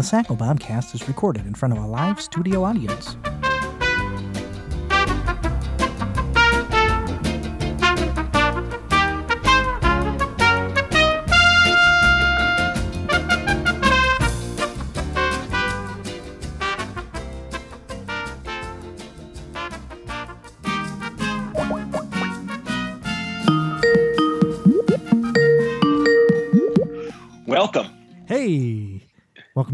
[0.00, 3.18] The Sacco Bobcast is recorded in front of a live studio audience.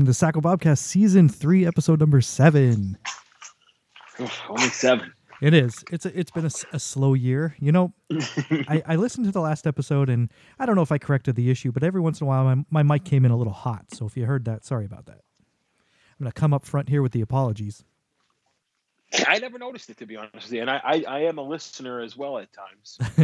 [0.07, 2.97] Welcome to the Sacco Bobcast Season 3, Episode number 7.
[4.21, 5.13] Oof, only seven.
[5.43, 5.83] It is.
[5.91, 7.57] It's a, It's been a slow year.
[7.59, 7.93] You know,
[8.69, 10.31] I, I listened to the last episode and
[10.61, 12.65] I don't know if I corrected the issue, but every once in a while my,
[12.71, 13.87] my mic came in a little hot.
[13.95, 15.23] So if you heard that, sorry about that.
[15.41, 17.83] I'm going to come up front here with the apologies.
[19.27, 21.43] I never noticed it to be honest with you, and I, I, I am a
[21.43, 22.99] listener as well at times.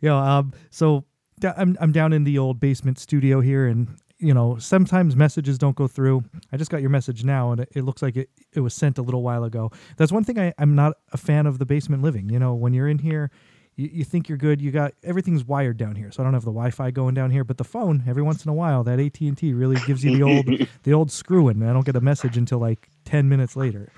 [0.00, 1.04] you know, um, so
[1.42, 3.88] I'm I'm down in the old basement studio here, and
[4.24, 6.24] you know, sometimes messages don't go through.
[6.50, 8.96] I just got your message now, and it, it looks like it, it was sent
[8.96, 9.70] a little while ago.
[9.98, 12.30] That's one thing I, I'm not a fan of the basement living.
[12.30, 13.30] You know, when you're in here,
[13.76, 14.62] you, you think you're good.
[14.62, 17.44] You got everything's wired down here, so I don't have the Wi-Fi going down here.
[17.44, 20.16] But the phone, every once in a while, that AT and T really gives you
[20.16, 21.60] the old the old screwing.
[21.60, 23.92] and I don't get a message until like ten minutes later.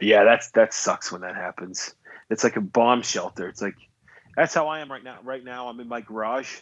[0.00, 1.94] yeah, that's that sucks when that happens.
[2.30, 3.48] It's like a bomb shelter.
[3.48, 3.74] It's like
[4.36, 5.18] that's how I am right now.
[5.24, 6.60] Right now, I'm in my garage.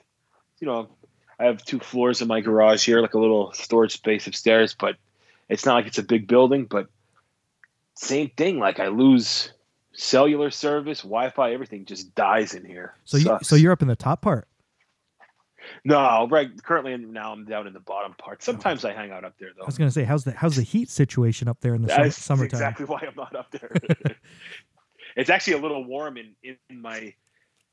[0.58, 0.88] You know,
[1.38, 4.74] I have two floors in my garage here, like a little storage space upstairs.
[4.78, 4.96] But
[5.48, 6.64] it's not like it's a big building.
[6.66, 6.88] But
[7.94, 8.58] same thing.
[8.58, 9.52] Like I lose
[9.92, 12.94] cellular service, Wi-Fi, everything just dies in here.
[13.04, 14.48] So you, so you're up in the top part.
[15.84, 16.50] no right.
[16.62, 18.38] Currently, now I'm down in the bottom part.
[18.40, 18.44] Oh.
[18.44, 19.62] Sometimes I hang out up there though.
[19.62, 22.20] I was gonna say, how's the how's the heat situation up there in the That's
[22.20, 22.46] summertime?
[22.46, 23.72] exactly why I'm not up there.
[25.16, 27.14] it's actually a little warm in, in my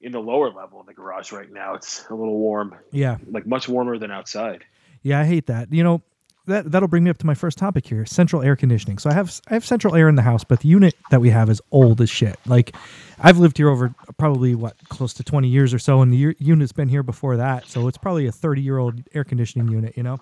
[0.02, 1.74] in the lower level of the garage right now.
[1.74, 4.64] It's a little warm, Yeah, like much warmer than outside.
[5.04, 5.72] Yeah, I hate that.
[5.72, 6.02] You know,
[6.46, 8.98] that that'll bring me up to my first topic here: central air conditioning.
[8.98, 11.30] So I have I have central air in the house, but the unit that we
[11.30, 12.38] have is old as shit.
[12.46, 12.76] Like,
[13.20, 16.72] I've lived here over probably what close to twenty years or so, and the unit's
[16.72, 17.68] been here before that.
[17.68, 19.96] So it's probably a thirty year old air conditioning unit.
[19.96, 20.18] You know,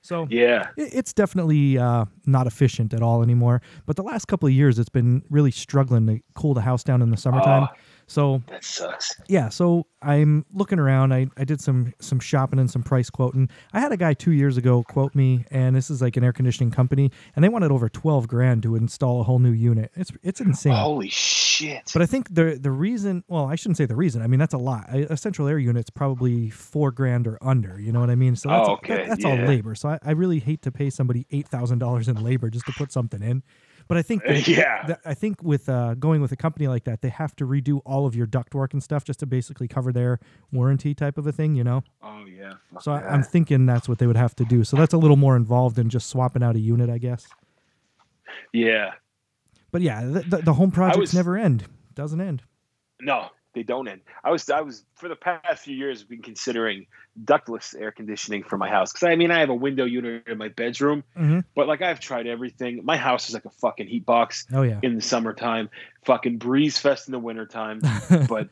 [0.00, 3.60] so Yeah, it's definitely uh, not efficient at all anymore.
[3.84, 7.02] But the last couple of years, it's been really struggling to cool the house down
[7.02, 7.68] in the summertime.
[7.70, 7.76] Oh.
[8.10, 9.14] So that sucks.
[9.28, 11.12] yeah so i'm looking around.
[11.12, 13.50] I, I did some some shopping and some price quoting.
[13.72, 16.32] I had a guy two years ago quote me and this is like an air
[16.32, 19.90] conditioning company and they wanted over 12 grand to install a whole new unit.
[19.94, 20.72] It's it's insane.
[20.72, 21.90] Holy shit!
[21.92, 24.22] but i think the the reason well i shouldn't say the reason.
[24.22, 24.88] I mean that's a lot.
[24.90, 28.36] A, a central air unit's probably four grand or under you know what i mean?
[28.36, 29.74] So that's, Oh, okay, that- that's all labor.
[29.74, 33.22] So I, I really hate to pay somebody $8000 in labor just to put something
[33.22, 33.42] in
[33.88, 34.86] but I think that- Yeah.
[34.86, 37.80] that- I think with uh, going with a company like that, they have to redo
[37.84, 40.20] all of your ductwork and stuff just to basically cover their
[40.52, 41.82] warranty type of a thing, you know.
[42.02, 42.52] oh yeah.
[42.80, 44.62] So I, I'm thinking that's what they would have to do.
[44.64, 47.26] So that's a little more involved than just swapping out a unit, I guess.
[48.52, 48.92] yeah.
[49.70, 51.64] But yeah, the, the, the home projects was- never end.
[51.94, 52.42] Doesn't end.
[53.00, 54.02] No, they don't end.
[54.22, 56.86] I was I was for the past few years been considering
[57.24, 60.38] ductless air conditioning for my house because I mean I have a window unit in
[60.38, 61.44] my bedroom, Mhm.
[61.54, 62.84] but like I've tried everything.
[62.84, 64.46] My house is like a fucking heat box.
[64.52, 64.78] Oh yeah.
[64.82, 65.70] in the summertime,
[66.04, 67.80] fucking breeze fest in the wintertime.
[68.28, 68.48] but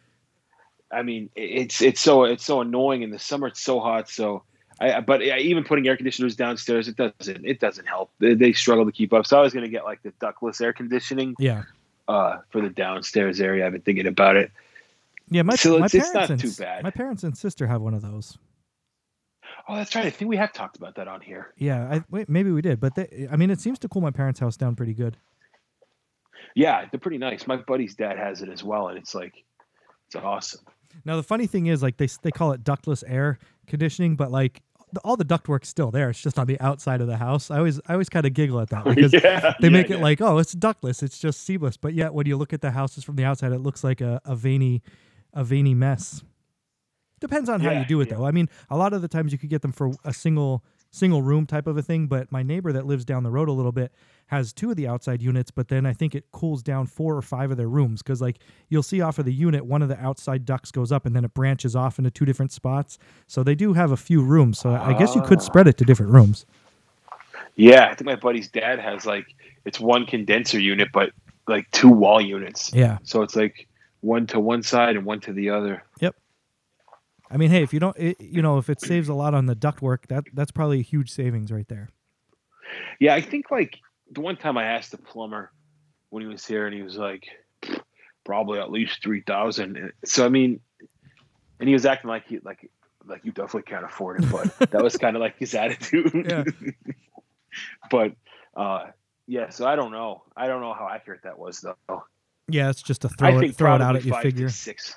[0.90, 3.48] I mean, it's it's so it's so annoying in the summer.
[3.48, 4.08] It's so hot.
[4.08, 4.42] So
[4.80, 8.10] I but I- even putting air conditioners downstairs, it doesn't it doesn't help.
[8.18, 9.26] They, they struggle to keep up.
[9.26, 11.64] So I was gonna get like the ductless air conditioning yeah.
[12.08, 13.66] uh, for the downstairs area.
[13.66, 14.50] I've been thinking about it.
[15.30, 15.42] Yeah.
[15.42, 16.82] My, So my parents not and, too bad.
[16.82, 18.38] My parents and sister have one of those.
[19.68, 20.06] Oh, that's right.
[20.06, 21.52] I think we have talked about that on here.
[21.56, 21.88] Yeah.
[21.90, 24.38] I, wait, maybe we did, but they, I mean, it seems to cool my parents'
[24.38, 25.16] house down pretty good.
[26.56, 27.46] Yeah, they're pretty nice.
[27.46, 29.44] My buddy's dad has it as well, and it's like
[30.06, 30.62] it's awesome.
[31.04, 34.62] Now the funny thing is, like they they call it ductless air conditioning, but like
[35.04, 36.08] all the ductwork's still there.
[36.08, 37.50] It's just on the outside of the house.
[37.50, 39.98] I always I always kind of giggle at that because yeah, they yeah, make it
[39.98, 40.02] yeah.
[40.02, 41.76] like, oh, it's ductless, it's just seamless.
[41.76, 44.22] But yet when you look at the houses from the outside, it looks like a,
[44.24, 44.82] a veiny
[45.36, 46.24] a veiny mess.
[47.20, 48.16] Depends on how you do it yeah.
[48.16, 48.26] though.
[48.26, 51.20] I mean, a lot of the times you could get them for a single single
[51.20, 53.72] room type of a thing, but my neighbor that lives down the road a little
[53.72, 53.92] bit
[54.28, 57.22] has two of the outside units, but then I think it cools down four or
[57.22, 58.38] five of their rooms because like
[58.70, 61.24] you'll see off of the unit, one of the outside ducts goes up and then
[61.24, 62.98] it branches off into two different spots.
[63.26, 64.58] So they do have a few rooms.
[64.58, 65.42] So I guess you could Ah.
[65.42, 66.46] spread it to different rooms.
[67.56, 69.26] Yeah, I think my buddy's dad has like
[69.64, 71.10] it's one condenser unit, but
[71.46, 72.72] like two wall units.
[72.72, 72.98] Yeah.
[73.02, 73.68] So it's like
[74.06, 75.82] one to one side and one to the other.
[76.00, 76.14] Yep.
[77.28, 79.46] I mean, hey, if you don't, it, you know, if it saves a lot on
[79.46, 81.90] the ductwork, that that's probably a huge savings right there.
[83.00, 83.78] Yeah, I think like
[84.12, 85.50] the one time I asked the plumber
[86.10, 87.26] when he was here, and he was like,
[88.24, 89.92] probably at least three thousand.
[90.04, 90.60] So I mean,
[91.58, 92.70] and he was acting like he like
[93.06, 96.26] like you definitely can't afford it, but that was kind of like his attitude.
[96.28, 96.44] Yeah.
[97.90, 98.12] but
[98.56, 98.86] uh,
[99.26, 99.48] yeah.
[99.50, 100.22] So I don't know.
[100.36, 102.04] I don't know how accurate that was though.
[102.48, 104.48] Yeah, it's just to throw it throw it out at you figure.
[104.48, 104.94] six.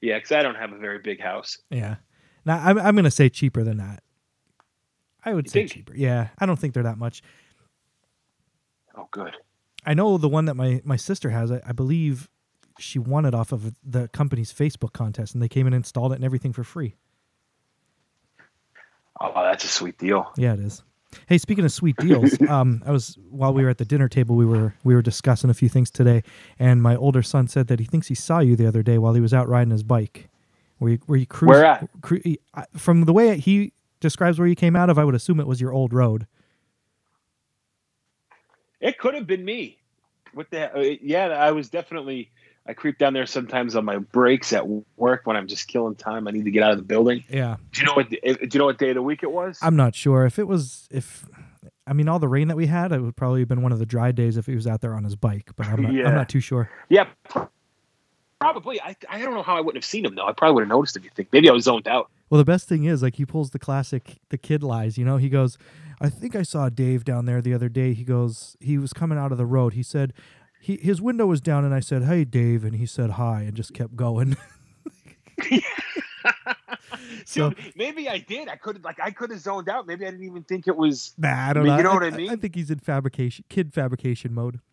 [0.00, 1.58] Yeah, because I don't have a very big house.
[1.70, 1.96] Yeah.
[2.44, 4.02] Now I'm I'm gonna say cheaper than that.
[5.24, 5.72] I would You say think?
[5.72, 5.94] cheaper.
[5.96, 7.22] Yeah, I don't think they're that much.
[8.96, 9.34] Oh, good.
[9.84, 11.50] I know the one that my my sister has.
[11.50, 12.28] I, I believe
[12.78, 16.16] she won it off of the company's Facebook contest, and they came and installed it
[16.16, 16.94] and everything for free.
[19.20, 20.30] Oh, that's a sweet deal.
[20.36, 20.82] Yeah, it is.
[21.26, 24.36] Hey, speaking of sweet deals, um, I was while we were at the dinner table,
[24.36, 26.22] we were we were discussing a few things today,
[26.58, 29.14] and my older son said that he thinks he saw you the other day while
[29.14, 30.28] he was out riding his bike.
[30.80, 31.48] Were you were you cruising?
[31.54, 31.88] Where at?
[32.02, 32.20] Cru-
[32.76, 35.60] from the way he describes where you came out of, I would assume it was
[35.60, 36.26] your old road.
[38.80, 39.78] It could have been me.
[40.34, 40.76] What the?
[40.76, 42.30] uh, Yeah, I was definitely.
[42.68, 44.64] I creep down there sometimes on my breaks at
[44.98, 46.28] work when I'm just killing time.
[46.28, 47.24] I need to get out of the building.
[47.30, 48.10] Yeah, Do you know what?
[48.10, 49.58] Do you know what day of the week it was?
[49.62, 51.26] I'm not sure if it was if.
[51.86, 53.78] I mean, all the rain that we had, it would probably have been one of
[53.78, 55.50] the dry days if he was out there on his bike.
[55.56, 56.08] But I'm not, Yeah.
[56.08, 56.68] I'm not too sure.
[56.90, 57.06] yeah,
[58.40, 58.80] probably.
[58.80, 60.26] I I don't know how I wouldn't have seen him though.
[60.26, 61.04] I probably would have noticed him.
[61.04, 61.28] You think?
[61.32, 62.10] Maybe I was zoned out.
[62.30, 65.16] Well, the best thing is like he pulls the classic the kid lies, you know.
[65.16, 65.56] He goes,
[66.00, 69.16] "I think I saw Dave down there the other day." He goes, he was coming
[69.18, 69.72] out of the road.
[69.72, 70.12] He said
[70.60, 73.54] he his window was down and I said, "Hey, Dave." And he said, "Hi." and
[73.54, 74.36] just kept going.
[77.24, 78.48] So- maybe I did.
[78.48, 79.86] I could like I could have zoned out.
[79.86, 81.14] Maybe I didn't even think it was.
[81.18, 81.76] nah, I don't mean, know.
[81.76, 82.30] you know what I mean?
[82.30, 84.60] I think he's in fabrication kid fabrication mode.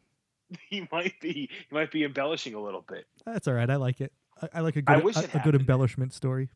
[0.69, 1.49] He might be.
[1.51, 3.07] He might be embellishing a little bit.
[3.25, 3.69] That's all right.
[3.69, 4.13] I like it.
[4.41, 6.49] I, I like a I good a, a good embellishment story.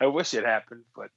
[0.00, 1.10] I wish it happened, but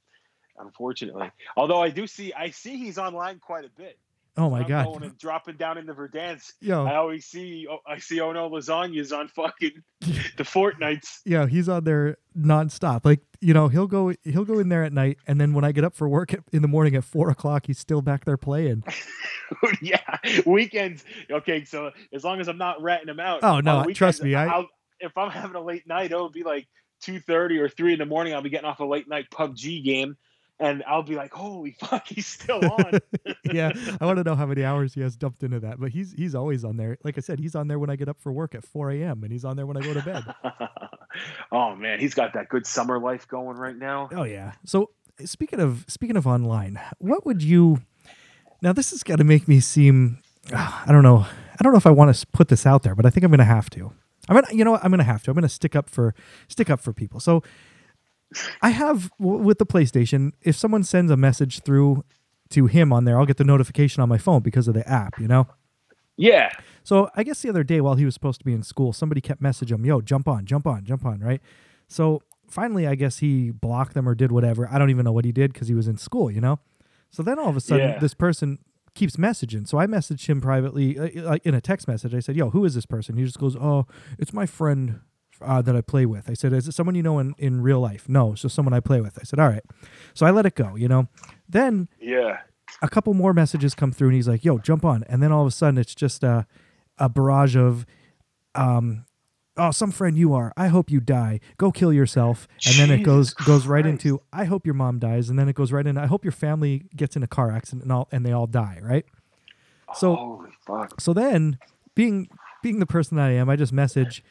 [0.60, 3.98] unfortunately, although I do see, I see he's online quite a bit.
[4.38, 4.86] Oh my I'm god.
[4.86, 6.54] Going and dropping down into Verdansk.
[6.62, 7.68] Yo, I always see.
[7.70, 8.22] Oh, I see.
[8.22, 11.20] Ono lasagna's on fucking the fortnights.
[11.26, 13.02] yeah, he's on there nonstop.
[13.04, 15.72] Like you know, he'll go he'll go in there at night, and then when I
[15.74, 18.38] get up for work at, in the morning at four o'clock, he's still back there
[18.38, 18.84] playing.
[19.82, 20.00] yeah,
[20.46, 21.04] weekends.
[21.30, 23.40] Okay, so as long as I'm not ratting him out.
[23.44, 24.70] Oh, no, weekends, trust me, I- I'll,
[25.00, 26.68] if I'm having a late night, it'll be like
[27.02, 28.34] two thirty or three in the morning.
[28.34, 30.16] I'll be getting off a late night PUBG game,
[30.62, 33.00] and I'll be like, "Holy fuck, he's still on."
[33.52, 35.80] yeah, I want to know how many hours he has dumped into that.
[35.80, 36.98] But he's he's always on there.
[37.04, 39.24] Like I said, he's on there when I get up for work at 4 a.m.
[39.24, 40.24] and he's on there when I go to bed.
[41.52, 44.10] oh man, he's got that good summer life going right now.
[44.14, 44.54] oh yeah.
[44.66, 44.92] So
[45.26, 47.82] speaking of speaking of online, what would you?
[48.62, 50.20] Now this is got to make me seem.
[50.54, 51.26] ah, I don't know.
[51.60, 53.32] I don't know if I want to put this out there, but I think I'm
[53.32, 53.92] going to have to.
[54.30, 54.84] I'm gonna, you know what?
[54.84, 55.32] I'm going to have to.
[55.32, 56.14] I'm going to stick up for
[56.48, 57.20] stick up for people.
[57.20, 57.44] So
[58.62, 60.32] I have with the PlayStation.
[60.42, 62.04] If someone sends a message through
[62.50, 65.20] to him on there, I'll get the notification on my phone because of the app.
[65.20, 65.48] You know.
[66.18, 66.50] Yeah,
[66.84, 69.22] So I guess the other day while he was supposed to be in school, somebody
[69.22, 71.42] kept messaging him, "Yo, jump on, jump on, jump on!" Right?
[71.88, 74.68] So finally, I guess he blocked them or did whatever.
[74.72, 76.60] I don't even know what he did because he was in school, you know.
[77.10, 78.00] So then all of a sudden, Yeah.
[78.00, 78.60] this person
[78.94, 79.68] keeps messaging.
[79.68, 82.14] So I messaged him privately, uh, like in a text message.
[82.14, 83.88] I said, "Yo, who is this person?" He just goes, "Oh,
[84.20, 85.00] it's my friend."
[85.44, 86.30] Uh, that I play with.
[86.30, 88.74] I said, "Is it someone you know in, in real life?" No, it's just someone
[88.74, 89.18] I play with.
[89.20, 89.64] I said, "All right."
[90.14, 91.08] So I let it go, you know.
[91.48, 92.40] Then yeah.
[92.82, 95.42] a couple more messages come through and he's like, "Yo, jump on!" And then all
[95.42, 96.46] of a sudden, it's just a
[96.98, 97.86] a barrage of,
[98.56, 99.06] um,
[99.58, 100.54] "Oh, some friend you are.
[100.56, 101.40] I hope you die.
[101.58, 104.06] Go kill yourself." And then it goes Jesus goes right Christ.
[104.06, 106.32] into, "I hope your mom dies." And then it goes right into, "I hope your
[106.32, 109.06] family gets in a car accident and all and they all die." Right.
[109.94, 111.02] So holy fuck.
[111.02, 111.58] so then,
[111.96, 112.30] being
[112.62, 114.24] being the person that I am, I just message.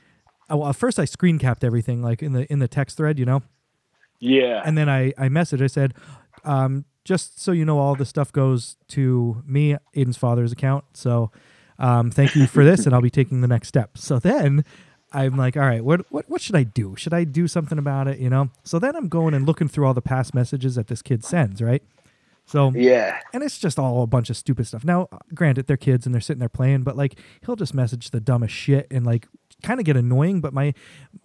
[0.50, 3.25] Well, at first I screen capped everything like in the in the text thread, you
[3.25, 3.42] know.
[4.21, 4.62] Yeah.
[4.64, 5.95] And then I, I messaged, I said,
[6.45, 10.85] um, just so you know, all the stuff goes to me, Aiden's father's account.
[10.95, 11.33] So
[11.78, 13.97] um, thank you for this, and I'll be taking the next step.
[13.97, 14.64] So then
[15.12, 16.95] I'm like, all right, what, what, what should I do?
[16.97, 18.19] Should I do something about it?
[18.19, 18.50] You know?
[18.62, 21.62] So then I'm going and looking through all the past messages that this kid sends,
[21.62, 21.83] right?
[22.45, 23.21] So, yeah.
[23.33, 24.85] and it's just all a bunch of stupid stuff.
[24.85, 28.21] Now, granted, they're kids and they're sitting there playing, but like he'll just message the
[28.21, 29.28] dumbest shit and like
[29.62, 30.40] kind of get annoying.
[30.40, 30.75] But my,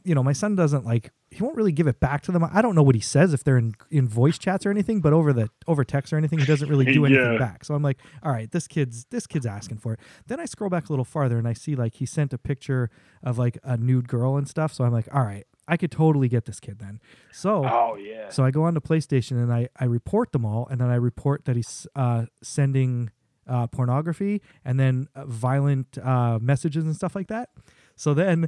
[0.03, 2.43] you know, my son doesn't like he won't really give it back to them.
[2.43, 5.13] I don't know what he says if they're in in voice chats or anything, but
[5.13, 7.37] over the over text or anything, he doesn't really do anything Yeah.
[7.39, 7.65] back.
[7.65, 9.99] So I'm like, all right, this kid's this kid's asking for it.
[10.27, 12.89] Then I scroll back a little farther and I see like he sent a picture
[13.23, 14.73] of like a nude girl and stuff.
[14.73, 16.99] So I'm like, all right, I could totally get this kid then.
[17.31, 17.65] So.
[17.65, 18.29] Oh yeah.
[18.29, 20.95] So I go on to PlayStation and I, I report them all, and then I
[20.95, 23.11] report that he's uh, sending
[23.47, 27.49] uh, pornography and then uh, violent uh, messages and stuff like that.
[27.95, 28.47] So then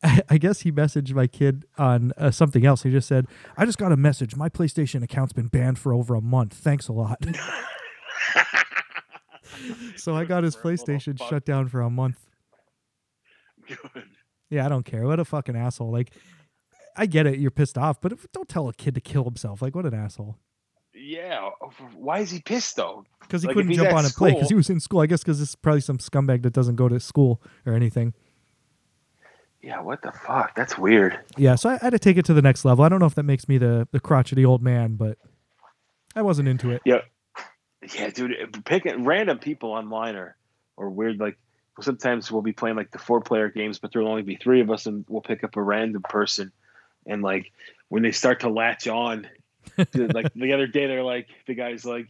[0.28, 2.82] I guess he messaged my kid on uh, something else.
[2.82, 3.26] He just said,
[3.56, 4.36] I just got a message.
[4.36, 6.54] My PlayStation account's been banned for over a month.
[6.54, 7.24] Thanks a lot.
[9.96, 12.26] so I got his PlayStation shut down for a month.
[13.66, 14.04] Good.
[14.50, 15.04] Yeah, I don't care.
[15.04, 15.90] What a fucking asshole.
[15.90, 16.12] Like,
[16.96, 17.38] I get it.
[17.38, 19.60] You're pissed off, but don't tell a kid to kill himself.
[19.60, 20.38] Like, what an asshole.
[20.94, 21.50] Yeah.
[21.94, 23.04] Why is he pissed though?
[23.20, 25.00] Because he Like, couldn't jump on and play because he was in school.
[25.00, 28.14] I guess because this is probably some scumbag that doesn't go to school or anything.
[29.62, 29.80] Yeah.
[29.80, 30.54] What the fuck?
[30.54, 31.18] That's weird.
[31.36, 32.84] Yeah, so I, I had to take it to the next level.
[32.84, 35.18] I don't know if that makes me the the crotchety old man, but
[36.14, 36.82] I wasn't into it.
[36.84, 37.00] Yeah.
[37.94, 38.32] Yeah, dude.
[38.32, 40.36] Eh, Picking random people online are
[40.76, 41.18] or weird.
[41.20, 41.38] Like
[41.80, 44.70] sometimes we'll be playing like the four player games, but there'll only be three of
[44.70, 46.52] us, and we'll pick up a random person,
[47.06, 47.52] and like
[47.88, 49.28] when they start to latch on,
[49.92, 52.08] to, like the other day, they're like the guy's like.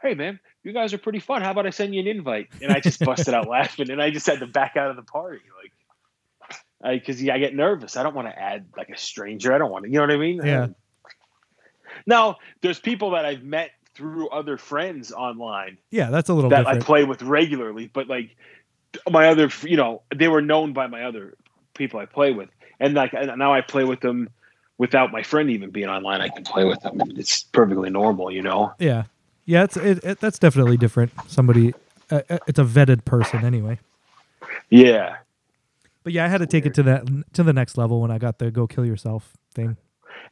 [0.00, 1.42] Hey man, you guys are pretty fun.
[1.42, 2.48] How about I send you an invite?
[2.60, 5.02] And I just busted out laughing, and I just had to back out of the
[5.02, 5.63] party, like,
[6.84, 7.96] because yeah, I get nervous.
[7.96, 9.52] I don't want to add like a stranger.
[9.54, 10.40] I don't want to, you know what I mean?
[10.44, 10.68] Yeah.
[12.06, 16.64] Now, there's people that I've met through other friends online Yeah, that's a little that
[16.64, 16.82] different.
[16.82, 18.36] I play with regularly, but like
[19.08, 21.34] my other, you know, they were known by my other
[21.74, 22.48] people I play with,
[22.80, 24.28] and like and now I play with them
[24.78, 26.20] without my friend even being online.
[26.20, 27.00] I can play with them.
[27.16, 28.72] It's perfectly normal, you know.
[28.78, 29.04] yeah,
[29.44, 31.12] yeah, it's it, it, that's definitely different.
[31.28, 31.74] Somebody,
[32.10, 33.78] uh, uh, it's a vetted person anyway.
[34.70, 35.16] Yeah,
[36.04, 38.18] But yeah, I had to take it to that to the next level when I
[38.18, 39.76] got the go kill yourself thing.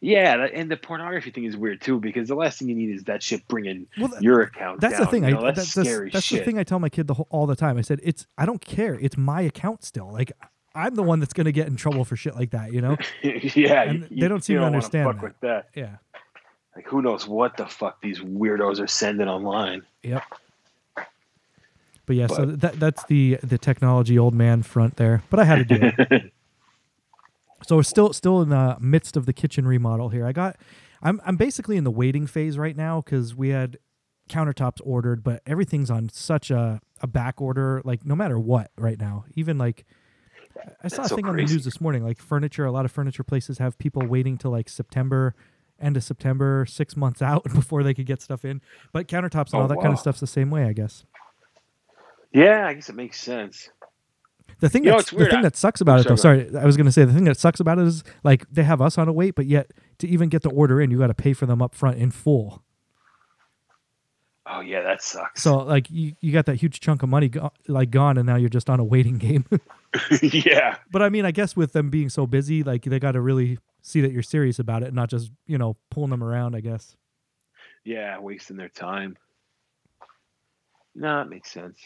[0.00, 3.04] yeah, and the pornography thing is weird too because the last thing you need is
[3.04, 4.80] that shit bringing Well, th- your account.
[4.80, 5.22] That's down, the thing.
[5.24, 5.42] you I know?
[5.42, 6.40] that's, that's, that's, scary that's shit.
[6.40, 7.78] the thing I tell my kid the whole, all the time.
[7.78, 8.98] I said it's I don't care.
[9.00, 10.12] It's my account still.
[10.12, 10.32] Like
[10.74, 12.72] I'm the one that's going to get in trouble for shit like that.
[12.72, 12.96] You know?
[13.22, 15.22] yeah, you- they don't seem to understand fuck that.
[15.22, 15.68] with that.
[15.74, 15.96] Yeah.
[16.76, 19.82] Like who knows what the fuck these weirdos are sending online.
[20.02, 20.22] Yep.
[22.06, 25.22] But yeah, so that that's the the technology old man front there.
[25.30, 26.32] But I had to do it.
[27.66, 30.26] so we're still still in the midst of the kitchen remodel here.
[30.26, 30.56] I got
[31.02, 33.78] I'm I'm basically in the waiting phase right now because we had
[34.28, 38.98] countertops ordered, but everything's on such a, a back order, like no matter what right
[38.98, 39.24] now.
[39.34, 39.84] Even like
[40.82, 42.84] I saw That's a so thing on the news this morning, like furniture, a lot
[42.84, 45.34] of furniture places have people waiting till like September,
[45.80, 48.60] end of September, six months out before they could get stuff in.
[48.92, 51.04] But countertops and Oh, all that kind of stuff's the same way, I guess.
[52.32, 53.68] Yeah, I guess it makes sense.
[54.60, 56.76] The thing You know, the thing I- that sucks about it though, sorry, I was
[56.76, 59.12] gonna say the thing that sucks about it is like they have us on a
[59.12, 61.60] wait, but yet to even get the order in, you got to pay for them
[61.60, 62.62] up front in full.
[64.46, 65.42] Oh yeah, that sucks.
[65.42, 68.36] So like you, you got that huge chunk of money go- like gone, and now
[68.36, 69.44] you're just on a waiting game.
[70.22, 73.20] yeah, but I mean, I guess with them being so busy, like they got to
[73.20, 76.54] really see that you're serious about it, and not just you know pulling them around.
[76.56, 76.96] I guess.
[77.84, 79.16] yeah, wasting their time.
[80.94, 81.78] No, that makes sense.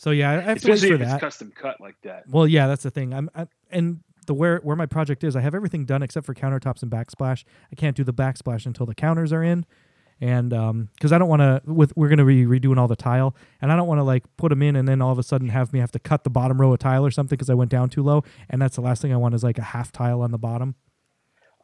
[0.00, 1.14] So yeah, I have to wait Especially for if that.
[1.16, 2.26] it's custom cut like that.
[2.26, 3.12] Well, yeah, that's the thing.
[3.12, 6.32] I'm, i and the where where my project is, I have everything done except for
[6.32, 7.44] countertops and backsplash.
[7.70, 9.66] I can't do the backsplash until the counters are in,
[10.18, 13.36] and um, because I don't want to with we're gonna be redoing all the tile,
[13.60, 15.50] and I don't want to like put them in and then all of a sudden
[15.50, 17.70] have me have to cut the bottom row of tile or something because I went
[17.70, 20.22] down too low, and that's the last thing I want is like a half tile
[20.22, 20.76] on the bottom.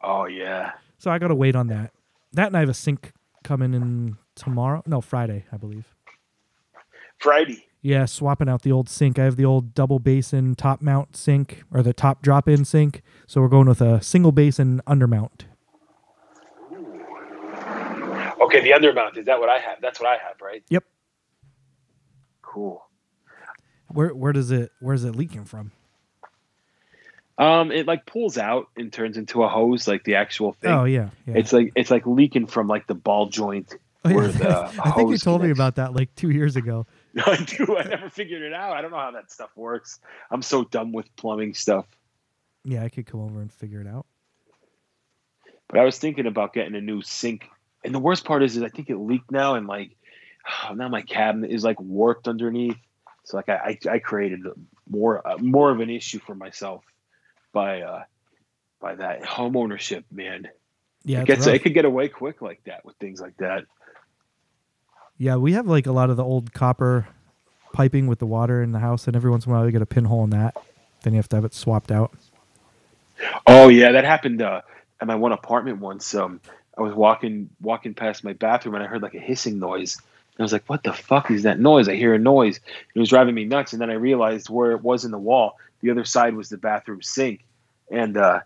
[0.03, 0.73] Oh yeah.
[0.99, 1.91] So I got to wait on that.
[2.33, 3.13] That and I have a sink
[3.43, 4.83] coming in tomorrow.
[4.85, 5.85] No, Friday, I believe.
[7.17, 7.63] Friday.
[7.87, 9.17] Yeah, swapping out the old sink.
[9.17, 13.01] I have the old double basin top mount sink or the top drop in sink.
[13.27, 15.45] So we're going with a single basin undermount.
[18.41, 19.77] Okay, the undermount is that what I have?
[19.81, 20.65] That's what I have, right?
[20.67, 20.83] Yep.
[22.41, 22.85] Cool.
[23.87, 25.71] Where where does it where is it leaking from?
[27.37, 30.71] Um, it like pulls out and turns into a hose, like the actual thing.
[30.71, 31.35] Oh yeah, yeah.
[31.37, 33.73] It's like it's like leaking from like the ball joint.
[34.03, 34.15] Oh, yeah.
[34.15, 36.85] where the I think you hose told me about that like two years ago.
[37.25, 37.77] I do.
[37.77, 38.73] I never figured it out.
[38.73, 39.99] I don't know how that stuff works.
[40.29, 41.85] I'm so dumb with plumbing stuff.
[42.63, 44.05] Yeah, I could come over and figure it out.
[45.67, 47.49] But I was thinking about getting a new sink.
[47.83, 49.95] And the worst part is, is I think it leaked now, and like
[50.75, 52.77] now my cabinet is like warped underneath.
[53.23, 54.41] So like I I, I created
[54.89, 56.83] more uh, more of an issue for myself
[57.51, 58.03] by uh
[58.79, 60.47] by that home ownership, man.
[61.03, 61.55] Yeah, it gets rough.
[61.55, 63.65] it could get away quick like that with things like that.
[65.17, 65.35] Yeah.
[65.35, 67.07] We have like a lot of the old copper
[67.73, 69.81] piping with the water in the house, and every once in a while you get
[69.81, 70.55] a pinhole in that.
[71.03, 72.11] Then you have to have it swapped out.
[73.45, 74.61] Oh yeah, that happened uh,
[74.99, 76.13] at my one apartment once.
[76.13, 76.41] Um,
[76.77, 79.97] I was walking walking past my bathroom and I heard like a hissing noise.
[79.97, 82.59] And I was like, "What the fuck is that noise?" I hear a noise.
[82.93, 83.73] It was driving me nuts.
[83.73, 85.57] And then I realized where it was in the wall.
[85.81, 87.43] The other side was the bathroom sink.
[87.89, 88.41] And uh,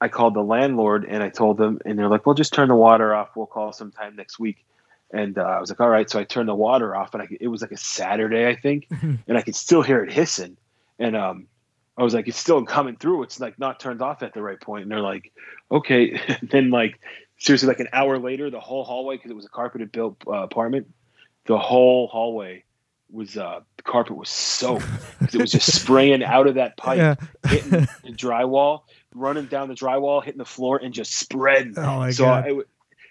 [0.00, 2.74] I called the landlord and I told them, and they're like, "Well, just turn the
[2.74, 3.36] water off.
[3.36, 4.64] We'll call sometime next week."
[5.12, 7.28] And uh, I was like, "All right." So I turned the water off, and I,
[7.40, 10.56] it was like a Saturday, I think, and I could still hear it hissing.
[10.98, 11.46] And um,
[11.98, 13.22] I was like, it's still coming through.
[13.24, 14.82] It's like not turned off at the right point.
[14.84, 15.30] And they're like,
[15.70, 16.18] okay.
[16.50, 16.98] then like
[17.38, 20.32] seriously, like an hour later, the whole hallway, because it was a carpeted built uh,
[20.42, 20.86] apartment,
[21.46, 22.64] the whole hallway
[23.10, 24.86] was uh, the carpet was soaked
[25.20, 27.14] 'Cause it was just spraying out of that pipe, Yeah.
[27.48, 28.80] hitting the drywall,
[29.14, 31.74] running down the drywall, hitting the floor, and just spreading.
[31.76, 32.44] Oh my so god.
[32.46, 32.52] I,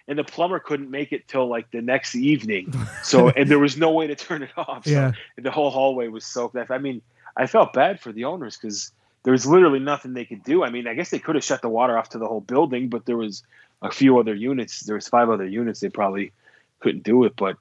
[0.07, 2.73] and the plumber couldn't make it till like the next evening.
[3.03, 4.85] So and there was no way to turn it off.
[4.85, 5.11] So Yeah.
[5.35, 6.55] the whole hallway was soaked.
[6.55, 7.01] I mean,
[7.35, 8.91] I felt bad for the owners because
[9.23, 10.63] there was literally nothing they could do.
[10.63, 12.89] I mean, I guess they could have shut the water off to the whole building,
[12.89, 13.43] but there was
[13.81, 14.81] a few other units.
[14.81, 15.79] There was five other units.
[15.79, 16.31] They probably
[16.79, 17.57] couldn't do it, but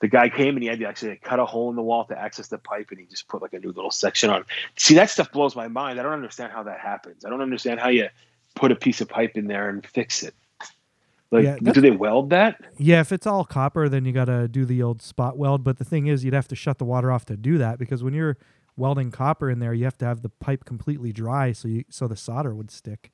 [0.00, 2.18] the guy came and he had to actually cut a hole in the wall to
[2.18, 4.44] access the pipe, and he just put like a new little section on.
[4.76, 6.00] See, that stuff blows my mind.
[6.00, 7.24] I don't understand how that happens.
[7.24, 8.08] I don't understand how you
[8.54, 10.34] put a piece of pipe in there and fix it.
[11.30, 12.60] Like, Yeah, do they weld that?
[12.76, 15.62] Yeah, if it's all copper, then you got to do the old spot weld.
[15.62, 18.02] But the thing is, you'd have to shut the water off to do that because
[18.02, 18.36] when you're
[18.76, 22.08] welding copper in there, you have to have the pipe completely dry so you so
[22.08, 23.12] the solder would stick.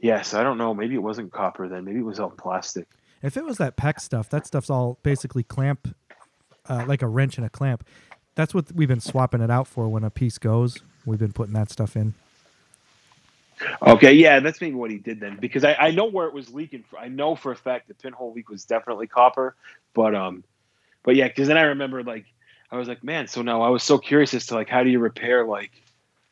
[0.00, 0.74] Yes, I don't know.
[0.74, 1.84] Maybe it wasn't copper then.
[1.84, 2.88] Maybe it was all plastic.
[3.22, 5.94] If it was that PEX stuff, that stuff's all basically clamp,
[6.68, 7.86] uh, like a wrench and a clamp.
[8.34, 10.82] That's what we've been swapping it out for when a piece goes.
[11.06, 12.14] We've been putting that stuff in.
[13.82, 16.52] Okay, yeah, that's maybe what he did then, because I, I know where it was
[16.52, 16.84] leaking.
[16.90, 19.54] For, I know for a fact the pinhole leak was definitely copper,
[19.94, 20.44] but um,
[21.02, 22.24] but yeah, because then I remember like
[22.70, 24.90] I was like, man, so now I was so curious as to like how do
[24.90, 25.70] you repair like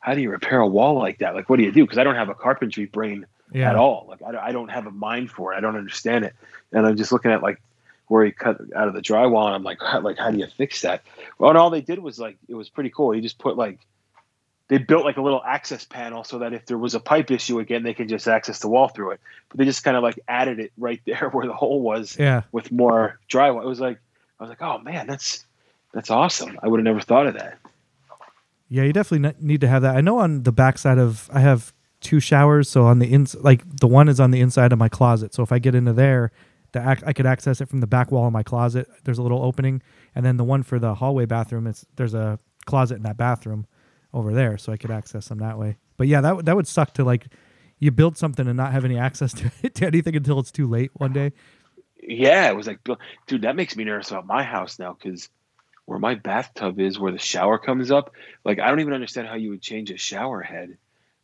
[0.01, 1.35] how do you repair a wall like that?
[1.35, 1.85] Like, what do you do?
[1.85, 3.71] Because I don't have a carpentry brain Yeah.
[3.71, 4.07] at all.
[4.09, 5.57] Like, I, don't- I don't have a mind for it.
[5.57, 6.35] I don't understand it,
[6.73, 7.63] and I'm just looking at like
[8.09, 10.83] where he cut out of the drywall, and I'm like, like how do you fix
[10.83, 11.03] that?
[11.39, 13.13] Well, and all they did was like it was pretty cool.
[13.13, 13.79] He just put like
[14.73, 17.59] they built like a little access panel so that if there was a pipe issue
[17.59, 19.21] again, they could just access the wall through it.
[19.51, 22.45] But they just kind of like added it right there where the hole was Yeah.
[22.53, 23.63] with more drywall.
[23.63, 23.99] It was like
[24.41, 25.45] I was like, oh man, that's
[25.93, 26.59] that's awesome.
[26.63, 27.59] I would have never thought of that.
[28.71, 29.95] Yeah, you definitely need to have that.
[29.95, 33.63] I know on the backside of I have two showers, so on the ins like
[33.79, 35.35] the one is on the inside of my closet.
[35.35, 36.33] So if I get into there,
[36.73, 38.89] the ac- I could access it from the back wall of my closet.
[39.05, 39.83] There's a little opening,
[40.15, 43.67] and then the one for the hallway bathroom, it's there's a closet in that bathroom
[44.15, 45.77] over there, so I could access them that way.
[45.97, 47.27] But yeah, that would that would suck to like
[47.79, 50.69] you build something and not have any access to, it, to anything until it's too
[50.69, 51.33] late one day.
[52.03, 52.81] Yeah, it was like,
[53.27, 55.29] dude, that makes me nervous about my house now because
[55.85, 58.13] where my bathtub is, where the shower comes up,
[58.45, 60.77] like I don't even understand how you would change a shower head.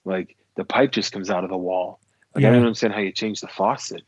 [0.05, 2.01] Like the pipe just comes out of the wall.
[2.35, 4.03] Like I don't understand how you change the faucet.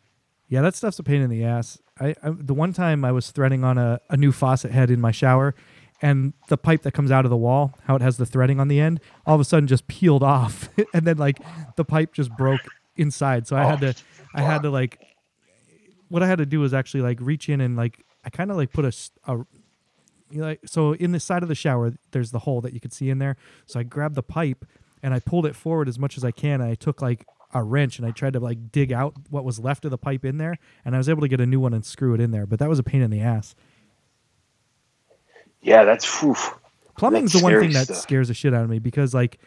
[0.48, 1.78] Yeah, that stuff's a pain in the ass.
[1.98, 5.00] I, I the one time I was threading on a, a new faucet head in
[5.00, 5.54] my shower,
[6.02, 8.68] and the pipe that comes out of the wall, how it has the threading on
[8.68, 11.38] the end, all of a sudden just peeled off, and then like
[11.76, 12.60] the pipe just broke
[12.96, 13.46] inside.
[13.46, 13.98] So I had Oh, to,
[14.34, 14.98] I had to like,
[16.08, 18.56] what I had to do was actually like reach in and like I kind of
[18.56, 18.92] like put a,
[20.30, 22.80] you know, like so in the side of the shower there's the hole that you
[22.80, 23.36] could see in there.
[23.66, 24.64] So I grabbed the pipe
[25.02, 26.60] and I pulled it forward as much as I can.
[26.60, 29.58] And I took like a wrench and I tried to like dig out what was
[29.58, 31.72] left of the pipe in there, and I was able to get a new one
[31.74, 32.46] and screw it in there.
[32.46, 33.54] But that was a pain in the ass.
[35.62, 36.36] Yeah, that's whew.
[36.96, 37.96] Plumbing's That's the one thing that stuff.
[37.98, 39.38] scares the shit out of me because like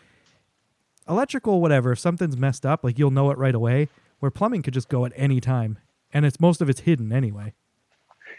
[1.07, 3.89] electrical, whatever, if something's messed up, like you'll know it right away.
[4.19, 5.77] Where plumbing could just go at any time,
[6.13, 7.53] and it's most of it's hidden anyway.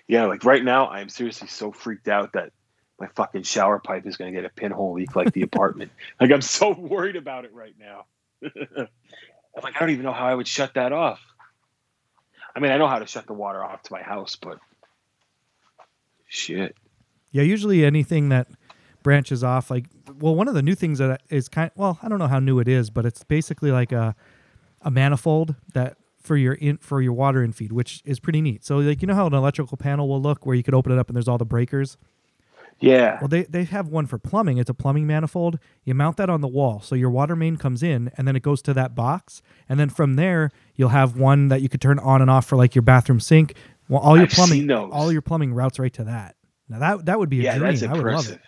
[0.08, 2.52] Yeah, like right now, I'm seriously so freaked out that
[2.98, 5.92] my fucking shower pipe is going to get a pinhole leak like the apartment.
[6.20, 8.06] Like I'm so worried about it right now.
[8.42, 8.88] I'm
[9.62, 11.20] like, I don't even know how I would shut that off.
[12.56, 14.58] I mean, I know how to shut the water off to my house, but
[16.28, 16.76] shit.
[17.34, 18.46] Yeah, usually anything that
[19.02, 19.86] branches off, like,
[20.20, 22.60] well, one of the new things that is kind, well, I don't know how new
[22.60, 24.14] it is, but it's basically like a
[24.82, 28.64] a manifold that for your in for your water in feed, which is pretty neat.
[28.64, 30.98] So, like, you know how an electrical panel will look, where you could open it
[30.98, 31.96] up and there's all the breakers.
[32.78, 33.18] Yeah.
[33.20, 34.58] Well, they they have one for plumbing.
[34.58, 35.58] It's a plumbing manifold.
[35.82, 38.42] You mount that on the wall, so your water main comes in, and then it
[38.44, 41.98] goes to that box, and then from there you'll have one that you could turn
[41.98, 43.54] on and off for like your bathroom sink.
[43.88, 46.36] Well, all your I've plumbing, all your plumbing routes right to that.
[46.74, 47.70] Now that that would be a Yeah, dream.
[47.70, 48.34] that's I would love impressive.
[48.34, 48.40] it.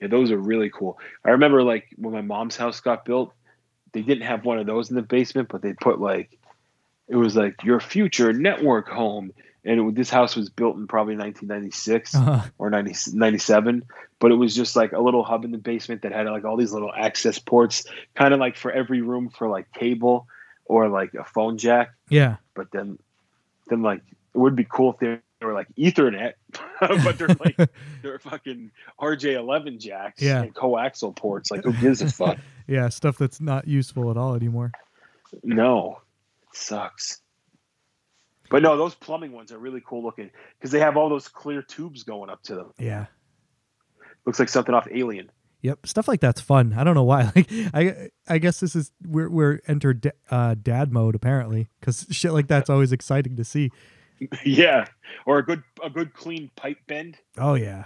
[0.00, 0.98] Yeah, those are really cool.
[1.24, 3.32] I remember like when my mom's house got built,
[3.92, 6.36] they didn't have one of those in the basement, but they put like
[7.08, 9.32] it was like your future network home,
[9.64, 13.84] and it, this house was built in probably 1996 Uh, or 90, 97,
[14.18, 16.56] but it was just like a little hub in the basement that had like all
[16.56, 17.84] these little access ports,
[18.16, 20.26] kind of like for every room for like cable
[20.64, 21.90] or like a phone jack.
[22.08, 22.98] yeah, But then,
[23.68, 24.02] then like
[24.34, 26.32] it would be cool if they were like Ethernet,
[26.80, 27.56] but they're like
[28.02, 28.70] they're fucking
[29.00, 30.42] RJ11 jacks Yeah.
[30.42, 31.50] and coaxial ports.
[31.50, 32.38] Like, who gives a fuck?
[32.66, 34.72] yeah, stuff that's not useful at all anymore.
[35.42, 36.00] no,
[36.50, 37.20] it sucks.
[38.50, 41.62] But no, those plumbing ones are really cool looking because they have all those clear
[41.62, 42.72] tubes going up to them.
[42.78, 43.06] Yeah.
[44.26, 45.30] Looks like something off Alien.
[45.62, 46.74] Yep, stuff like that's fun.
[46.76, 47.32] I don't know why.
[47.34, 52.32] Like, I I guess this is we're we're entered uh, dad mode apparently because shit
[52.32, 53.70] like that's always exciting to see.
[54.44, 54.86] yeah,
[55.26, 57.18] or a good a good clean pipe bend.
[57.38, 57.84] Oh yeah,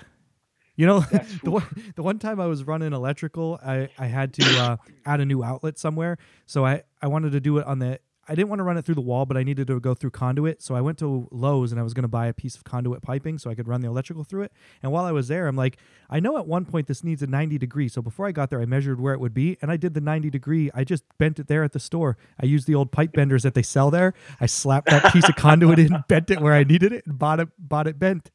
[0.77, 1.01] You know,
[1.43, 1.65] the one,
[1.97, 5.43] the one time I was running electrical, I, I had to uh, add a new
[5.43, 6.19] outlet somewhere.
[6.47, 8.85] So I, I wanted to do it on the, I didn't want to run it
[8.85, 10.63] through the wall, but I needed to go through conduit.
[10.63, 13.03] So I went to Lowe's and I was going to buy a piece of conduit
[13.03, 14.53] piping so I could run the electrical through it.
[14.83, 15.79] And while I was there, I'm like,
[16.11, 17.89] I know at one point this needs a 90 degree.
[17.89, 20.01] So before I got there, I measured where it would be and I did the
[20.01, 20.71] 90 degree.
[20.75, 22.17] I just bent it there at the store.
[22.41, 24.15] I used the old pipe benders that they sell there.
[24.41, 27.41] I slapped that piece of conduit in, bent it where I needed it, and bought
[27.41, 28.31] it, bought it bent.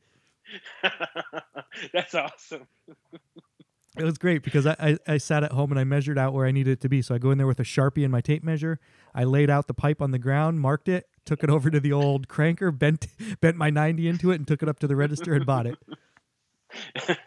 [1.93, 2.67] That's awesome.
[3.97, 6.47] It was great because I, I, I sat at home and I measured out where
[6.47, 7.01] I needed it to be.
[7.01, 8.79] So I go in there with a Sharpie and my tape measure.
[9.13, 11.93] I laid out the pipe on the ground, marked it, took it over to the
[11.93, 13.07] old cranker, bent
[13.41, 15.77] bent my 90 into it and took it up to the register and bought it.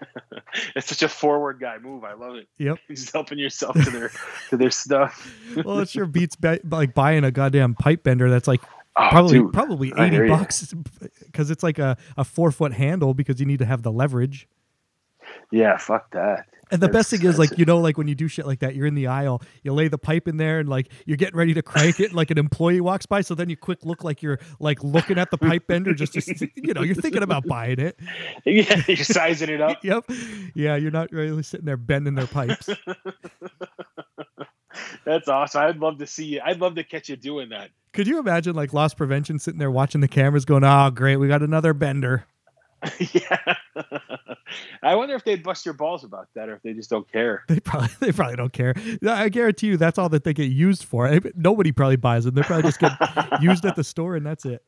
[0.75, 2.03] it's such a forward guy move.
[2.03, 2.49] I love it.
[2.59, 2.79] Yep.
[2.89, 4.11] just helping yourself to their
[4.51, 5.33] to their stuff.
[5.65, 8.61] Well, it sure beats be- like buying a goddamn pipe bender that's like
[8.99, 10.75] Oh, probably dude, probably 80 bucks
[11.27, 14.49] because it's like a, a four foot handle because you need to have the leverage.
[15.51, 16.47] Yeah, fuck that.
[16.71, 18.59] And the That's best thing is, like, you know, like when you do shit like
[18.59, 21.37] that, you're in the aisle, you lay the pipe in there, and like you're getting
[21.37, 23.21] ready to crank it, and like an employee walks by.
[23.21, 26.49] So then you quick look like you're like looking at the pipe bender, just to,
[26.57, 27.99] you know, you're thinking about buying it.
[28.45, 29.85] Yeah, you're sizing it up.
[29.85, 30.11] Yep.
[30.55, 32.69] Yeah, you're not really sitting there bending their pipes.
[35.05, 35.63] That's awesome.
[35.63, 36.41] I'd love to see you.
[36.45, 37.71] I'd love to catch you doing that.
[37.93, 41.29] Could you imagine like loss prevention sitting there watching the cameras, going, "Oh, great, we
[41.29, 42.27] got another bender."
[43.13, 43.55] yeah.
[44.83, 47.45] I wonder if they'd bust your balls about that or if they just don't care.
[47.49, 48.75] They probably they probably don't care.
[49.07, 51.21] I guarantee you, that's all that they get used for.
[51.35, 52.35] Nobody probably buys them.
[52.35, 52.93] They probably just get
[53.43, 54.63] used at the store, and that's it.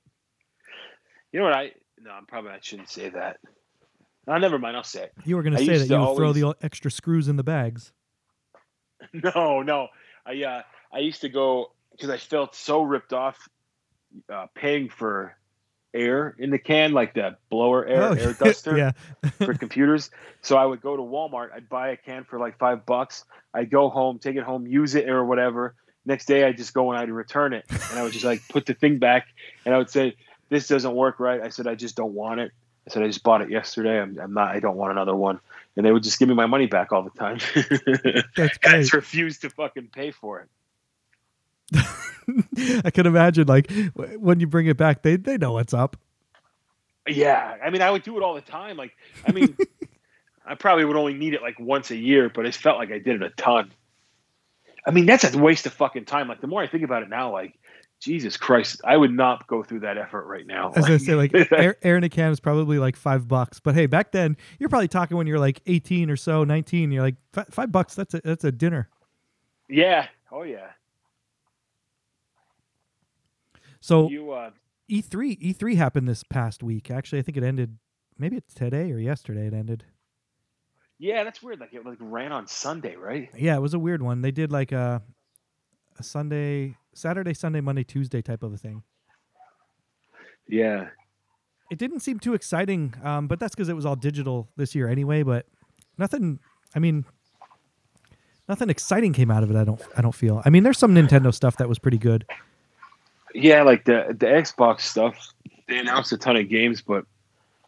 [1.33, 3.39] You know what I no, I'm probably I shouldn't say that.
[4.27, 5.13] No, never mind, I'll say it.
[5.25, 7.93] You were going to say that you would throw the extra screws in the bags.
[9.13, 9.89] No, no.
[10.27, 13.49] I uh I used to go because I felt so ripped off
[14.33, 15.38] uh, paying for
[15.95, 18.93] air in the can, like the blower air Oh, air duster yeah.
[19.39, 20.11] for computers.
[20.43, 23.25] So I would go to Walmart, I'd buy a can for like five bucks.
[23.55, 25.75] I'd go home, take it home, use it or whatever.
[26.05, 27.65] Next day I'd just go and I'd return it.
[27.91, 29.27] And I would just like put the thing back
[29.65, 30.17] and I would say,
[30.49, 31.41] This doesn't work right.
[31.41, 32.53] I said, I just don't want it.
[32.87, 34.01] I said, I just bought it yesterday.
[34.01, 35.41] I'm, I'm not I don't want another one.
[35.77, 37.39] And they would just give me my money back all the time.
[38.37, 40.49] That's I just refused to fucking pay for it.
[42.85, 45.97] I can imagine, like w- when you bring it back, they they know what's up.
[47.07, 48.77] Yeah, I mean, I would do it all the time.
[48.77, 48.93] Like,
[49.27, 49.57] I mean,
[50.47, 52.99] I probably would only need it like once a year, but it felt like I
[52.99, 53.73] did it a ton.
[54.87, 56.29] I mean, that's a waste of fucking time.
[56.29, 57.59] Like, the more I think about it now, like,
[58.01, 60.73] Jesus Christ, I would not go through that effort right now.
[60.75, 61.35] I was gonna say, like
[61.83, 65.17] in a can is probably like five bucks, but hey, back then you're probably talking
[65.17, 66.93] when you're like 18 or so, 19.
[66.93, 67.17] You're like
[67.51, 67.97] five bucks.
[67.97, 68.89] That's a that's a dinner.
[69.69, 70.69] yeah, oh yeah.
[73.89, 74.51] So You, uh,
[74.91, 76.91] E3 E3 happened this past week.
[76.91, 77.79] Actually, I think it ended.
[78.19, 79.47] Maybe it's today or yesterday.
[79.47, 79.85] It ended.
[80.99, 81.59] yeah, that's weird.
[81.59, 83.31] Like, it like ran on Sunday, right?
[83.35, 84.21] Yeah, it was a weird one.
[84.21, 85.01] They did like a
[85.99, 88.83] a Sunday, Saturday, Sunday, Monday, Tuesday type of a thing.
[90.47, 90.89] Yeah.
[91.71, 94.87] It didn't seem too exciting, um, but that's because it was all digital this year
[94.87, 95.23] anyway.
[95.23, 95.47] But
[95.97, 96.41] nothing.
[96.77, 97.07] I mean,
[98.51, 99.57] nothing exciting came out of it.
[99.57, 99.81] I don't.
[99.97, 100.43] I don't feel.
[100.45, 102.27] I mean, there's some Nintendo stuff that was pretty good.
[103.41, 105.33] Yeah, like the the Xbox stuff.
[105.69, 107.05] They announced a ton of games, but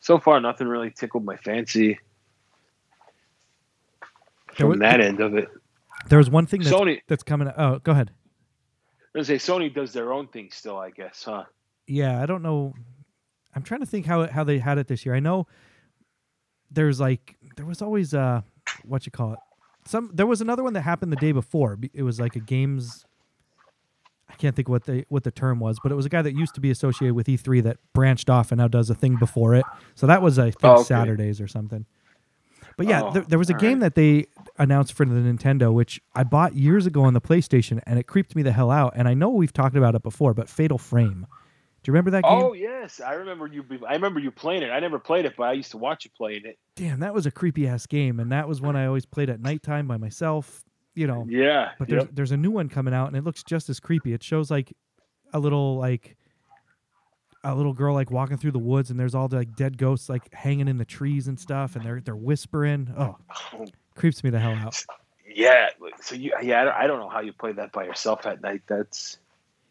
[0.00, 1.98] so far nothing really tickled my fancy
[4.54, 5.48] from was- that end of it.
[6.08, 7.52] There was one thing that's, Sony, that's coming.
[7.56, 8.10] Oh, go ahead.
[9.14, 11.44] I was say Sony does their own thing still, I guess, huh?
[11.86, 12.72] Yeah, I don't know.
[13.54, 15.14] I'm trying to think how how they had it this year.
[15.14, 15.46] I know
[16.70, 18.40] there's like there was always uh
[18.84, 19.38] what you call it.
[19.84, 21.78] Some there was another one that happened the day before.
[21.92, 23.04] It was like a games.
[24.30, 26.34] I can't think what the what the term was, but it was a guy that
[26.34, 29.54] used to be associated with E3 that branched off and now does a thing before
[29.54, 29.64] it.
[29.94, 30.84] So that was I think Oh, okay.
[30.84, 31.84] Saturdays or something.
[32.76, 33.80] But yeah, Oh, there, there was a game right.
[33.80, 34.26] that they
[34.58, 38.34] announced for the Nintendo, which I bought years ago on the PlayStation, and it creeped
[38.34, 38.92] me the hell out.
[38.96, 41.26] And I know we've talked about it before, but Fatal Frame.
[41.82, 42.32] Do you remember that game?
[42.32, 43.64] Oh yes, I remember you.
[43.88, 44.68] I remember you playing it.
[44.70, 46.58] I never played it, but I used to watch you playing it.
[46.76, 49.40] Damn, that was a creepy ass game, and that was one I always played at
[49.40, 50.62] nighttime by myself.
[50.94, 52.10] You know, Yeah, but there's yep.
[52.12, 54.12] there's a new one coming out, and it looks just as creepy.
[54.12, 54.72] It shows like
[55.32, 56.16] a little like
[57.44, 60.08] a little girl like walking through the woods, and there's all the like dead ghosts
[60.08, 62.92] like hanging in the trees and stuff, and they're they're whispering.
[62.98, 63.16] Oh,
[63.94, 64.84] creeps me the hell out.
[65.26, 65.68] yeah.
[66.02, 68.42] So you, yeah, I don't, I don't know how you play that by yourself at
[68.42, 68.62] night.
[68.66, 69.18] That's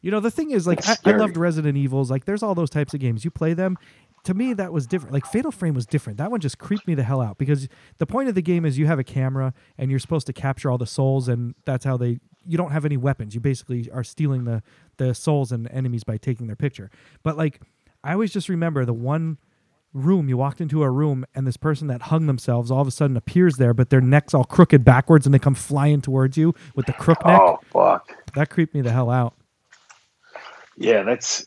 [0.01, 2.09] You know, the thing is, like, I, I loved Resident Evils.
[2.09, 3.25] Like, there's all those types of games.
[3.25, 3.77] You play them.
[4.25, 5.13] To me, that was different.
[5.13, 6.17] Like, Fatal Frame was different.
[6.17, 8.77] That one just creeped me the hell out because the point of the game is
[8.77, 11.97] you have a camera and you're supposed to capture all the souls, and that's how
[11.97, 12.19] they.
[12.45, 13.33] You don't have any weapons.
[13.35, 14.63] You basically are stealing the
[14.97, 16.89] the souls and enemies by taking their picture.
[17.23, 17.61] But like,
[18.03, 19.37] I always just remember the one
[19.93, 20.29] room.
[20.29, 23.17] You walked into a room, and this person that hung themselves all of a sudden
[23.17, 26.85] appears there, but their neck's all crooked backwards, and they come flying towards you with
[26.85, 27.39] the crook neck.
[27.41, 28.11] Oh fuck.
[28.35, 29.33] That creeped me the hell out.
[30.77, 31.45] Yeah, that's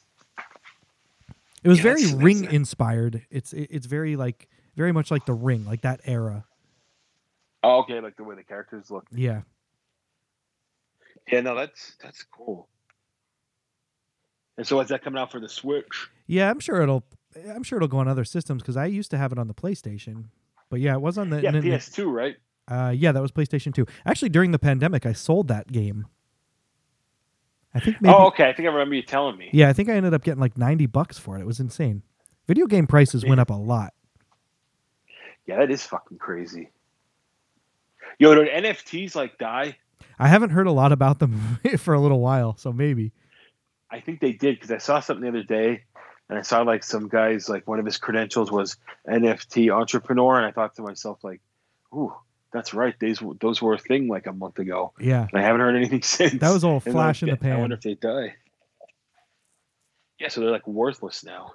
[1.65, 3.27] It was Yeah, very that's- ring inspired.
[3.31, 6.45] It's it- it's very like very much like the ring, like that era.
[7.63, 8.01] oh, okay.
[8.01, 9.07] Like the way the characters look.
[9.13, 9.43] Yeah.
[11.31, 12.69] Yeah, no, that's that's cool.
[14.59, 16.09] And so, is that coming out for the Switch?
[16.27, 17.05] Yeah, I'm sure it'll
[17.49, 19.55] I'm sure it'll go on other systems because I used to have it on the
[19.55, 20.27] PlayStation.
[20.69, 22.37] But yeah, it was on the Yeah, Nin- PS2, right?
[22.69, 23.85] Uh, yeah, that was PlayStation 2.
[24.07, 26.07] Actually, during the pandemic, I sold that game.
[27.75, 28.15] I think oh, maybe.
[28.15, 28.49] oh, okay.
[28.49, 29.51] I think I remember you telling me.
[29.53, 31.41] Yeah, I think I ended up getting like 90 bucks for it.
[31.41, 32.03] It was insane.
[32.47, 33.95] Video game prices went up a lot.
[35.47, 36.71] Yeah, that is fucking crazy.
[38.19, 39.77] Yo, did NFTs like die?
[40.19, 43.13] I haven't heard a lot about them for a little while, so maybe.
[43.91, 45.85] I think they did because I saw something the other day,
[46.29, 48.77] and I saw like some guys like one of his credentials was
[49.09, 51.41] NFT entrepreneur, and I thought to myself like,
[51.95, 52.15] "Ooh,
[52.53, 52.95] that's right.
[52.99, 56.03] These those were a thing like a month ago, Yeah, and I haven't heard anything
[56.03, 57.53] since." that was all flash in the pan.
[57.53, 58.35] I wonder if they die.
[60.19, 61.55] Yeah, so they're like worthless now.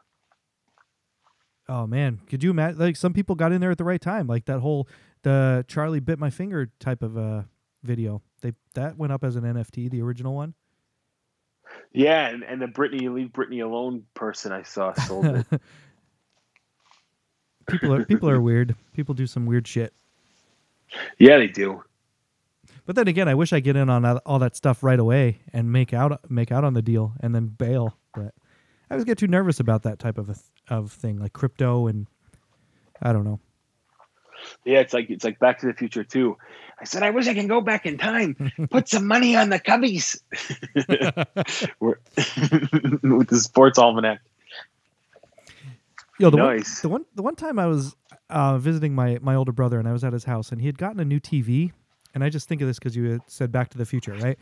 [1.70, 2.80] Oh man, could you imagine?
[2.80, 4.88] Like some people got in there at the right time, like that whole
[5.24, 7.44] the Charlie bit my finger type of uh
[7.84, 8.22] video.
[8.42, 10.54] They that went up as an NFT, the original one.
[11.94, 15.46] Yeah, and, and the Britney leave Britney alone person I saw sold it.
[17.68, 18.76] people are people are weird.
[18.94, 19.94] People do some weird shit.
[21.18, 21.84] Yeah, they do.
[22.86, 25.40] But then again, I wish I get in on all- all that stuff right away
[25.52, 27.98] and make out make out on the deal and then bail.
[28.14, 28.34] But
[28.90, 31.88] I always get too nervous about that type of a th- of thing, like crypto
[31.88, 32.08] and
[33.02, 33.40] I don't know.
[34.64, 36.38] Yeah, it's like it's like Back to the Future too.
[36.80, 39.60] I said I wish I can go back in time, put some money on the
[39.60, 40.20] Cubbies.
[41.82, 44.22] With the sports almanac.
[46.20, 46.84] Yo, the Nice.
[46.84, 47.96] one the one the one time I was
[48.30, 50.78] uh, visiting my my older brother and I was at his house and he had
[50.78, 51.72] gotten a new TV
[52.14, 54.38] and I just think of this because you had said Back to the Future, right?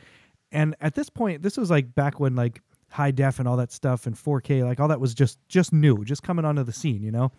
[0.51, 3.71] And at this point, this was like back when like high def and all that
[3.73, 7.01] stuff and 4K, like all that was just just new, just coming onto the scene,
[7.03, 7.31] you know.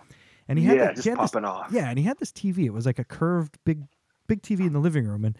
[0.48, 1.68] And he had, yeah, that- he just had this popping off.
[1.72, 2.66] Yeah, and he had this TV.
[2.66, 3.82] It was like a curved big
[4.26, 5.38] big TV in the living room and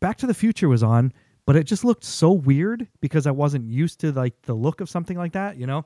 [0.00, 1.12] Back to the Future was on,
[1.44, 4.88] but it just looked so weird because I wasn't used to like the look of
[4.88, 5.84] something like that, you know?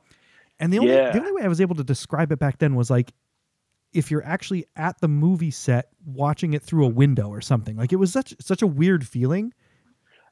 [0.63, 1.11] And the only Yeah.
[1.13, 3.13] the only way I was able to describe it back then was like
[3.93, 7.77] if you're actually at the movie set watching it through a window or something.
[7.77, 9.53] Like it was such such a weird feeling.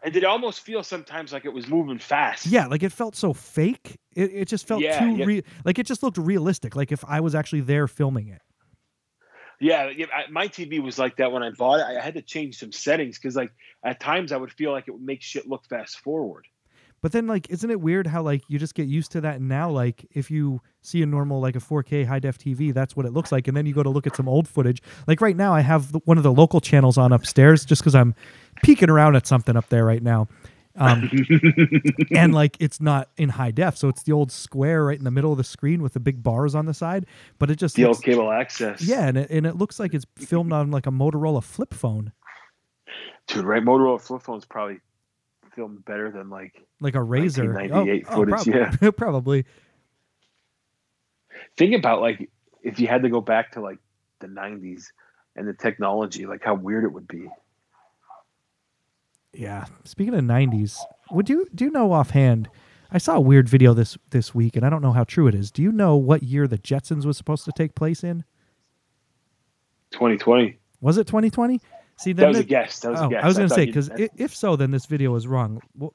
[0.03, 2.47] And did it almost feel sometimes like it was moving fast?
[2.47, 3.99] Yeah, like it felt so fake.
[4.17, 5.25] It it just felt Yeah, too yeah.
[5.27, 8.41] re- like it just looked realistic like if I was actually there filming it.
[9.63, 11.85] Yeah, yeah, my TV was like that when I bought it.
[11.99, 13.53] I had to change some settings because, like,
[13.85, 16.47] at times I would feel like it would make shit look fast forward.
[17.03, 19.37] But then, like, isn't it weird how like you just get used to that?
[19.37, 22.95] And now, like, if you see a normal like a 4K high def TV, that's
[22.95, 23.49] what it looks like.
[23.49, 24.83] And then you go to look at some old footage.
[25.07, 27.95] Like right now, I have the, one of the local channels on upstairs just because
[27.95, 28.15] I'm
[28.63, 30.29] peeking around at something up there right now.
[30.77, 31.11] Um,
[32.15, 35.11] and like it's not in high def, so it's the old square right in the
[35.11, 37.07] middle of the screen with the big bars on the side.
[37.39, 38.81] But it just The looks, old cable access.
[38.83, 42.13] yeah, and it, and it looks like it's filmed on like a Motorola flip phone,
[43.27, 43.63] dude, right?
[43.63, 44.79] Motorola flip phones probably
[45.61, 46.55] filmed better than like.
[46.81, 47.53] like a Razr.
[47.53, 48.91] 1998 oh, footage, probably, yeah.
[48.97, 49.45] probably.
[51.59, 52.31] Think about like
[52.63, 53.79] if you had to go back to like
[54.21, 54.85] the '90s
[55.37, 57.29] and the technology, like how weird it would be.
[59.35, 59.67] Yeah.
[59.85, 60.79] Speaking of '90s,
[61.11, 62.49] would you do you know offhand?
[62.91, 65.35] I saw a weird video this this week, and I don't know how true it
[65.35, 65.51] is.
[65.51, 68.25] Do you know what year the Jetsons was supposed to take place in?
[69.93, 70.59] 2020.
[70.81, 71.61] Was it 2020?
[72.01, 72.81] See, That was a guess.
[72.81, 73.23] That was oh, a guess.
[73.23, 75.61] I was going to say because if so, then this video is wrong.
[75.77, 75.93] Well,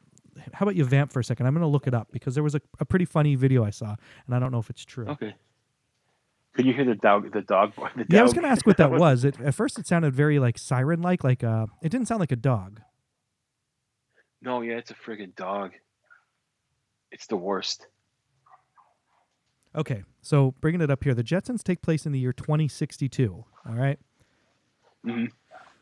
[0.54, 1.48] how about you vamp for a second?
[1.48, 3.72] I'm going to look it up because there was a, a pretty funny video I
[3.72, 3.96] saw,
[4.28, 5.08] and I don't know if it's true.
[5.08, 5.34] Okay.
[6.54, 7.32] Could you hear the dog?
[7.34, 7.74] The dog.
[7.96, 9.26] The Yeah, I was going to ask what that was.
[9.26, 12.32] It, at first, it sounded very like siren like, like uh, it didn't sound like
[12.32, 12.82] a dog.
[14.44, 15.72] No, yeah, it's a friggin' dog.
[17.12, 17.88] It's the worst.
[19.76, 23.44] Okay, so bringing it up here, the Jetsons take place in the year 2062.
[23.68, 23.98] All right.
[25.04, 25.32] Mhm.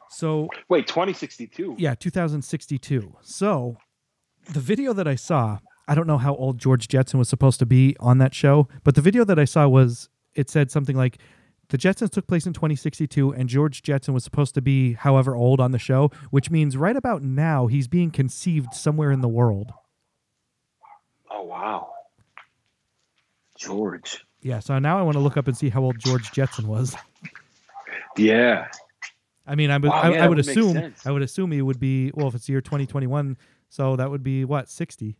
[0.09, 1.75] So Wait, 2062.
[1.77, 3.15] yeah, 2062.
[3.21, 3.77] So
[4.51, 7.65] the video that I saw, I don't know how old George Jetson was supposed to
[7.65, 11.17] be on that show, but the video that I saw was it said something like
[11.69, 15.59] the Jetsons took place in 2062 and George Jetson was supposed to be however old
[15.59, 19.71] on the show, which means right about now he's being conceived somewhere in the world.
[21.31, 21.89] Oh wow.
[23.57, 24.25] George.
[24.41, 26.95] Yeah, so now I want to look up and see how old George Jetson was.
[28.17, 28.67] Yeah.
[29.45, 31.05] I mean, I would, Wow, I, yeah, I would assume, sense.
[31.05, 32.11] I would assume he would be.
[32.13, 33.37] Well, if it's year 2021,
[33.69, 35.17] so that would be what 60?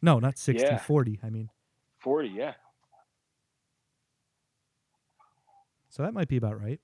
[0.00, 0.78] No, not 60, Yeah.
[0.78, 1.18] 40.
[1.24, 1.50] I mean,
[1.98, 2.28] 40.
[2.28, 2.52] Yeah.
[5.88, 6.80] So that might be about right.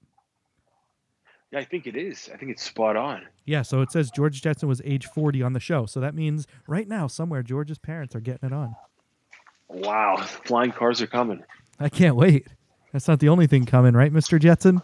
[1.53, 2.29] Yeah, I think it is.
[2.35, 3.23] I think it's spot on.
[3.45, 5.87] Yeah, so it says George Jetson was age 40 on the show.
[5.87, 8.75] So that means right now, somewhere, George's parents are getting it on.
[9.69, 11.45] Wow, flying cars are coming.
[11.79, 12.49] I can't wait.
[12.93, 14.41] That's not the only thing coming, right, Mr.
[14.41, 14.83] Jetson?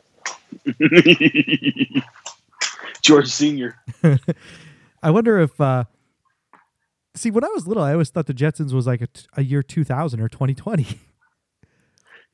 [3.03, 3.77] George Senior.
[5.03, 5.61] I wonder if.
[5.61, 5.85] Uh,
[7.15, 9.43] see, when I was little, I always thought the Jetsons was like a, t- a
[9.43, 10.87] year 2000 or 2020.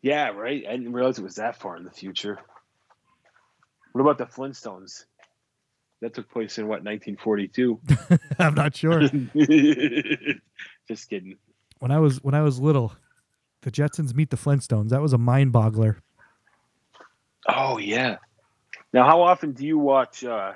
[0.03, 0.63] Yeah, right.
[0.69, 2.39] I didn't realize it was that far in the future.
[3.93, 5.05] What about the Flintstones?
[6.01, 7.81] That took place in what 1942.
[8.39, 9.01] I'm not sure.
[10.87, 11.39] Just kidding.
[11.81, 12.93] When I was when I was little,
[13.63, 14.91] the Jetsons meet the Flintstones.
[14.91, 15.97] That was a mind boggler.
[17.49, 18.17] Oh yeah.
[18.93, 20.53] Now, how often do you watch uh,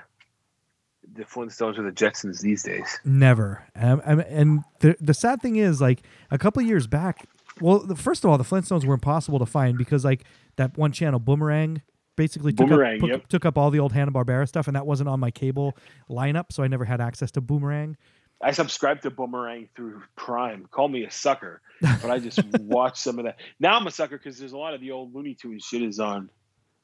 [1.12, 2.98] the Flintstones or the Jetsons these days?
[3.04, 3.64] Never.
[3.76, 7.28] Um, um, and the the sad thing is, like a couple years back.
[7.60, 10.24] Well, the, first of all, the Flintstones were impossible to find because like
[10.56, 11.82] that one channel, Boomerang,
[12.16, 13.28] basically took Boomerang, up, took, yep.
[13.28, 15.76] took up all the old Hanna Barbera stuff, and that wasn't on my cable
[16.08, 17.96] lineup, so I never had access to Boomerang.
[18.42, 20.66] I subscribed to Boomerang through Prime.
[20.70, 23.38] Call me a sucker, but I just watched some of that.
[23.58, 26.00] Now I'm a sucker because there's a lot of the old Looney Tunes shit is
[26.00, 26.30] on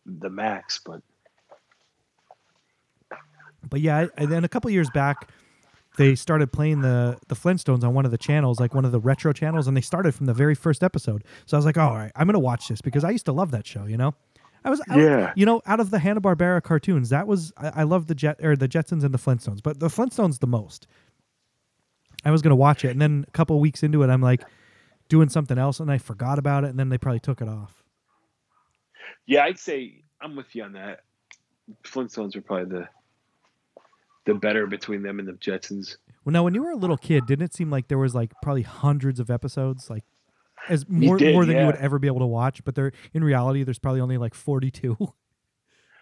[0.07, 0.81] the Max.
[0.85, 1.03] But
[3.69, 5.29] But yeah, and then a couple years back,
[5.99, 9.01] they started playing the the Flintstones on one of the channels, like one of the
[9.01, 11.25] retro channels, and they started from the very first episode.
[11.47, 13.33] So I was like, oh, all right, I'm gonna watch this because I used to
[13.33, 13.85] love that show.
[13.87, 14.15] You know,
[14.65, 15.33] I was, I was- Yeah.
[15.37, 18.39] you know, out of the Hanna Barbera cartoons, that was I, I love the Jet
[18.45, 20.87] or the Jetsons and the Flintstones, but the Flintstones the most.
[22.25, 24.43] I was gonna watch it, and then a couple weeks into it, I'm like
[25.09, 27.83] doing something else, and I forgot about it, and then they probably took it off.
[29.27, 31.01] Yeah, I'd say I'm with you on that.
[31.85, 32.89] Flintstones were probably the
[34.25, 35.97] the better between them and the Jetsons.
[36.25, 38.33] Well, now when you were a little kid, didn't it seem like there was like
[38.43, 40.05] probably hundreds of episodes, like
[40.69, 42.65] as more did, more than you would ever be able to watch?
[42.65, 44.97] But there, in reality, there's probably only like 42.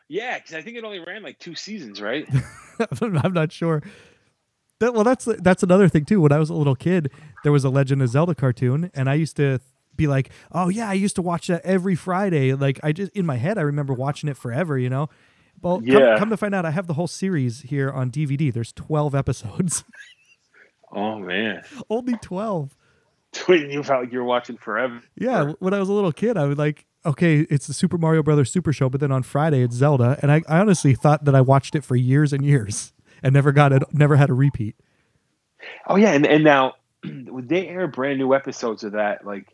[0.08, 2.28] Yeah, because I think it only ran like two seasons, right?
[3.00, 3.82] I'm not sure.
[4.80, 6.20] That, well, that's that's another thing too.
[6.20, 7.10] When I was a little kid,
[7.42, 9.60] there was a Legend of Zelda cartoon, and I used to
[9.96, 13.26] be like, "Oh yeah, I used to watch that every Friday." Like I just in
[13.26, 14.78] my head, I remember watching it forever.
[14.78, 15.08] You know.
[15.62, 16.18] Well, come, Yeah.
[16.18, 18.52] come to find out, I have the whole series here on DVD.
[18.52, 19.84] There's 12 episodes.
[20.92, 22.76] oh man, only 12.
[23.34, 25.02] Tweeting you felt like you were watching forever.
[25.16, 28.22] Yeah, when I was a little kid, I would like, okay, it's the Super Mario
[28.22, 31.34] Brothers Super Show, but then on Friday it's Zelda, and I, I honestly thought that
[31.34, 34.76] I watched it for years and years and never got it, never had a repeat.
[35.86, 39.48] Oh yeah, and and now would they air brand new episodes of that like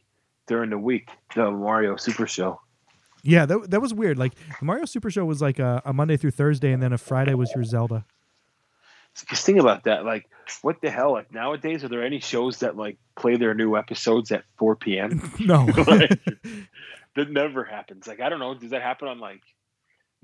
[0.46, 2.60] during the week, the Mario Super Show?
[3.22, 4.18] Yeah, that, that was weird.
[4.18, 6.98] Like the Mario Super Show was like a, a Monday through Thursday, and then a
[6.98, 8.04] Friday was your Zelda.
[9.28, 10.04] Just think about that.
[10.04, 10.26] Like,
[10.62, 11.12] what the hell?
[11.12, 15.32] Like nowadays, are there any shows that like play their new episodes at 4 p.m.?
[15.40, 16.10] No, like,
[17.16, 18.06] that never happens.
[18.06, 18.54] Like, I don't know.
[18.54, 19.42] Does that happen on like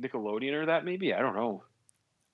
[0.00, 0.84] Nickelodeon or that?
[0.84, 1.64] Maybe I don't know.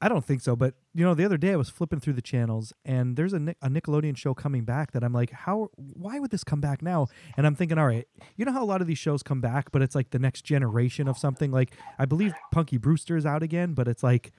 [0.04, 0.56] I don't think so.
[0.56, 3.38] But you know, the other day I was flipping through the channels, and there's a,
[3.38, 5.70] Nic- a Nickelodeon show coming back that I'm like, how?
[5.76, 7.06] Why would this come back now?
[7.36, 9.70] And I'm thinking, all right, you know how a lot of these shows come back,
[9.70, 11.52] but it's like the next generation of something.
[11.52, 14.32] Like I believe Punky Brewster is out again, but it's like,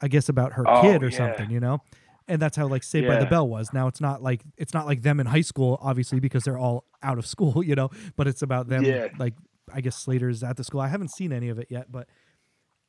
[0.00, 1.16] I guess about her Oh, kid or yeah.
[1.16, 1.82] something, you know.
[2.28, 3.72] And that's how like Saved by the Bell was.
[3.72, 6.84] Now it's not like it's not like them in high school, obviously, because they're all
[7.02, 7.90] out of school, you know.
[8.16, 9.08] But it's about them, Yeah.
[9.18, 9.34] like
[9.74, 10.80] I guess Slater's at the school.
[10.80, 12.08] I haven't seen any of it yet, but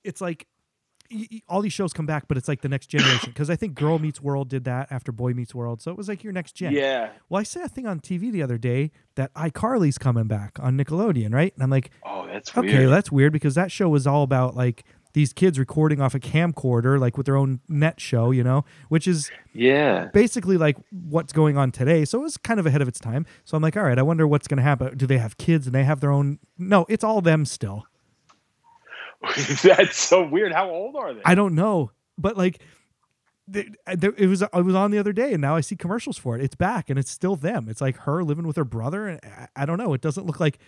[0.03, 0.47] it's like
[1.47, 3.29] all these shows come back, but it's like the next generation.
[3.31, 6.07] Because I think Girl Meets World did that after Boy Meets World, so it was
[6.07, 6.73] like your next gen.
[6.73, 7.11] Yeah.
[7.29, 10.77] Well, I saw a thing on TV the other day that iCarly's coming back on
[10.77, 11.53] Nickelodeon, right?
[11.53, 12.91] And I'm like, Oh, that's okay, weird.
[12.91, 16.99] that's weird because that show was all about like these kids recording off a camcorder,
[16.99, 20.09] like with their own net show, you know, which is yeah.
[20.13, 22.05] basically like what's going on today.
[22.05, 23.25] So it was kind of ahead of its time.
[23.43, 24.95] So I'm like, all right, I wonder what's going to happen.
[24.95, 26.37] Do they have kids and they have their own?
[26.59, 27.85] No, it's all them still.
[29.63, 30.51] that's so weird.
[30.53, 31.21] How old are they?
[31.25, 32.61] I don't know, but like,
[33.55, 33.63] uh,
[33.95, 36.35] there, it was it was on the other day, and now I see commercials for
[36.35, 36.43] it.
[36.43, 37.67] It's back, and it's still them.
[37.69, 39.93] It's like her living with her brother, and I, I don't know.
[39.93, 40.59] It doesn't look like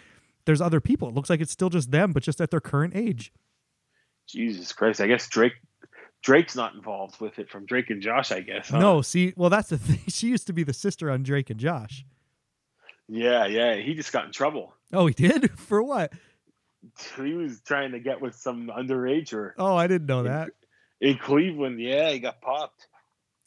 [0.46, 1.10] there's other people.
[1.10, 3.32] It looks like it's still just them, but just at their current age.
[4.28, 5.02] Jesus Christ.
[5.02, 5.54] I guess Drake
[6.22, 8.70] Drake's not involved with it from Drake and Josh, I guess.
[8.70, 8.80] huh?
[8.80, 10.02] No, see, well, that's the thing.
[10.08, 12.06] She used to be the sister on Drake and Josh.
[13.08, 13.76] Yeah, yeah.
[13.76, 14.74] He just got in trouble.
[14.94, 16.14] Oh, he did for what?
[17.18, 20.50] He was trying to get with some underage or Oh, I didn't know that.
[21.02, 21.80] in Cleveland.
[21.82, 22.88] Yeah, he got popped.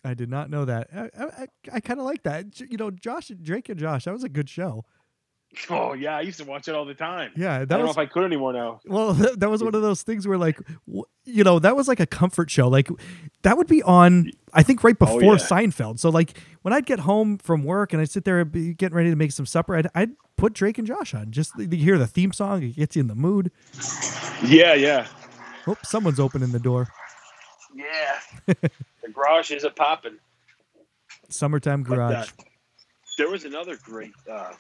[0.05, 0.89] I did not know that.
[0.95, 2.59] I, I, I kind of like that.
[2.61, 4.05] You know, Josh, Drake and Josh.
[4.05, 4.85] That was a good show.
[5.69, 7.31] Oh yeah, I used to watch it all the time.
[7.37, 8.81] Yeah, I don't know if I could anymore now.
[8.87, 9.13] well.
[9.13, 12.01] That, that was one of those things where, like, w- you know, that was like
[12.01, 12.69] a comfort show.
[12.69, 12.89] Like,
[13.43, 14.31] that would be on.
[14.55, 15.37] I think right Oh, before yeah.
[15.37, 15.99] Seinfeld.
[15.99, 19.17] So, like, when I'd get home from work and I'd sit there getting ready to
[19.17, 21.31] make some supper, I'd, I'd put Drake and Josh on.
[21.31, 23.51] Just you hear the theme song, it gets you in the mood.
[24.45, 25.07] Yeah, yeah,
[25.67, 26.89] Oh, someone's opening the door.
[27.75, 28.19] yeah.
[28.47, 28.71] the
[29.13, 30.17] garage is a popping.
[31.29, 32.15] Summertime But, garage.
[32.15, 32.43] uh,
[33.19, 34.53] there was another great uh,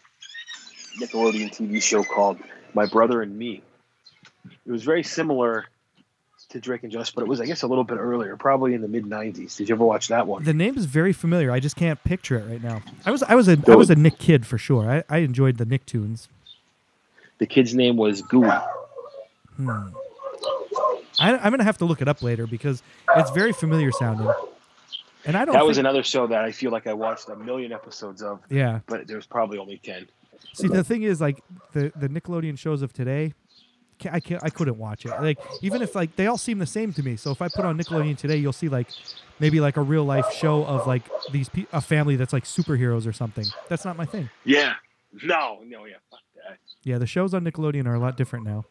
[0.98, 2.38] Nickelodeon TV show called
[2.74, 3.62] My Brother and Me.
[4.66, 5.66] It was very similar
[6.50, 8.82] to Drake and Josh, but it was, I guess, a little bit earlier, probably in
[8.82, 9.56] the mid '90s.
[9.56, 10.44] Did you ever watch that one?
[10.44, 11.50] The name is very familiar.
[11.50, 12.82] I just can't picture it right now.
[13.06, 14.90] I was I was a I was a Nick kid for sure.
[14.90, 16.28] I, I enjoyed the Nick tunes.
[17.38, 18.50] The kid's name was Gooey.
[19.56, 19.88] Hmm.
[21.18, 22.82] I, I'm gonna have to look it up later because
[23.16, 24.32] it's very familiar sounding.
[25.24, 25.54] And I don't.
[25.54, 28.80] That was another show that I feel like I watched a million episodes of, yeah.
[28.86, 30.08] but there was probably only ten.
[30.52, 33.34] See, the thing is, like the the Nickelodeon shows of today,
[34.10, 35.10] I can't, I couldn't watch it.
[35.10, 37.16] Like even if like they all seem the same to me.
[37.16, 38.88] So if I put on Nickelodeon today, you'll see like
[39.38, 43.06] maybe like a real life show of like these pe- a family that's like superheroes
[43.06, 43.46] or something.
[43.68, 44.30] That's not my thing.
[44.44, 44.74] Yeah.
[45.22, 45.96] No, no, yeah.
[46.10, 46.58] Fuck that.
[46.84, 48.64] Yeah, the shows on Nickelodeon are a lot different now.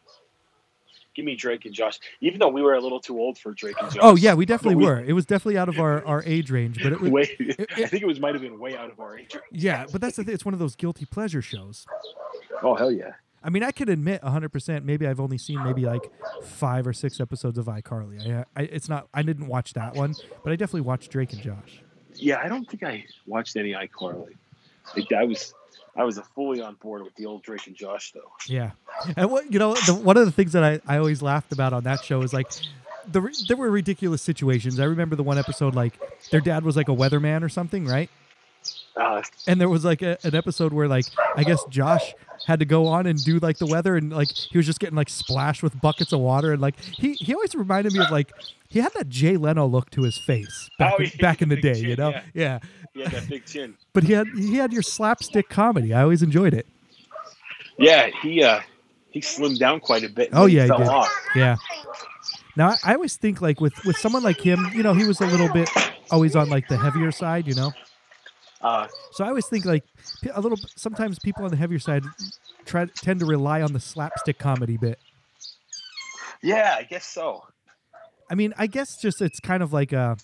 [1.14, 1.98] Give me Drake and Josh.
[2.20, 4.02] Even though we were a little too old for Drake and oh, Josh.
[4.02, 5.00] Oh yeah, we definitely we- were.
[5.00, 7.86] It was definitely out of our, our age range, but it was Way, it- I
[7.86, 9.34] think it was might have been way out of our age.
[9.34, 9.44] Range.
[9.50, 9.86] Yeah.
[9.90, 10.34] But that's the thing.
[10.34, 11.86] It's one of those guilty pleasure shows.
[12.62, 13.12] Oh hell yeah.
[13.44, 14.84] I mean, I can admit 100%.
[14.84, 16.08] Maybe I've only seen maybe like
[16.44, 18.24] five or six episodes of iCarly.
[18.32, 19.08] I, I, it's not.
[19.12, 21.82] I didn't watch that one, but I definitely watched Drake and Josh.
[22.14, 24.36] Yeah, I don't think I watched any iCarly.
[24.96, 25.54] Like, I was,
[25.94, 28.32] I was fully on board with the old Drake and Josh though.
[28.46, 28.70] Yeah,
[29.16, 31.72] and what you know, the, one of the things that I, I always laughed about
[31.72, 32.50] on that show is like,
[33.10, 34.80] the there were ridiculous situations.
[34.80, 35.98] I remember the one episode like
[36.30, 38.08] their dad was like a weatherman or something, right?
[38.96, 42.14] Uh, And there was like a, an episode where like I guess Josh
[42.46, 44.96] had to go on and do like the weather and like he was just getting
[44.96, 48.30] like splashed with buckets of water and like he he always reminded me of like
[48.68, 51.56] he had that Jay Leno look to his face back, Oh, in, back in the
[51.56, 52.10] day, chin, you know?
[52.10, 52.22] yeah.
[52.34, 52.58] yeah.
[52.94, 53.74] he had that big chin.
[53.94, 55.94] But he had he had your slapstick comedy.
[55.94, 56.66] I always enjoyed it.
[57.78, 58.60] Yeah, he uh,
[59.10, 60.30] he slimmed down quite a bit.
[60.32, 60.88] Oh, yeah, he fell did.
[60.88, 61.26] off.
[61.34, 61.56] Yeah.
[62.56, 65.20] Now I, I always think like with with someone like him, you know, he was
[65.20, 65.70] a little bit
[66.10, 67.72] always on like the heavier side, you know.
[68.62, 69.84] Uh, So I always think like
[70.32, 70.58] a little.
[70.76, 72.04] Sometimes people on the heavier side
[72.64, 74.98] try tend to rely on the slapstick comedy bit.
[76.42, 77.44] yeah, I guess so.
[78.30, 80.16] I mean, I guess just it's kind of like a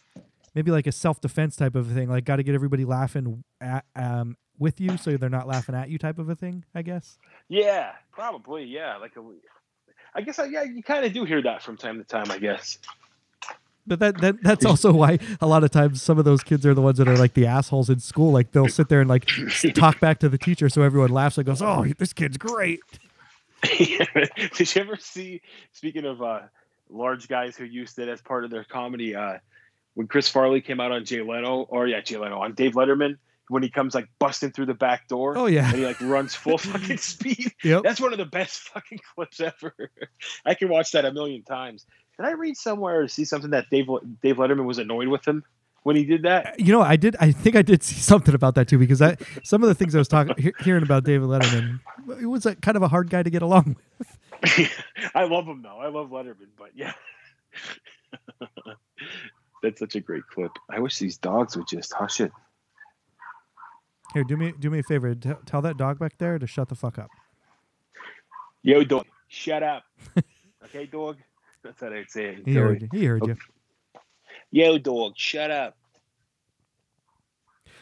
[0.55, 2.09] maybe like a self defense type of a thing.
[2.09, 5.89] Like, got to get everybody laughing at um with you, so they're not laughing at
[5.89, 6.65] you, type of a thing.
[6.75, 7.19] I guess.
[7.49, 8.65] Yeah, probably.
[8.65, 9.23] Yeah, like a.
[10.15, 12.31] I guess I, yeah, you kind of do hear that from time to time.
[12.31, 12.79] I guess.
[13.89, 16.75] But that, that that's also why a lot of times some of those kids are
[16.75, 18.31] the ones that are like the assholes in school.
[18.33, 19.27] Like they'll sit there and like
[19.75, 22.81] talk back to the teacher, so everyone laughs and goes, "Oh, this kid's great."
[23.63, 25.41] Did you ever see?
[25.73, 26.41] Speaking of uh,
[26.91, 29.39] large guys who used it as part of their comedy, uh,
[29.95, 33.17] when Chris Farley came out on Jay Leno, or yeah, Jay Leno on Dave Letterman,
[33.49, 36.35] when he comes like busting through the back door, Oh yeah, and he like runs
[36.35, 37.53] full fucking speed.
[37.65, 37.83] yep.
[37.83, 39.75] That's one of the best fucking clips ever.
[40.45, 41.85] I can watch that a million times.
[42.19, 43.87] Did I read somewhere or see something that Dave
[44.23, 45.45] Dave Letterman was annoyed with him
[45.85, 46.59] when he did that?
[46.59, 47.15] You know, I did.
[47.21, 49.95] I think I did see something about that too, because I some of the things
[49.95, 51.81] I was talking he- hearing about David Letterman,
[52.21, 54.19] it was a, kind of a hard guy to get along with.
[55.15, 55.79] I love him though.
[55.79, 56.93] I love Letterman, but yeah.
[59.63, 60.53] That's such a great clip.
[60.71, 62.33] I wish these dogs would just hush it.
[64.15, 65.15] Here, do me do me a favor.
[65.15, 67.11] T- tell that dog back there to shut the fuck up.
[68.63, 69.85] Yo, dog, shut up.
[70.65, 71.17] okay, dog.
[71.69, 72.43] That's how I'd say it.
[72.47, 72.89] He heard you.
[72.91, 73.37] He heard you.
[74.51, 75.77] Yo, dog, shut up.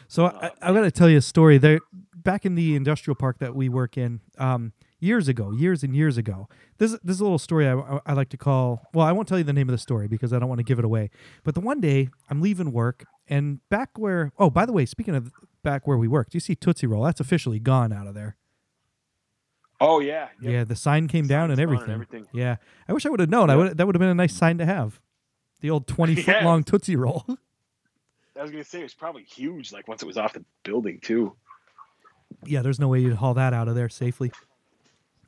[0.09, 1.57] So I, I'm going to tell you a story.
[1.57, 1.79] There,
[2.17, 6.19] back in the industrial park that we work in, um, years ago, years and years
[6.19, 6.49] ago.
[6.79, 8.83] This this is a little story I, I like to call.
[8.93, 10.65] Well, I won't tell you the name of the story because I don't want to
[10.65, 11.11] give it away.
[11.45, 14.33] But the one day I'm leaving work and back where.
[14.37, 15.31] Oh, by the way, speaking of
[15.63, 17.05] back where we worked, you see Tootsie Roll?
[17.05, 18.37] That's officially gone out of there.
[19.81, 20.53] Oh yeah, yep.
[20.53, 21.95] Yeah, the sign came down and Sign's gone everything.
[21.95, 22.27] everything.
[22.33, 22.57] Yeah,
[22.89, 23.51] I wish I would have known.
[23.51, 25.01] I would that would have been a nice sign to have.
[25.61, 27.25] The old twenty foot long Tootsie Roll.
[28.39, 29.73] I was gonna say it was probably huge.
[29.73, 31.35] Like once it was off the building too.
[32.45, 34.31] yeah, there's no way you'd haul that out of there safely,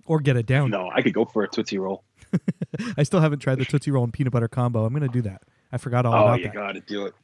[0.06, 0.70] or get it down.
[0.70, 2.04] No, I could go for a tootsie roll.
[2.98, 4.84] I still haven't tried the Tootsie Roll and peanut butter combo.
[4.84, 5.42] I'm gonna do that.
[5.72, 6.54] I forgot all Oh, about you that.
[6.54, 7.14] got to do it.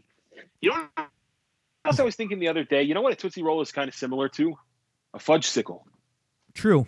[0.62, 1.08] You know, what
[1.84, 2.82] else I was thinking the other day.
[2.82, 4.54] You know what a tootsie roll is kind of similar to?
[5.12, 5.82] A Fudgsicle.
[6.54, 6.86] True.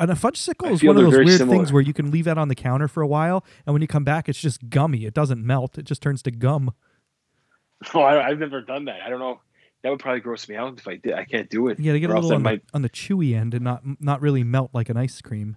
[0.00, 1.58] And a Fudgsicle is one of those weird similar.
[1.58, 3.86] things where you can leave that on the counter for a while, and when you
[3.86, 5.04] come back, it's just gummy.
[5.04, 5.76] It doesn't melt.
[5.76, 6.72] It just turns to gum.
[7.94, 9.00] Oh, I, I've never done that.
[9.00, 9.40] I don't know.
[9.82, 11.14] That would probably gross me out if I did.
[11.14, 11.80] I can't do it.
[11.80, 12.66] Yeah, they get a little on, might.
[12.66, 15.56] the, on the chewy end and not not really melt like an ice cream.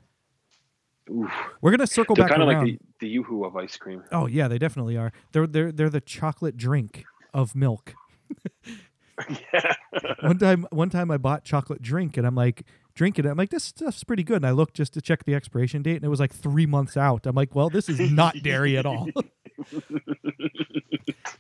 [1.12, 1.30] Oof.
[1.60, 4.04] We're gonna circle They're back kind of like the, the yoo-hoo of ice cream.
[4.14, 5.12] Oh yeah, they definitely are.
[5.34, 7.94] They're they're they're the chocolate drink of milk.
[9.54, 9.74] yeah.
[10.22, 12.64] one time one time I bought chocolate drink and I'm like
[12.96, 13.30] drinking it.
[13.30, 14.38] I'm like, this stuff's pretty good.
[14.38, 16.98] And I looked just to check the expiration date and it was like three months
[16.98, 17.26] out.
[17.26, 19.08] I'm like, well, this is not dairy at all.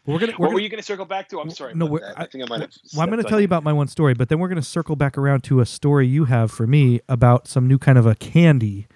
[0.05, 1.39] we're gonna we're what were gonna, you going to circle back to?
[1.39, 1.73] I'm sorry.
[1.75, 2.19] no, we're- that.
[2.19, 2.71] I, think I might have.
[2.93, 5.17] well, I'm gonna tell you about my one story, but then we're gonna circle back
[5.17, 8.87] around to a story you have for me about some new kind of a candy.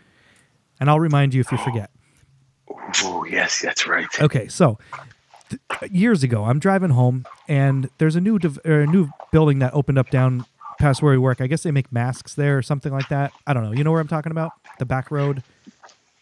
[0.80, 1.92] And I'll remind you if you forget.
[3.04, 4.08] Oh yes, that's right.
[4.22, 4.80] Okay, so
[5.50, 9.60] th- years ago, I'm driving home, and there's a new or er, a new building
[9.60, 10.46] that opened up down
[10.80, 11.42] past where we work.
[11.42, 13.32] I guess they make masks there or something like that.
[13.46, 13.72] I don't know.
[13.72, 14.52] You know where I'm talking about?
[14.80, 15.44] The back road.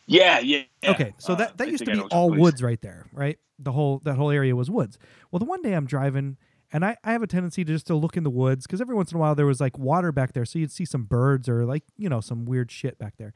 [0.07, 0.63] Yeah, yeah.
[0.81, 0.91] yeah.
[0.91, 2.39] Okay, so Uh, that, that I used to be all place.
[2.39, 3.37] woods right there, right?
[3.57, 4.97] The whole that whole area was woods.
[5.31, 6.37] Well, the one day I'm driving,
[6.71, 8.95] and I, I have a tendency to just to look in the woods because every
[8.95, 11.49] once in a while there was like water back there, so you'd see some birds
[11.49, 13.33] or like you know some weird shit back there,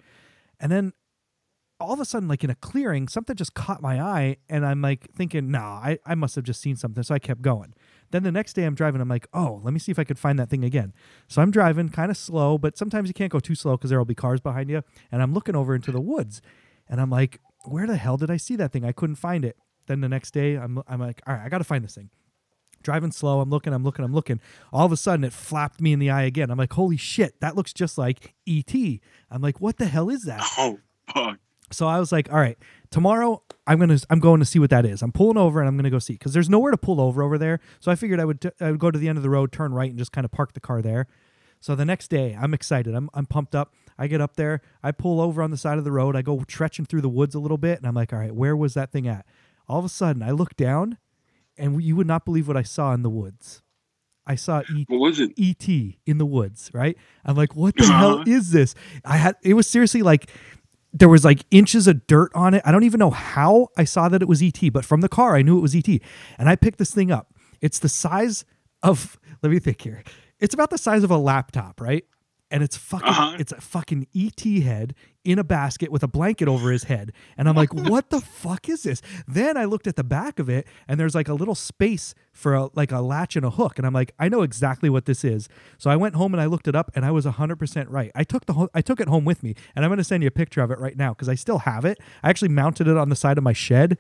[0.60, 0.94] and then
[1.80, 4.82] all of a sudden, like in a clearing, something just caught my eye, and I'm
[4.82, 7.74] like thinking, nah, I, I must have just seen something, so I kept going.
[8.12, 10.20] Then the next day I'm driving, I'm like, oh, let me see if I could
[10.20, 10.94] find that thing again.
[11.28, 14.00] So I'm driving kind of slow, but sometimes you can't go too slow because there
[14.00, 16.42] will be cars behind you, and I'm looking over into the woods,
[16.88, 18.86] and I'm like, where the hell did I see that thing?
[18.86, 19.58] I couldn't find it.
[19.88, 22.10] Then the next day, I'm I'm like, all right, I got to find this thing.
[22.82, 24.40] Driving slow, I'm looking, I'm looking, I'm looking.
[24.72, 26.50] All of a sudden, it flapped me in the eye again.
[26.50, 29.02] I'm like, holy shit, that looks just like E.T.
[29.30, 30.42] I'm like, what the hell is that?
[30.58, 30.80] Oh
[31.14, 31.40] fuck.
[31.72, 32.58] So I was like, all right,
[32.92, 35.02] tomorrow I'm gonna I'm going to see what that is.
[35.02, 37.38] I'm pulling over and I'm gonna go see because there's nowhere to pull over over
[37.38, 37.60] there.
[37.80, 39.52] So I figured I would t- I would go to the end of the road,
[39.52, 41.08] turn right, and just kind of park the car there.
[41.60, 42.96] So the next day, I'm excited.
[42.96, 43.74] I'm I'm pumped up.
[43.98, 44.62] I get up there.
[44.82, 46.16] I pull over on the side of the road.
[46.16, 48.56] I go trekking through the woods a little bit, and I'm like, all right, where
[48.56, 49.26] was that thing at?
[49.68, 50.98] All of a sudden, I look down,
[51.58, 53.62] and you would not believe what I saw in the woods.
[54.26, 55.32] I saw E What was it?
[55.38, 56.98] ET in the woods, right?
[57.26, 58.24] I'm like, what the hell uh-huh.
[58.28, 58.76] is this?
[59.04, 60.30] I had it was seriously like
[60.94, 62.62] there was like inches of dirt on it.
[62.66, 65.36] I don't even know how I saw that it was ET, but from the car
[65.36, 65.88] I knew it was ET.
[66.38, 67.34] And I picked this thing up.
[67.62, 68.46] It's the size
[68.82, 70.04] of let me think here.
[70.40, 72.06] It's about the size of a laptop, right?
[72.52, 73.36] And it's fucking Uh-huh.
[73.40, 77.12] it's a fucking ET head in a basket with a blanket over his head.
[77.38, 79.02] And I'm like, what the fuck is this?
[79.28, 82.56] Then I looked at the back of it and there's like a little space for
[82.56, 83.78] a, like a latch and a hook.
[83.78, 85.48] And I'm like, I know exactly what this is.
[85.78, 88.12] So I went home and I looked it up and I was 100% right.
[88.16, 90.24] I took the ho- I took it home with me and I'm going to send
[90.24, 92.00] you a picture of it right now because I still have it.
[92.24, 93.98] I actually mounted it on the side of my shed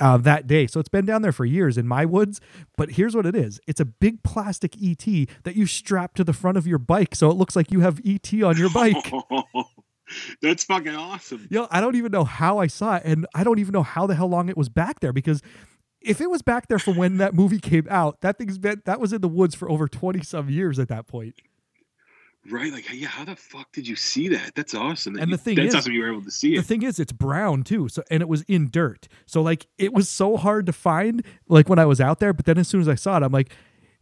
[0.00, 0.66] uh, that day.
[0.66, 2.40] So it's been down there for years in my woods.
[2.76, 5.04] But here's what it is it's a big plastic ET
[5.44, 7.14] that you strap to the front of your bike.
[7.14, 9.12] So it looks like you have ET on your bike.
[10.42, 11.46] That's fucking awesome.
[11.50, 14.06] Yo, I don't even know how I saw it, and I don't even know how
[14.06, 15.42] the hell long it was back there because
[16.00, 19.00] if it was back there from when that movie came out, that thing's been that
[19.00, 21.34] was in the woods for over twenty some years at that point.
[22.50, 24.54] Right, like yeah, how the fuck did you see that?
[24.54, 25.14] That's awesome.
[25.14, 26.58] that And the you- thing that's is- awesome you were able to see it.
[26.58, 29.94] The thing is, it's brown too, so and it was in dirt, so like it
[29.94, 31.24] was so hard to find.
[31.48, 33.32] Like when I was out there, but then as soon as I saw it, I'm
[33.32, 33.52] like.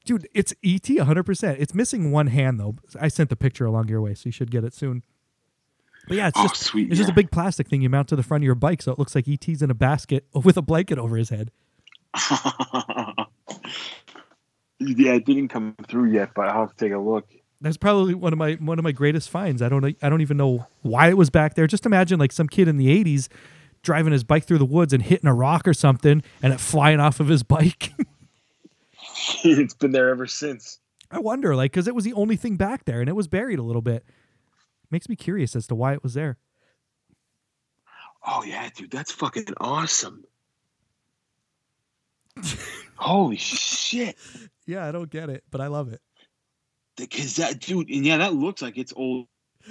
[0.05, 1.57] Dude, it's ET 100%.
[1.61, 2.75] It's missing one hand though.
[3.01, 5.05] I sent the picture along your way, so you should get it soon.
[6.09, 6.89] But yeah, it's oh, just sweet.
[6.91, 8.91] It's just a big plastic thing you mount to the front of your bike, so
[8.91, 11.53] it looks like ET's in a basket with a blanket over his head.
[14.81, 17.29] yeah, it didn't come through yet, but I'll have to take a look.
[17.63, 19.63] That's probably one of my one of my greatest finds.
[19.63, 21.69] I don't I don't even know why it was back there.
[21.69, 23.29] Just imagine like some kid in the '80s
[23.83, 26.99] driving his bike through the woods and hitting a rock or something, and it flying
[27.01, 27.93] off of his bike.
[29.45, 30.81] it's been there ever since.
[31.11, 33.59] I wonder, like, because it was the only thing back there, and it was buried
[33.59, 34.05] a little bit.
[34.91, 36.39] Makes me curious as to why it was there.
[38.27, 40.25] Oh yeah, dude, that's fucking awesome.
[42.97, 44.17] Holy shit.
[44.65, 46.01] Yeah, I don't get it, but I love it.
[46.97, 49.27] Because that dude, and yeah, that looks like it's old.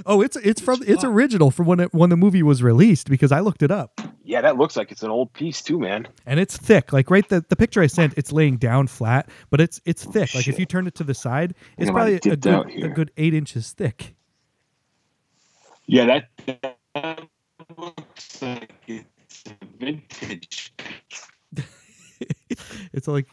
[0.06, 3.32] Oh, it's it's from it's original from when it when the movie was released because
[3.32, 4.00] I looked it up.
[4.24, 6.08] Yeah, that looks like it's an old piece too, man.
[6.26, 6.94] and it's thick.
[6.94, 10.34] Like right, the, the picture I sent, it's laying down flat, but it's it's thick.
[10.34, 13.12] Like if you turn it to the side, it's I'm probably a good a good
[13.18, 14.16] eight inches thick.
[15.88, 17.28] Yeah, that, that
[17.78, 19.44] looks like it's
[19.78, 20.74] vintage.
[22.94, 23.28] it's like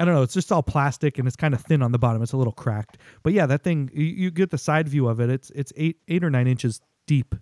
[0.00, 0.22] I don't know.
[0.22, 2.22] It's just all plastic and it's kind of thin on the bottom.
[2.22, 5.20] It's a little cracked, but yeah, that thing you, you get the side view of
[5.20, 5.28] it.
[5.28, 7.34] It's it's eight eight or nine inches deep.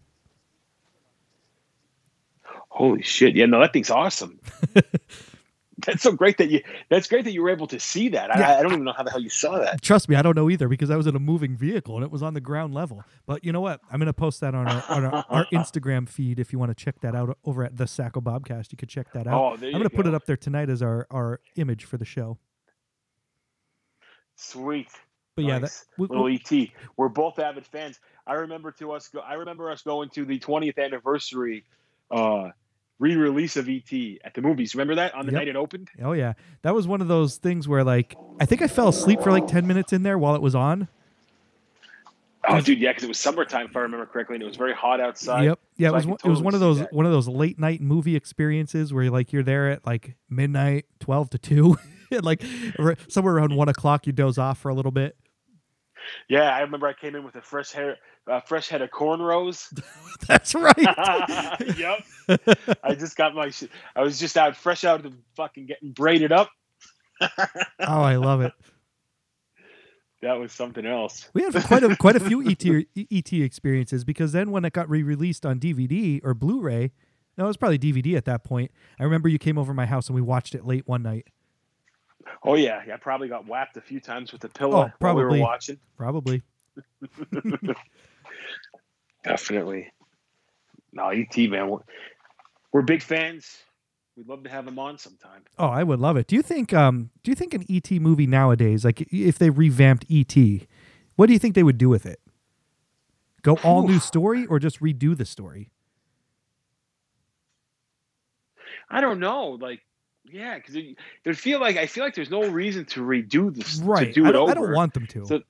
[2.68, 3.36] Holy shit!
[3.36, 4.40] Yeah, no, that thing's awesome.
[5.86, 6.62] that's so great that you.
[6.88, 8.30] That's great that you were able to see that.
[8.36, 8.50] Yeah.
[8.50, 9.80] I, I don't even know how the hell you saw that.
[9.80, 12.10] Trust me, I don't know either because I was in a moving vehicle and it
[12.10, 13.04] was on the ground level.
[13.26, 13.80] But you know what?
[13.92, 16.84] I'm gonna post that on our on our, our Instagram feed if you want to
[16.84, 18.72] check that out over at the Sacco Bobcast.
[18.72, 19.34] You could check that out.
[19.34, 22.38] Oh, I'm gonna put it up there tonight as our our image for the show.
[24.40, 24.88] Sweet.
[25.34, 26.68] But yeah, that, we- little we- ET.
[26.96, 27.98] We're both avid fans.
[28.26, 29.20] I remember to us go.
[29.20, 31.64] I remember us going to the 20th anniversary
[32.10, 32.50] uh,
[32.98, 33.92] re-release of ET
[34.24, 34.74] at the movies.
[34.74, 35.38] Remember that on the Yep.
[35.40, 35.88] night it opened?
[36.02, 39.20] oh yeah, that was one of those things where like I think I fell asleep
[39.22, 40.88] for like ten minutes in there while it was on.
[42.50, 44.72] Oh, dude, yeah, because it was summertime if I remember correctly, and it was very
[44.72, 45.44] hot outside.
[45.44, 45.58] yep.
[45.76, 46.92] Yeah, so it was one, it was one of those that.
[46.92, 51.28] one of those late night movie experiences where like you're there at like midnight, twelve
[51.30, 51.76] to two,
[52.22, 52.42] like
[53.08, 55.16] somewhere around one o'clock you doze off for a little bit.
[56.28, 57.96] Yeah, I remember I came in with a fresh hair,
[58.30, 59.66] uh, fresh head of cornrows.
[60.26, 60.74] That's right.
[61.76, 62.04] yep.
[62.82, 63.50] I just got my.
[63.50, 66.50] Sh- I was just out, fresh out of fucking getting braided up.
[67.20, 67.28] oh,
[67.80, 68.52] I love it.
[70.22, 71.28] That was something else.
[71.32, 72.64] We had quite a quite a few ET
[72.96, 76.90] ET experiences because then when it got re-released on DVD or Blu-ray,
[77.36, 78.72] no, it was probably DVD at that point.
[78.98, 81.28] I remember you came over my house and we watched it late one night.
[82.42, 82.94] Oh yeah, yeah.
[82.94, 85.38] I probably got whacked a few times with the pillow Oh, while we probably.
[85.38, 85.78] were watching.
[85.96, 86.42] Probably.
[89.24, 89.90] Definitely.
[90.92, 91.78] No, ET man, we're,
[92.72, 93.58] we're big fans.
[94.16, 95.42] We'd love to have him on sometime.
[95.58, 96.26] Oh, I would love it.
[96.26, 100.04] Do you think um do you think an ET movie nowadays, like if they revamped
[100.10, 100.34] ET,
[101.16, 102.20] what do you think they would do with it?
[103.42, 105.70] Go all new story or just redo the story?
[108.90, 109.80] I don't know, like.
[110.30, 113.78] Yeah, because it, would feel like I feel like there's no reason to redo this
[113.78, 114.08] Right.
[114.08, 114.50] to do I it over.
[114.50, 115.26] I don't want them to.
[115.26, 115.42] So-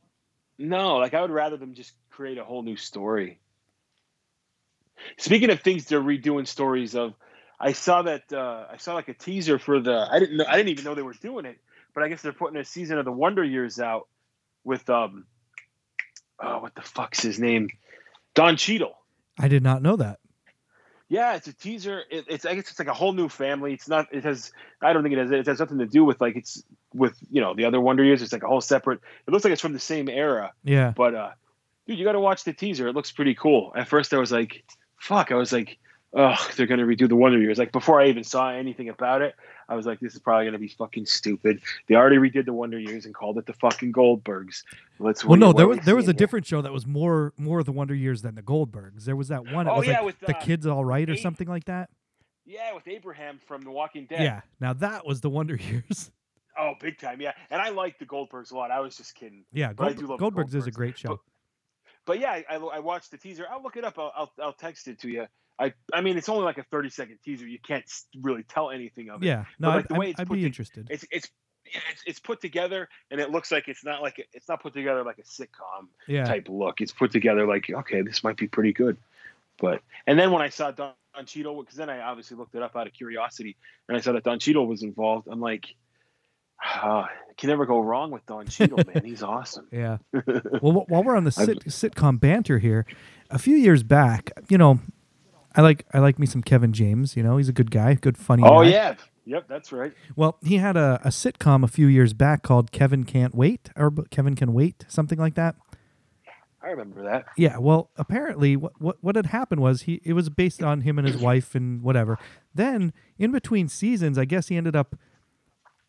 [0.58, 3.38] No, like I would rather them just create a whole new story.
[5.16, 7.14] Speaking of things they're redoing stories of,
[7.60, 10.56] I saw that uh, I saw like a teaser for the I didn't know I
[10.56, 11.58] didn't even know they were doing it,
[11.94, 14.08] but I guess they're putting a season of the Wonder Years out
[14.64, 15.26] with um
[16.42, 17.68] oh what the fuck's his name?
[18.34, 18.96] Don Cheadle.
[19.38, 20.18] I did not know that.
[21.08, 22.02] Yeah, it's a teaser.
[22.10, 23.72] It, it's I guess it's like a whole new family.
[23.72, 24.08] It's not.
[24.12, 24.52] It has.
[24.82, 25.30] I don't think it has.
[25.30, 28.20] It has nothing to do with like it's with you know the other Wonder Years.
[28.20, 29.00] It's like a whole separate.
[29.26, 30.52] It looks like it's from the same era.
[30.64, 30.92] Yeah.
[30.94, 31.30] But uh,
[31.86, 32.88] dude, you got to watch the teaser.
[32.88, 33.72] It looks pretty cool.
[33.74, 34.64] At first, I was like,
[34.98, 35.78] "Fuck!" I was like,
[36.12, 39.34] "Oh, they're gonna redo the Wonder Years." Like before I even saw anything about it,
[39.68, 42.78] I was like, "This is probably gonna be fucking stupid." They already redid the Wonder
[42.78, 44.62] Years and called it the fucking Goldbergs.
[44.98, 45.24] Let's.
[45.24, 46.14] Well, no, there was there was a here?
[46.14, 49.04] different show that was more more of the Wonder Years than the Goldbergs.
[49.04, 49.68] There was that one.
[49.68, 51.90] Oh, was yeah, like with, the uh, kids all right or something like that.
[52.48, 54.22] Yeah, with Abraham from The Walking Dead.
[54.22, 54.40] Yeah.
[54.58, 56.10] Now that was the Wonder Years.
[56.58, 57.20] Oh, big time.
[57.20, 58.70] Yeah, and I like the Goldbergs a lot.
[58.70, 59.44] I was just kidding.
[59.52, 61.20] Yeah, Gold, the Goldbergs is a great show.
[62.06, 63.46] But yeah, I, I, I watched the teaser.
[63.50, 63.98] I'll look it up.
[63.98, 65.26] I'll, I'll, I'll text it to you.
[65.58, 67.46] I I mean, it's only like a thirty second teaser.
[67.46, 67.84] You can't
[68.20, 69.26] really tell anything of it.
[69.26, 70.88] yeah, no, But, like, I'd, the way it's I'd be to- interested.
[70.90, 71.28] It's it's
[71.72, 74.62] yeah, it's it's put together, and it looks like it's not like a, it's not
[74.62, 76.80] put together like a sitcom Yeah, type look.
[76.80, 78.96] It's put together like okay, this might be pretty good.
[79.60, 82.62] But and then when I saw Don, Don Cheadle, because then I obviously looked it
[82.62, 83.56] up out of curiosity,
[83.88, 85.26] and I saw that Don Cheadle was involved.
[85.28, 85.66] I'm like,
[86.62, 89.04] ah, can never go wrong with Don Cheadle, man.
[89.04, 89.66] He's awesome.
[89.72, 89.98] yeah.
[90.62, 92.86] well, while we're on the sit, sitcom banter here,
[93.30, 94.80] a few years back, you know,
[95.58, 97.16] I like I like me some Kevin James.
[97.16, 98.44] You know, he's a good guy, good funny.
[98.46, 98.70] Oh guy.
[98.70, 98.94] yeah,
[99.26, 99.92] yep, that's right.
[100.14, 103.90] Well, he had a, a sitcom a few years back called Kevin Can't Wait or
[104.10, 105.56] Kevin Can Wait, something like that.
[106.62, 107.26] I remember that.
[107.36, 110.96] Yeah, well, apparently what, what what had happened was he it was based on him
[110.96, 112.20] and his wife and whatever.
[112.54, 114.94] Then in between seasons, I guess he ended up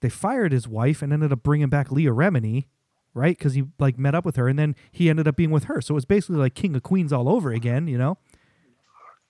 [0.02, 2.66] they fired his wife and ended up bringing back Leah Remini,
[3.14, 3.38] right?
[3.38, 5.80] Because he like met up with her and then he ended up being with her.
[5.80, 8.18] So it was basically like King of Queens all over again, you know?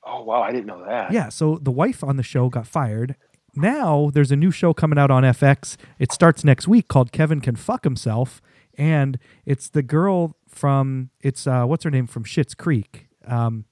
[0.09, 1.11] Oh wow, I didn't know that.
[1.11, 1.29] Yeah.
[1.29, 3.15] So the wife on the show got fired.
[3.55, 5.75] Now there's a new show coming out on FX.
[5.97, 8.41] It starts next week called Kevin Can Fuck Himself,
[8.77, 13.07] and it's the girl from it's uh, what's her name from Schitt's Creek.
[13.25, 13.65] Um,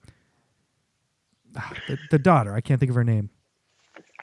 [1.88, 2.54] the, the daughter.
[2.54, 3.30] I can't think of her name.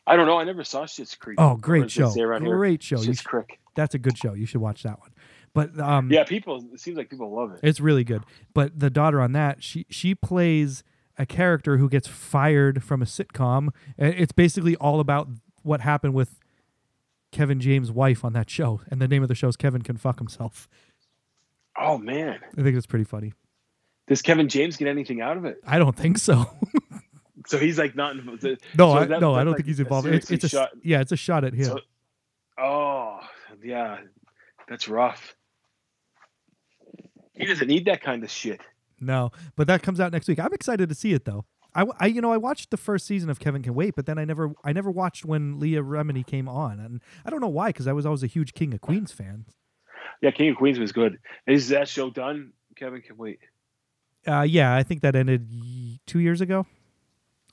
[0.07, 0.39] I don't know.
[0.39, 1.41] I never saw Schitt's Creek.
[1.41, 2.12] Oh, great show!
[2.21, 3.01] around here, Great show.
[3.01, 3.59] You Schitt's sh- Creek.
[3.75, 4.35] that's a good show.
[4.35, 5.11] You should watch that one.
[5.55, 6.62] But um, Yeah, people.
[6.73, 7.61] It seems like people love it.
[7.62, 8.25] It's really good.
[8.53, 10.85] But the daughter on that, she she plays
[11.19, 13.69] a character who gets fired from a sitcom.
[13.99, 15.29] It's basically all about
[15.62, 16.39] what happened with
[17.33, 18.81] Kevin James' wife on that show.
[18.91, 20.69] And the name of the show is Kevin Can Fuck Himself.
[21.79, 23.33] Oh man, I think it's pretty funny.
[24.07, 25.59] does Kevin James get anything out of it?
[25.67, 26.51] I don't think so.
[27.47, 28.43] So he's like not involved.
[28.43, 30.07] no, so I, that- no, I don't like think he's involved.
[30.09, 30.71] It's, it's a shot.
[30.83, 31.65] Yeah, it's a shot at him.
[31.65, 31.81] So-
[32.57, 33.21] Oh
[33.62, 33.99] yeah,
[34.67, 35.35] that's rough.
[37.35, 38.61] He doesn't need that kind of shit.
[39.05, 40.38] No, but that comes out next week.
[40.40, 41.44] I'm excited to see it though.
[41.74, 44.18] I, I- you know I watched the first season of Kevin Can Wait, but then
[44.18, 47.68] I never I never watched when Leah Remini came on, and I don't know why
[47.70, 49.44] because I was always a huge King of Queens fan.
[50.20, 51.18] Yeah, King of Queens was good.
[51.46, 52.52] Is that show done?
[52.76, 53.40] Kevin can wait.
[54.26, 55.48] Uh, yeah, I think that ended
[56.07, 56.66] two years ago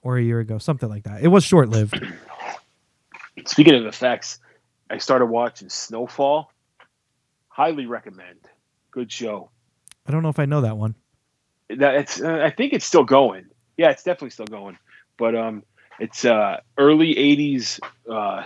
[0.03, 1.21] or a year ago, something like that.
[1.21, 2.01] It was short lived.
[3.45, 4.39] Speaking of FX,
[4.89, 6.51] I started watching Snowfall.
[7.49, 8.39] Highly recommend.
[8.91, 9.49] Good show.
[10.05, 10.95] I don't know if I know that one.
[11.77, 12.21] That it's.
[12.21, 13.45] Uh, I think it's still going.
[13.77, 14.77] Yeah, it's definitely still going.
[15.17, 15.63] But um,
[15.99, 17.79] it's uh early '80s.
[18.09, 18.43] Uh,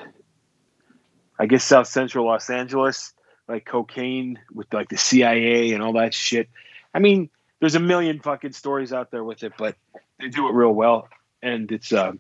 [1.38, 3.14] I guess South Central Los Angeles,
[3.48, 6.50] like cocaine with like the CIA and all that shit.
[6.94, 9.76] I mean, there's a million fucking stories out there with it, but
[10.20, 11.10] they do it real well.
[11.42, 12.14] And it's uh,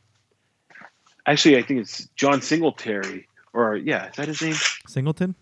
[1.25, 4.55] actually I think it's John Singletary or yeah, is that his name?
[4.87, 5.35] Singleton.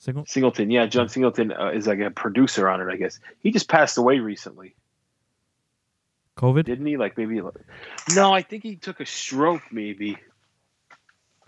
[0.00, 0.24] Single.
[0.26, 2.90] Singleton, yeah, John Singleton uh, is like a producer on it.
[2.90, 4.74] I guess he just passed away recently,
[6.38, 6.64] COVID.
[6.64, 6.96] didn't he?
[6.96, 7.38] Like maybe.
[8.14, 9.62] No, I think he took a stroke.
[9.70, 10.16] Maybe.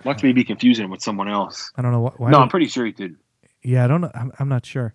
[0.04, 1.72] Must maybe confusing him with someone else.
[1.76, 2.20] I don't know what.
[2.20, 3.16] Why no, I'm pretty sure he did.
[3.62, 4.10] yeah, I don't know.
[4.14, 4.92] I'm, I'm not sure.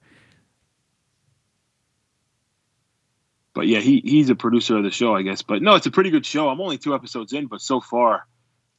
[3.56, 5.42] But yeah, he he's a producer of the show, I guess.
[5.42, 6.48] But no, it's a pretty good show.
[6.48, 8.28] I'm only two episodes in, but so far,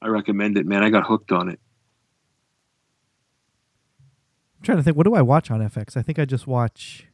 [0.01, 0.85] I recommend it, man.
[0.85, 1.59] I got hooked on it.
[4.59, 4.97] I'm trying to think.
[4.97, 5.97] What do I watch on FX?
[5.97, 7.07] I think I just watch.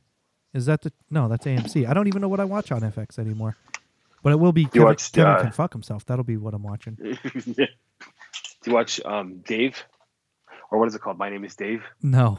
[0.55, 1.28] Is that the no?
[1.28, 1.86] That's AMC.
[1.88, 3.57] I don't even know what I watch on FX anymore.
[4.22, 6.07] But it will be Kevin, watched, Kevin uh, can fuck himself.
[6.07, 6.95] That'll be what I'm watching.
[7.45, 7.66] Do
[8.66, 9.84] you watch um, Dave,
[10.70, 11.18] or what is it called?
[11.18, 11.82] My name is Dave.
[12.03, 12.38] No.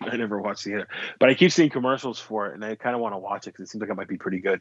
[0.00, 0.88] I never watched it either,
[1.20, 3.50] but I keep seeing commercials for it, and I kind of want to watch it
[3.52, 4.60] because it seems like it might be pretty good.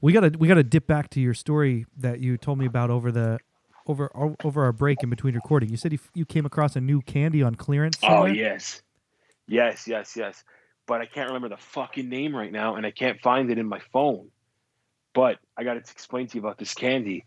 [0.00, 3.10] We gotta we gotta dip back to your story that you told me about over
[3.10, 3.38] the
[3.86, 4.10] over
[4.44, 5.70] over our break in between recording.
[5.70, 7.98] You said you, you came across a new candy on clearance.
[8.02, 8.82] Oh yes,
[9.46, 10.44] yes, yes, yes.
[10.86, 13.66] But I can't remember the fucking name right now, and I can't find it in
[13.66, 14.28] my phone.
[15.14, 17.24] But I got to explain to you about this candy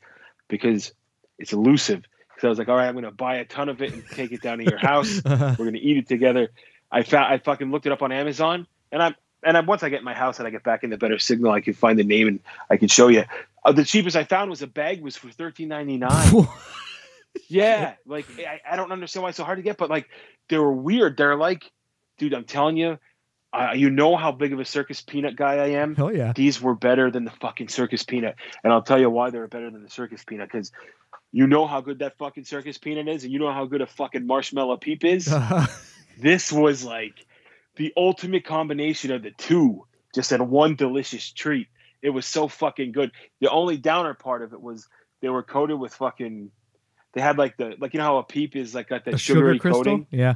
[0.48, 0.94] because
[1.38, 2.04] it's elusive.
[2.40, 4.32] So I was like, all right, I'm gonna buy a ton of it and take
[4.32, 5.22] it down to your house.
[5.26, 5.56] Uh-huh.
[5.58, 6.50] We're gonna eat it together.
[6.92, 9.90] I found I fucking looked it up on Amazon, and I'm and I, once I
[9.90, 11.98] get in my house and I get back in the better signal, I can find
[11.98, 12.40] the name and
[12.70, 13.24] I can show you.
[13.64, 16.48] Uh, the cheapest I found was a bag was for thirteen ninety nine.
[17.48, 20.08] Yeah, like I, I don't understand why it's so hard to get, but like
[20.50, 21.18] they were weird.
[21.18, 21.72] They're like,
[22.18, 22.98] dude, I'm telling you,
[23.54, 25.96] uh, you know how big of a circus peanut guy I am.
[25.96, 26.34] Hell yeah.
[26.36, 29.70] These were better than the fucking circus peanut, and I'll tell you why they're better
[29.72, 30.72] than the circus peanut because
[31.32, 33.88] you know how good that fucking circus peanut is, and you know how good a
[33.88, 35.34] fucking marshmallow peep is.
[36.20, 37.26] this was like
[37.76, 41.68] the ultimate combination of the two, just in one delicious treat.
[42.02, 43.12] It was so fucking good.
[43.42, 44.88] The only downer part of it was
[45.22, 46.52] they were coated with fucking.
[47.14, 49.18] They had like the like you know how a peep is like got that a
[49.18, 49.84] sugary sugar crystal.
[49.84, 50.08] coating.
[50.12, 50.36] Yeah.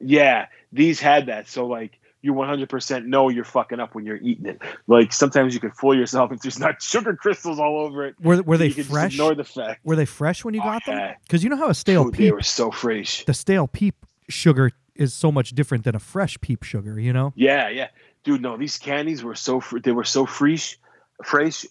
[0.00, 1.48] Yeah, these had that.
[1.48, 4.60] So like you 100% know you're fucking up when you're eating it.
[4.88, 8.16] Like sometimes you can fool yourself if there's not sugar crystals all over it.
[8.20, 9.12] Were were they you can just fresh?
[9.14, 9.84] ignore the fact.
[9.84, 10.98] Were they fresh when you Oh, got them?
[10.98, 11.14] yeah.
[11.22, 13.24] Because you know how a stale Dude, they peep, were so fresh.
[13.24, 13.94] the stale peep
[14.28, 16.98] sugar is so much different than a fresh peep sugar.
[16.98, 17.32] You know.
[17.36, 17.88] Yeah, yeah,
[18.24, 18.42] dude.
[18.42, 20.76] No, these candies were so fr- they were so fresh,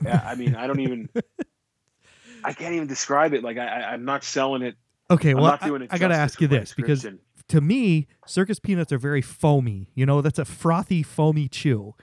[0.03, 1.09] Yeah, I mean, I don't even.
[2.43, 3.43] I can't even describe it.
[3.43, 4.75] Like I, I I'm not selling it.
[5.09, 5.31] Okay.
[5.31, 5.87] I'm Well, not doing I.
[5.91, 7.05] I gotta ask you this because
[7.49, 9.89] to me, circus peanuts are very foamy.
[9.95, 11.95] You know, that's a frothy, foamy chew.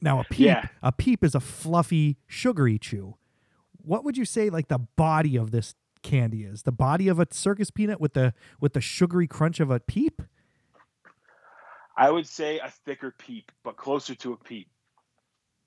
[0.00, 0.66] Now a peep, Yeah.
[0.82, 3.16] a peep is a fluffy, sugary chew.
[3.82, 6.62] What would you say like the body of this candy is?
[6.64, 10.20] The body of a circus peanut with the with the sugary crunch of a peep?
[11.96, 14.68] I would say a thicker peep, but closer to a peep.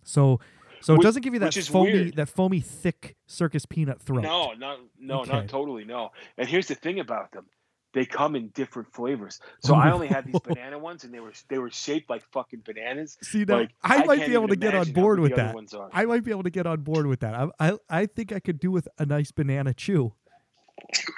[0.03, 0.39] So
[0.82, 2.15] so it doesn't give you that foamy weird.
[2.15, 4.23] that foamy thick circus peanut throat.
[4.23, 5.32] No, not no, Okay.
[5.32, 5.86] not totally.
[5.86, 6.11] No.
[6.38, 7.45] And here's the thing about them:
[7.93, 9.39] they come in different flavors.
[9.63, 12.23] So oh I only had these banana ones, and they were they were shaped like
[12.32, 13.17] fucking bananas.
[13.21, 15.55] See now, Like, I might can't be able to get on board with that.
[15.93, 17.34] I might be able to get on board with that.
[17.34, 20.13] I, I I think I could do with a nice banana chew.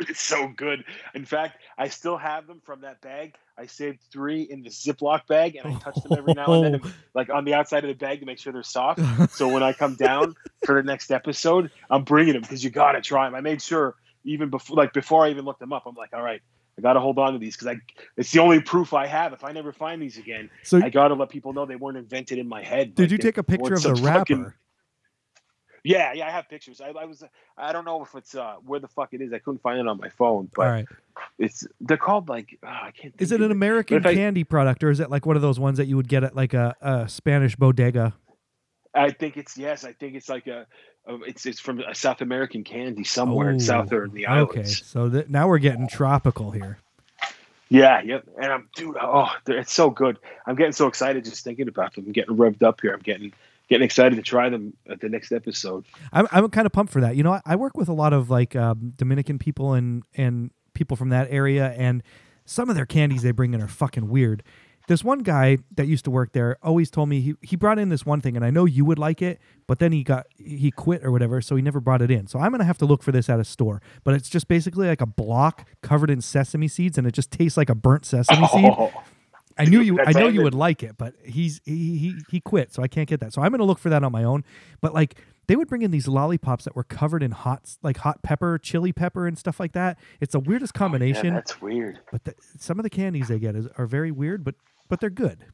[0.01, 0.83] It's so good.
[1.13, 3.35] In fact, I still have them from that bag.
[3.57, 6.93] I saved three in the Ziploc bag, and I touch them every now and then,
[7.13, 9.01] like on the outside of the bag to make sure they're soft.
[9.31, 10.35] So when I come down
[10.65, 13.35] for the next episode, I'm bringing them because you gotta try them.
[13.35, 16.23] I made sure even before, like before I even looked them up, I'm like, all
[16.23, 16.41] right,
[16.77, 17.75] I gotta hold on to these because I
[18.15, 19.33] it's the only proof I have.
[19.33, 22.37] If I never find these again, So I gotta let people know they weren't invented
[22.37, 22.95] in my head.
[22.95, 24.55] did you take a picture of the some fucking- wrapper?
[25.83, 26.81] Yeah, yeah, I have pictures.
[26.81, 27.23] I, I was,
[27.57, 29.33] I don't know if it's uh where the fuck it is.
[29.33, 30.85] I couldn't find it on my phone, but right.
[31.37, 33.13] it's they're called like ah, I can't.
[33.19, 35.77] Is it an American I- candy product or is it like one of those ones
[35.77, 38.13] that you would get at like a, a Spanish bodega?
[38.93, 39.83] I think it's yes.
[39.83, 40.65] I think it's like a,
[41.05, 44.25] a it's it's from a South American candy somewhere in Oh, South or in the
[44.25, 44.51] islands.
[44.51, 46.79] Okay, so th- now we're getting tropical here.
[47.69, 48.25] Yeah, yep.
[48.41, 48.97] And I'm dude.
[48.99, 50.17] Oh, it's so good.
[50.47, 52.05] I'm getting so excited just thinking about them.
[52.07, 52.93] I'm getting revved up here.
[52.93, 53.31] I'm getting
[53.69, 55.85] getting excited to try them at the next episode.
[56.11, 57.15] I'm I'm kind of pumped for that.
[57.15, 60.51] You know, I, I work with a lot of like um, Dominican people and and
[60.73, 62.03] people from that area, and
[62.45, 64.41] some of their candies they bring in are fucking weird.
[64.87, 67.89] this one guy that used to work there always told me he, he brought in
[67.89, 70.71] this one thing and I know you would like it, but then he got he
[70.71, 72.25] quit or whatever, so he never brought it in.
[72.25, 73.83] So I'm gonna have to look for this at a store.
[74.03, 77.55] But it's just basically like a block covered in sesame seeds and it just tastes
[77.55, 78.73] like a burnt sesame seed.
[79.59, 79.99] Oh, I knew you.
[79.99, 83.09] I know you would like it, but he's he, he he quit, so I can't
[83.09, 83.33] get that.
[83.33, 84.43] So I'm gonna look for that on my own.
[84.81, 85.15] But like
[85.47, 88.93] they would bring in these lollipops that were covered in hot like hot pepper, chili
[88.93, 89.97] pepper, and stuff like that.
[90.21, 91.33] It's the weirdest yeah, combination.
[91.33, 91.99] that's weird.
[92.11, 94.55] but the, some of the candies they get is, are very weird, but
[94.87, 95.45] but they're good.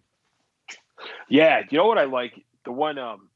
[1.30, 2.44] Yeah, you know what I like?
[2.64, 3.30] The one um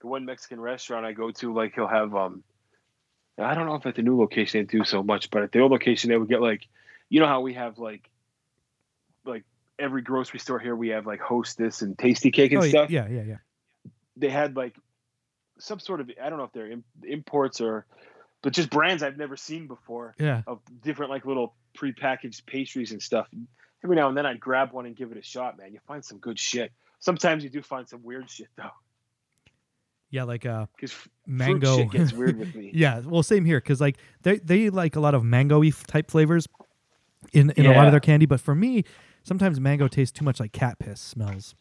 [0.00, 2.42] the one Mexican restaurant I go to, like he'll have um
[3.36, 5.60] I don't know if at the new location they do so much, but at the
[5.60, 6.66] old location they would get like
[7.08, 8.08] you know how we have like
[9.78, 12.90] every grocery store here we have like hostess and Tastykake and oh stuff.
[12.90, 13.36] yeah, yeah, yeah.
[14.16, 14.74] They had like
[15.58, 16.72] some sort of I don't know if they're
[17.04, 17.86] imports or
[18.42, 20.42] but just brands I've never seen before Yeah.
[20.46, 23.28] of different like little prepackaged pastries and stuff.
[23.84, 25.72] Every now and then I'd grab one and give it a shot, man.
[25.72, 26.72] You find some good shit.
[27.00, 28.70] Sometimes you do find some weird shit though,
[30.10, 30.94] Yeah, like uh because
[31.26, 32.70] mango shit gets weird with me.
[32.74, 36.48] yeah, well same here cuz like they they like a lot of mango-y type flavors
[37.32, 38.84] in in a lot of their candy, but for me
[39.22, 41.54] sometimes mango tastes too much like cat piss smells.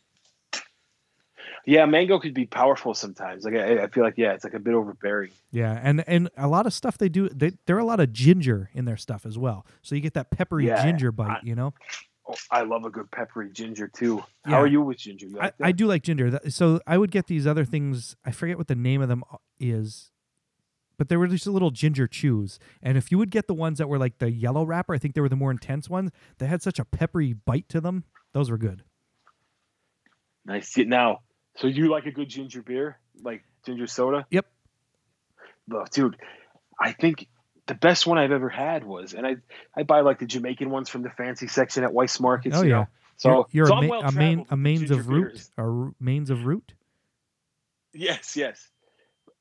[1.65, 3.43] Yeah, mango could be powerful sometimes.
[3.43, 5.31] Like I, I feel like yeah, it's like a bit overbearing.
[5.51, 8.13] Yeah, and and a lot of stuff they do they there are a lot of
[8.13, 9.65] ginger in their stuff as well.
[9.81, 11.73] So you get that peppery Yeah, ginger bite, I- you know.
[12.29, 14.21] Oh, I love a good peppery ginger too.
[14.45, 14.51] Yeah.
[14.55, 15.27] How are you with ginger?
[15.27, 15.77] You I, like I that?
[15.77, 16.39] do like ginger.
[16.49, 18.17] So I would get these other things.
[18.25, 20.11] I forget what the name of them uh, is,
[20.97, 22.59] but they were just little ginger chews.
[22.81, 25.15] And if you would get the ones that were like the yellow wrapper, I think
[25.15, 26.11] they were the more intense ones.
[26.37, 28.03] They had such a peppery bite to them.
[28.33, 28.83] Those were good.
[30.45, 30.77] Nice.
[30.77, 31.19] Now,
[31.57, 34.25] so you like a good ginger beer, like ginger soda?
[34.31, 34.45] Yep.
[35.69, 36.17] Look, dude,
[36.79, 37.27] I think
[37.65, 39.35] the best one I've ever had was, and I
[39.75, 42.55] I buy like the Jamaican ones from the fancy section at Weis Markets.
[42.57, 42.75] Oh, you yeah.
[42.75, 42.87] know?
[43.17, 46.29] So you're, you're so a, ma- well a main a mains of root ru- mains
[46.29, 46.73] of root.
[47.93, 48.69] Yes, yes.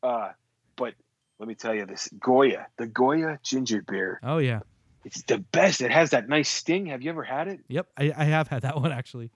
[0.03, 0.31] Uh,
[0.77, 0.95] but
[1.39, 4.61] let me tell you this Goya, the Goya ginger beer, Oh yeah.
[5.05, 5.81] it's the best.
[5.83, 6.87] It has that nice sting.
[6.87, 7.61] Have you ever had it?
[7.69, 7.87] Yep.
[7.97, 9.31] I, I have had that one actually.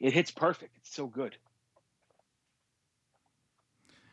[0.00, 0.76] It hits perfect.
[0.78, 1.36] It's so good.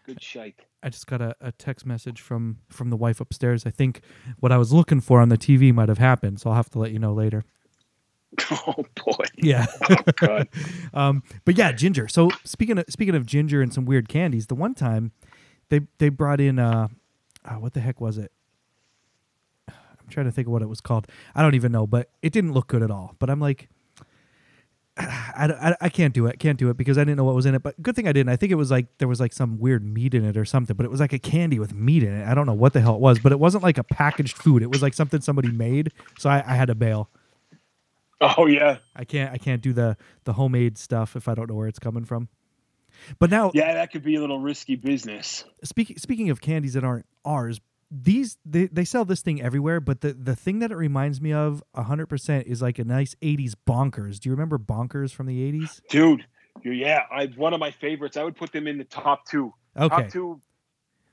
[0.05, 0.55] Good shite.
[0.83, 3.65] I just got a, a text message from from the wife upstairs.
[3.65, 4.01] I think
[4.39, 6.79] what I was looking for on the TV might have happened, so I'll have to
[6.79, 7.43] let you know later.
[8.49, 9.25] Oh boy.
[9.37, 9.65] Yeah.
[10.15, 10.47] God.
[10.93, 12.07] um, but yeah, ginger.
[12.07, 15.11] So speaking of speaking of ginger and some weird candies, the one time
[15.71, 16.89] they they brought in uh,
[17.45, 18.31] uh what the heck was it?
[19.67, 21.07] I'm trying to think of what it was called.
[21.33, 23.15] I don't even know, but it didn't look good at all.
[23.17, 23.69] But I'm like,
[24.97, 26.37] I, I, I can't do it.
[26.39, 27.63] Can't do it because I didn't know what was in it.
[27.63, 28.29] But good thing I didn't.
[28.29, 30.75] I think it was like there was like some weird meat in it or something.
[30.75, 32.27] But it was like a candy with meat in it.
[32.27, 34.61] I don't know what the hell it was, but it wasn't like a packaged food.
[34.61, 35.93] It was like something somebody made.
[36.19, 37.09] So I, I had to bail.
[38.19, 38.77] Oh yeah.
[38.95, 41.79] I can't I can't do the the homemade stuff if I don't know where it's
[41.79, 42.27] coming from.
[43.19, 45.43] But now Yeah, that could be a little risky business.
[45.63, 50.01] speaking speaking of candies that aren't ours, these they, they sell this thing everywhere, but
[50.01, 54.19] the the thing that it reminds me of 100% is like a nice 80s bonkers.
[54.19, 55.81] Do you remember bonkers from the 80s?
[55.89, 56.25] Dude,
[56.63, 58.17] yeah, I one of my favorites.
[58.17, 59.53] I would put them in the top two.
[59.77, 59.89] Okay.
[59.89, 60.41] Top two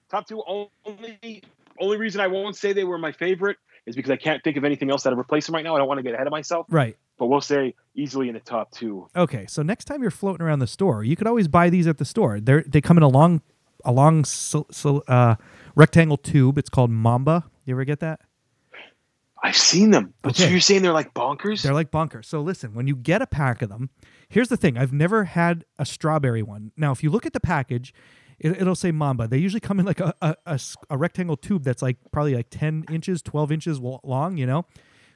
[0.08, 0.42] top two
[0.86, 1.42] only
[1.80, 4.64] only reason I won't say they were my favorite is because I can't think of
[4.64, 5.74] anything else that would replace them right now.
[5.74, 6.96] I don't want to get ahead of myself, Right.
[7.18, 9.08] But we'll say easily in the top two.
[9.16, 9.46] Okay.
[9.46, 12.04] So next time you're floating around the store, you could always buy these at the
[12.04, 12.40] store.
[12.40, 13.42] They they come in a long
[13.84, 15.36] a long so, so, uh,
[15.74, 16.58] rectangle tube.
[16.58, 17.44] It's called Mamba.
[17.64, 18.20] You ever get that?
[19.42, 21.62] I've seen them, but so you're saying they're like bonkers?
[21.62, 22.24] They're like bonkers.
[22.24, 23.90] So listen, when you get a pack of them,
[24.28, 26.72] here's the thing: I've never had a strawberry one.
[26.76, 27.94] Now, if you look at the package,
[28.40, 29.28] it, it'll say Mamba.
[29.28, 30.58] They usually come in like a, a,
[30.90, 34.36] a, rectangle tube that's like probably like ten inches, twelve inches long.
[34.38, 34.66] You know,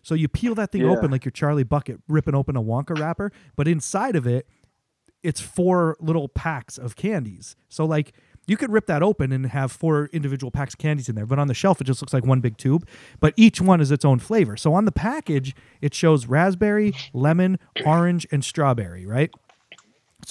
[0.02, 0.88] so you peel that thing Yeah.
[0.90, 4.46] open like your Charlie Bucket ripping open a Wonka wrapper, but inside of it,
[5.22, 7.54] it's four little packs of candies.
[7.68, 8.12] So like
[8.48, 11.38] you could rip that open and have four individual packs of candies in there, but
[11.38, 12.86] on the shelf it just looks like one big tube.
[13.20, 14.56] But each one is its own flavor.
[14.56, 19.30] So on the package it shows raspberry, lemon, orange, and strawberry, right?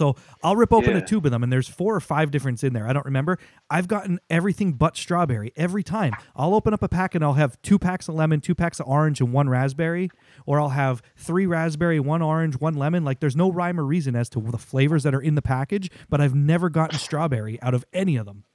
[0.01, 2.73] So I'll rip open a tube of them, and there's four or five differents in
[2.73, 2.87] there.
[2.87, 3.37] I don't remember.
[3.69, 6.13] I've gotten everything but strawberry every time.
[6.35, 8.87] I'll open up a pack and I'll have two packs of lemon, two packs of
[8.87, 10.09] orange, and one raspberry,
[10.47, 13.05] or I'll have three raspberry, one orange, one lemon.
[13.05, 15.91] Like there's no rhyme or reason as to the flavors that are in the package,
[16.09, 18.45] but I've never gotten strawberry out of any of them.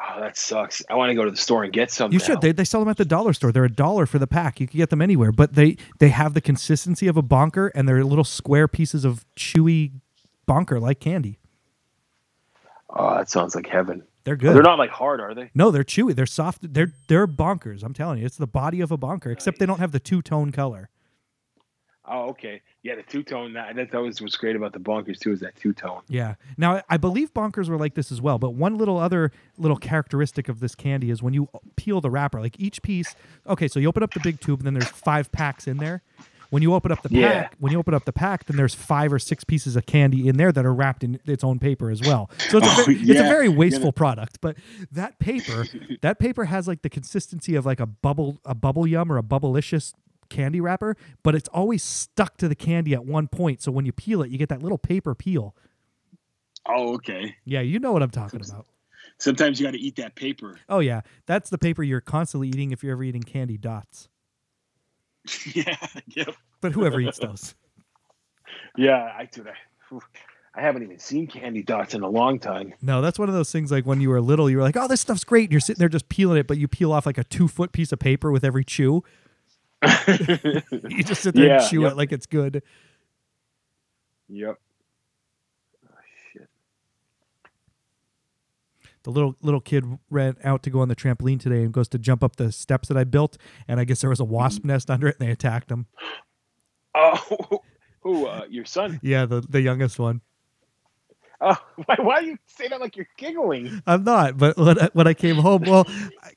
[0.00, 0.82] oh, that sucks.
[0.90, 2.10] I want to go to the store and get some.
[2.10, 2.24] You now.
[2.24, 2.40] should.
[2.40, 3.52] They, they sell them at the dollar store.
[3.52, 4.58] They're a dollar for the pack.
[4.58, 7.88] You can get them anywhere, but they they have the consistency of a bonker, and
[7.88, 9.92] they're little square pieces of chewy
[10.48, 11.38] bonker like candy.
[12.90, 14.02] Oh, that sounds like heaven.
[14.24, 14.54] They're good.
[14.54, 15.50] They're not like hard, are they?
[15.54, 16.14] No, they're chewy.
[16.14, 16.72] They're soft.
[16.74, 17.82] They're they're bonkers.
[17.82, 20.22] I'm telling you, it's the body of a bonker, except they don't have the two
[20.22, 20.90] tone color.
[22.10, 22.62] Oh, okay.
[22.82, 23.52] Yeah, the two tone.
[23.52, 26.00] That that, that was what's great about the bonkers too is that two tone.
[26.08, 26.34] Yeah.
[26.56, 30.48] Now I believe bonkers were like this as well, but one little other little characteristic
[30.48, 33.14] of this candy is when you peel the wrapper, like each piece.
[33.46, 36.02] Okay, so you open up the big tube, and then there's five packs in there.
[36.50, 37.42] When you open up the Yeah.
[37.42, 40.28] pack, when you open up the pack, then there's five or six pieces of candy
[40.28, 42.30] in there that are wrapped in its own paper as well.
[42.48, 43.28] So it's, Oh, a, very, it's a yeah.
[43.28, 44.40] very Yeah, wasteful product.
[44.40, 44.56] But
[44.90, 45.66] that paper,
[46.00, 49.22] that paper has like the consistency of like a bubble, a bubble yum or a
[49.22, 49.92] bubblicious
[50.30, 53.60] candy wrapper, but it's always stuck to the candy at one point.
[53.62, 55.54] So when you peel it, you get that little paper peel.
[56.66, 57.36] Oh, okay.
[57.44, 58.66] Yeah, you know what I'm talking about.
[59.18, 60.60] Sometimes you got to eat that paper.
[60.68, 64.08] Oh yeah, that's the paper you're constantly eating if you're ever eating candy dots.
[65.54, 65.76] yeah.
[66.08, 66.34] Yep.
[66.60, 67.54] But whoever eats those.
[68.76, 70.00] Yeah, I do that.
[70.54, 72.74] I haven't even seen candy dots in a long time.
[72.80, 74.86] No, that's one of those things like when you were little, you were like, "Oh,
[74.86, 77.18] this stuff's great." And you're sitting there just peeling it, but you peel off like
[77.18, 79.02] a two foot piece of paper with every chew.
[79.82, 81.92] You just sit there Yeah, and chew yep.
[81.92, 82.62] it like it's good.
[84.28, 84.58] Yep.
[85.86, 85.94] Oh,
[86.32, 86.48] shit.
[89.08, 91.98] The little little kid ran out to go on the trampoline today and goes to
[91.98, 94.90] jump up the steps that I built, and I guess there was a wasp nest
[94.90, 95.86] under it, and they attacked him.
[96.94, 97.62] Oh,
[98.02, 98.26] who?
[98.26, 99.00] Uh, your son?
[99.02, 100.20] Yeah, the the youngest one.
[101.40, 101.96] Oh, why?
[102.00, 103.80] Why do you say that like you're giggling?
[103.86, 105.86] I'm not, but when I, when I came home, well,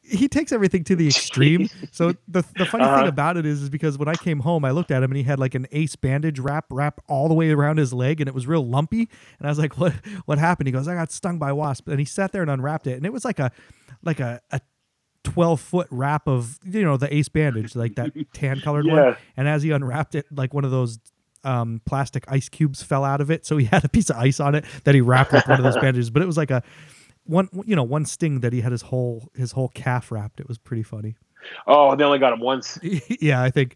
[0.03, 1.69] he takes everything to the extreme.
[1.91, 3.07] So the the funny thing Uh-huh.
[3.07, 5.23] about it is, is because when I came home, I looked at him and he
[5.23, 8.33] had like an ace bandage wrap wrap all the way around his leg, and it
[8.35, 9.09] was real lumpy.
[9.39, 9.93] And I was like, "What
[10.25, 12.51] what happened?" He goes, "I got stung by a wasp." And he sat there and
[12.51, 13.51] unwrapped it, and it was like a
[14.03, 14.41] like a.
[14.51, 14.61] a
[15.23, 19.47] 12 foot wrap of you know the ace bandage like that tan colored one and
[19.47, 20.97] as he unwrapped it like one of those
[21.43, 24.39] um, plastic ice cubes fell out of it so he had a piece of ice
[24.39, 26.61] on it that he wrapped with one of those bandages but it was like a
[27.25, 30.47] one you know one sting that he had his whole his whole calf wrapped it
[30.47, 31.15] was pretty funny
[31.65, 32.77] Oh, they only got him once.
[33.19, 33.75] yeah i think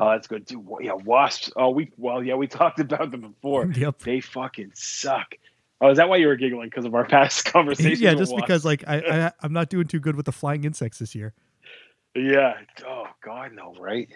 [0.00, 0.44] Oh, that's good.
[0.44, 1.50] Dude, yeah, wasps.
[1.56, 3.66] Oh, we well, yeah, we talked about them before.
[3.66, 3.98] Yep.
[4.00, 5.34] They fucking suck.
[5.80, 8.00] Oh, is that why you were giggling because of our past conversation?
[8.02, 10.98] yeah just because like I, I i'm not doing too good with the flying insects
[10.98, 11.34] this year
[12.14, 12.54] Yeah.
[12.86, 14.08] Oh God, no, right?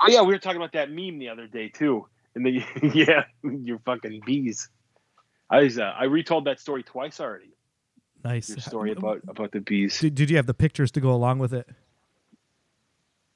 [0.00, 2.06] Oh yeah, we were talking about that meme the other day too.
[2.34, 2.62] And the
[2.94, 4.68] yeah, your fucking bees.
[5.50, 7.52] I was, uh, I retold that story twice already.
[8.24, 9.98] nice Your story about about the bees.
[9.98, 11.68] did, did you have the pictures to go along with it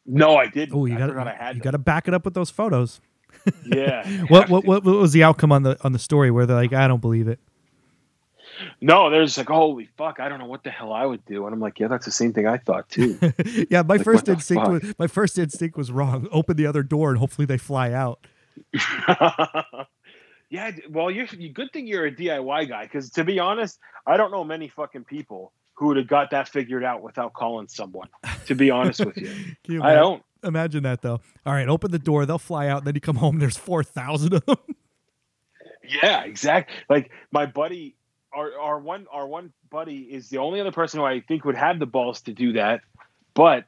[0.07, 0.75] No, I didn't.
[0.77, 3.01] oh you got had you got to back it up with those photos
[3.67, 4.07] Yeah.
[4.29, 6.73] what, what what what was the outcome on the on the story where they're like
[6.73, 7.41] i don't believe it
[8.81, 11.45] No, there's like, holy fuck, I don't know what the hell I would do.
[11.47, 13.19] And I'm like, yeah, that's the same thing I thought too.
[13.71, 17.11] yeah my Like, first instinct was my first instinct was wrong open the other door
[17.11, 18.27] and hopefully they fly out
[20.51, 24.17] yeah, well, you're you- good thing you're a DIY guy because to be honest, I
[24.17, 28.09] don't know many fucking people who would have got that figured out without calling someone.
[28.47, 29.35] To be honest with you,
[29.67, 30.23] you I don't.
[30.45, 31.21] Imagine that though.
[31.45, 32.27] All right, open the door.
[32.27, 32.85] They'll fly out.
[32.85, 33.39] Then you come home.
[33.41, 34.59] There's four thousand of them.
[36.03, 36.77] Yeah, exactly.
[36.89, 37.97] Like my buddy,
[38.35, 41.57] our our one our one buddy is the only other person who I think would
[41.57, 42.81] have the balls to do that,
[43.35, 43.65] but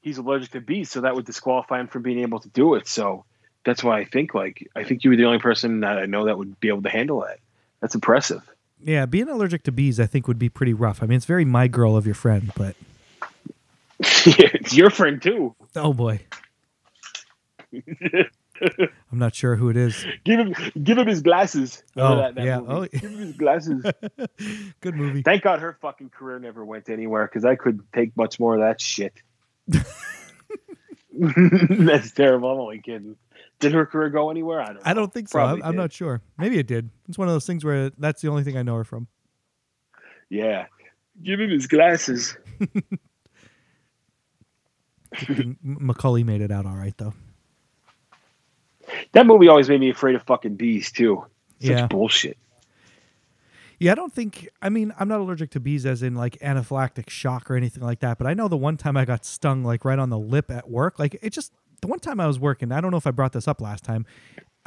[0.00, 2.86] he's allergic to bees, so that would disqualify him from being able to do it.
[2.88, 3.24] So
[3.64, 6.26] that's why I think like I think you were the only person that I know
[6.26, 7.38] that would be able to handle that.
[7.80, 8.42] That's impressive.
[8.80, 11.02] Yeah, being allergic to bees, I think, would be pretty rough.
[11.02, 12.76] I mean, it's very my girl of your friend, but
[14.00, 15.54] it's your friend too.
[15.74, 16.20] oh boy,
[19.12, 20.04] I'm not sure who it is.
[20.24, 21.82] Give him give him his glasses.
[21.96, 22.60] Oh, yeah.
[22.60, 22.72] movie?
[22.72, 22.86] Oh.
[22.86, 23.84] give him his glasses.
[24.80, 25.22] Good movie.
[25.22, 28.60] Thank God her fucking career never went anywhere because I couldn't take much more of
[28.60, 29.14] that shit.
[31.12, 32.50] That's terrible.
[32.50, 33.16] I'm only kidding.
[33.60, 34.60] Did her career go anywhere?
[34.60, 34.74] I don't.
[34.76, 34.82] Know.
[34.84, 35.38] I don't think so.
[35.38, 36.22] Probably I'm, I'm not sure.
[36.38, 36.90] Maybe it did.
[37.08, 39.08] It's one of those things where that's the only thing I know her from.
[40.30, 40.66] Yeah.
[41.22, 42.36] Give him his glasses.
[45.26, 47.14] Good thing M- Macaulay made it out all right, though.
[49.12, 51.24] That movie always made me afraid of fucking bees too.
[51.60, 51.86] Such Yeah.
[51.86, 52.38] bullshit.
[53.80, 54.48] Yeah, I don't think.
[54.60, 58.00] I mean, I'm not allergic to bees, as in like anaphylactic shock or anything like
[58.00, 58.18] that.
[58.18, 60.68] But I know the one time I got stung, like right on the lip at
[60.68, 60.98] work.
[60.98, 62.72] Like it just the one time I was working.
[62.72, 64.04] I don't know if I brought this up last time.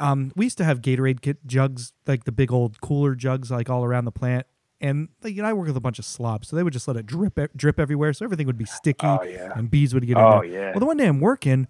[0.00, 3.68] Um, we used to have Gatorade kit jugs, like the big old cooler jugs, like
[3.68, 4.46] all around the plant.
[4.80, 6.88] And like, you know, I work with a bunch of slobs, so they would just
[6.88, 9.52] let it drip, drip everywhere, so everything would be sticky, Oh, yeah.
[9.54, 10.44] and bees would get in Oh there.
[10.46, 10.70] yeah.
[10.72, 11.68] Well, the one day I'm working,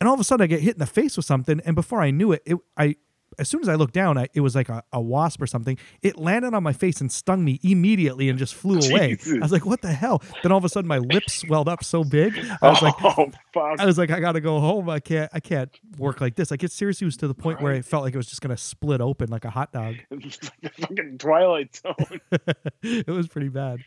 [0.00, 2.00] and all of a sudden I get hit in the face with something, and before
[2.00, 2.96] I knew it, it I
[3.38, 5.78] as soon as I looked down, I, it was like a, a wasp or something.
[6.02, 9.16] It landed on my face and stung me immediately and just flew away.
[9.16, 9.34] Jesus.
[9.34, 11.84] I was like, "What the hell?" Then all of a sudden, my lips swelled up
[11.84, 12.38] so big.
[12.60, 13.80] I was like, oh fuck.
[13.80, 14.88] "I was like, I gotta go home.
[14.90, 17.72] I can't, I can't work like this." Like it seriously was to the point where
[17.72, 19.96] I felt like it was just gonna split open like a hot dog.
[20.10, 22.20] It's like the fucking Twilight Zone.
[22.82, 23.80] it was pretty bad.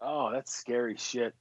[0.00, 1.34] Oh, that's scary shit.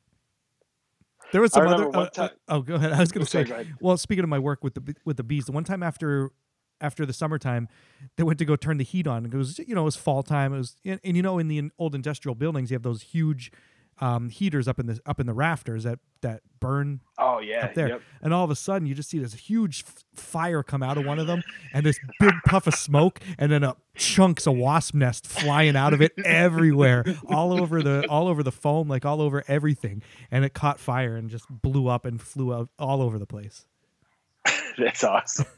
[1.32, 1.90] There was some other.
[1.90, 2.92] one uh, uh, oh, go ahead.
[2.94, 3.42] I was going to say.
[3.42, 3.76] ahead.
[3.80, 6.32] Well, speaking of my work with the with the bees, the one time after
[6.82, 7.68] after the summertime,
[8.18, 9.26] they went to go turn the heat on.
[9.26, 10.54] It was you know it was fall time.
[10.54, 13.52] It was and, and you know in the old industrial buildings you have those huge
[14.02, 17.76] um, heaters up in the up in the rafters that that burn Oh yeah, up
[17.76, 17.88] there.
[17.90, 18.02] Yep.
[18.22, 21.06] And all of a sudden, you just see this huge f- fire come out of
[21.06, 21.42] one of them,
[21.74, 25.94] and this big puff of smoke, and then a chunks of wasp nest flying out
[25.94, 30.02] of it everywhere, all over the all over the foam, like all over everything.
[30.32, 33.66] And it caught fire and just blew up and flew out all over the place.
[34.78, 35.46] That's awesome.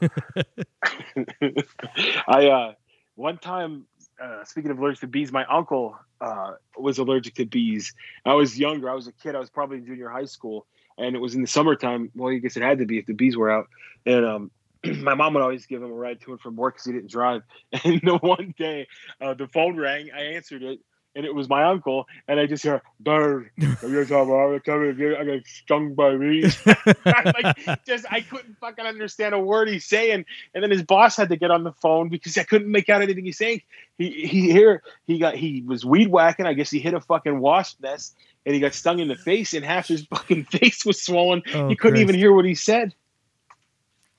[2.28, 2.74] I uh
[3.14, 3.86] one time
[4.22, 7.92] uh speaking of allergic to bees, my uncle uh was allergic to bees.
[8.24, 10.66] I was younger, I was a kid, I was probably in junior high school,
[10.98, 12.10] and it was in the summertime.
[12.14, 13.68] Well, I guess it had to be if the bees were out.
[14.06, 14.50] And um
[14.84, 17.10] my mom would always give him a ride to and from work because he didn't
[17.10, 17.42] drive.
[17.84, 18.86] And the one day,
[19.20, 20.10] uh, the phone rang.
[20.14, 20.80] I answered it,
[21.14, 22.06] and it was my uncle.
[22.28, 25.16] And I just hear, "Bird, you're about coming.
[25.18, 26.58] I got stung by bees."
[27.04, 30.24] Like, just I couldn't fucking understand a word he's saying.
[30.54, 33.02] And then his boss had to get on the phone because I couldn't make out
[33.02, 33.62] anything he's saying.
[33.98, 36.46] He he here he got he was weed whacking.
[36.46, 39.54] I guess he hit a fucking wasp nest and he got stung in the face,
[39.54, 41.42] and half his fucking face was swollen.
[41.54, 42.94] Oh, he couldn't even hear what he said.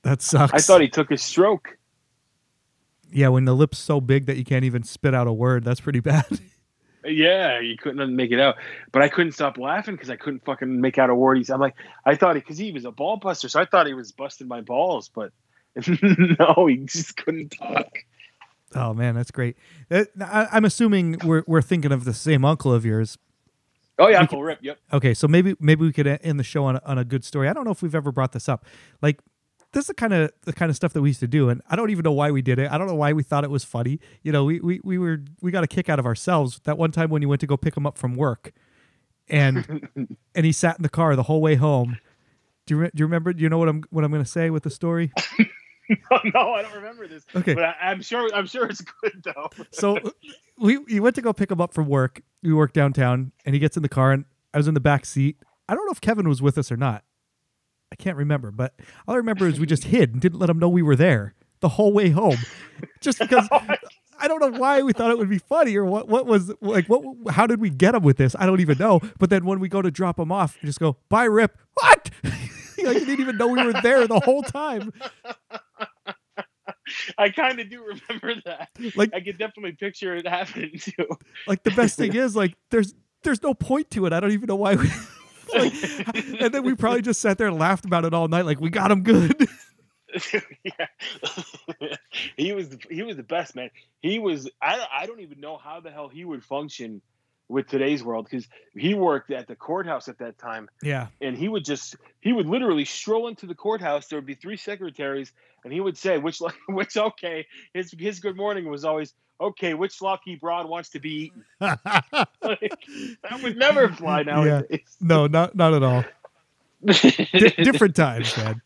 [0.03, 0.53] That sucks.
[0.53, 1.77] I thought he took a stroke.
[3.11, 5.81] yeah, when the lips so big that you can't even spit out a word, that's
[5.81, 6.25] pretty bad.
[7.05, 8.55] Yeah, he couldn't make it out,
[8.91, 11.37] but I couldn't stop laughing because I couldn't fucking make out a word.
[11.37, 11.75] He's, I'm like,
[12.05, 14.61] I thought because he was a ball buster, so I thought he was busting my
[14.61, 15.31] balls, but
[15.87, 17.99] no, he just couldn't talk.
[18.75, 19.57] oh man, that's great.
[19.91, 23.17] Uh, I, I'm assuming we're we're thinking of the same uncle of yours.
[23.97, 24.59] Oh yeah, We Uncle Rip.
[24.61, 24.77] Yep.
[24.93, 27.47] Okay, so maybe maybe we could end the show on a, on a good story.
[27.47, 28.65] I don't know if we've ever brought this up.
[29.01, 29.19] Like
[29.75, 31.61] this is the kind of the kind of stuff that we used to do, and
[31.69, 32.71] I don't even know why we did it.
[32.71, 33.99] I don't know why we thought it was funny.
[34.23, 36.91] You know, we we, we were we got a kick out of ourselves that one
[36.91, 38.53] time when you went to go pick him up from work,
[39.27, 39.89] and
[40.35, 41.97] and he sat in the car the whole way home.
[42.65, 43.33] Do you re- do you remember?
[43.33, 45.11] Do you know what I'm what I'm going to say with the story?
[46.33, 47.25] no, I don't remember this.
[47.35, 47.53] Okay.
[47.53, 49.49] but I, I'm sure I'm sure it's good though.
[49.71, 49.99] so
[50.57, 52.21] we we went to go pick him up from work.
[52.41, 54.23] We work downtown, and he gets in the car, and
[54.53, 55.35] I was in the back seat.
[55.67, 57.03] I don't know if Kevin was with us or not.
[57.97, 58.73] I can't remember, but
[59.07, 61.33] all I remember is we just hid and didn't let them know we were there
[61.61, 62.37] the whole way home,
[63.01, 63.47] just because.
[63.57, 63.61] Oh
[64.17, 66.07] I don't know why we thought it would be funny or what.
[66.07, 66.87] What was like?
[66.87, 67.33] What?
[67.33, 68.33] How did we get him with this?
[68.39, 69.01] I don't even know.
[69.19, 72.11] But then when we go to drop them off, we just go, "Bye, Rip." What?
[72.23, 72.33] like
[72.77, 74.93] he didn't even know we were there the whole time.
[77.17, 78.69] I kind of do remember that.
[78.95, 81.07] Like I could definitely picture it happening too.
[81.45, 82.93] like the best thing is like there's
[83.23, 84.13] there's no point to it.
[84.13, 84.89] I don't even know why we
[85.53, 88.59] like, and then we probably just sat there and laughed about it all night like
[88.59, 89.47] we got him good.
[90.63, 90.87] yeah.
[92.37, 93.69] he was the, he was the best man.
[94.01, 97.01] He was I I don't even know how the hell he would function
[97.47, 101.07] with today's world because he worked at the courthouse at that time yeah.
[101.21, 104.57] and he would just he would literally stroll into the courthouse there would be three
[104.57, 105.31] secretaries
[105.63, 106.39] and he would say which
[106.69, 111.25] which okay his his good morning was always okay which lucky broad wants to be
[111.25, 112.85] eaten like,
[113.21, 116.03] that would never fly nowadays no, not not at all.
[116.85, 118.61] Di- different times, man.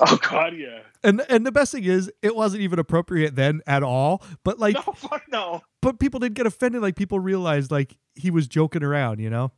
[0.00, 3.82] Oh god yeah And and the best thing is it wasn't even appropriate then at
[3.82, 4.22] all.
[4.44, 8.30] But like no fuck no but people didn't get offended like people realized like he
[8.30, 9.52] was joking around, you know?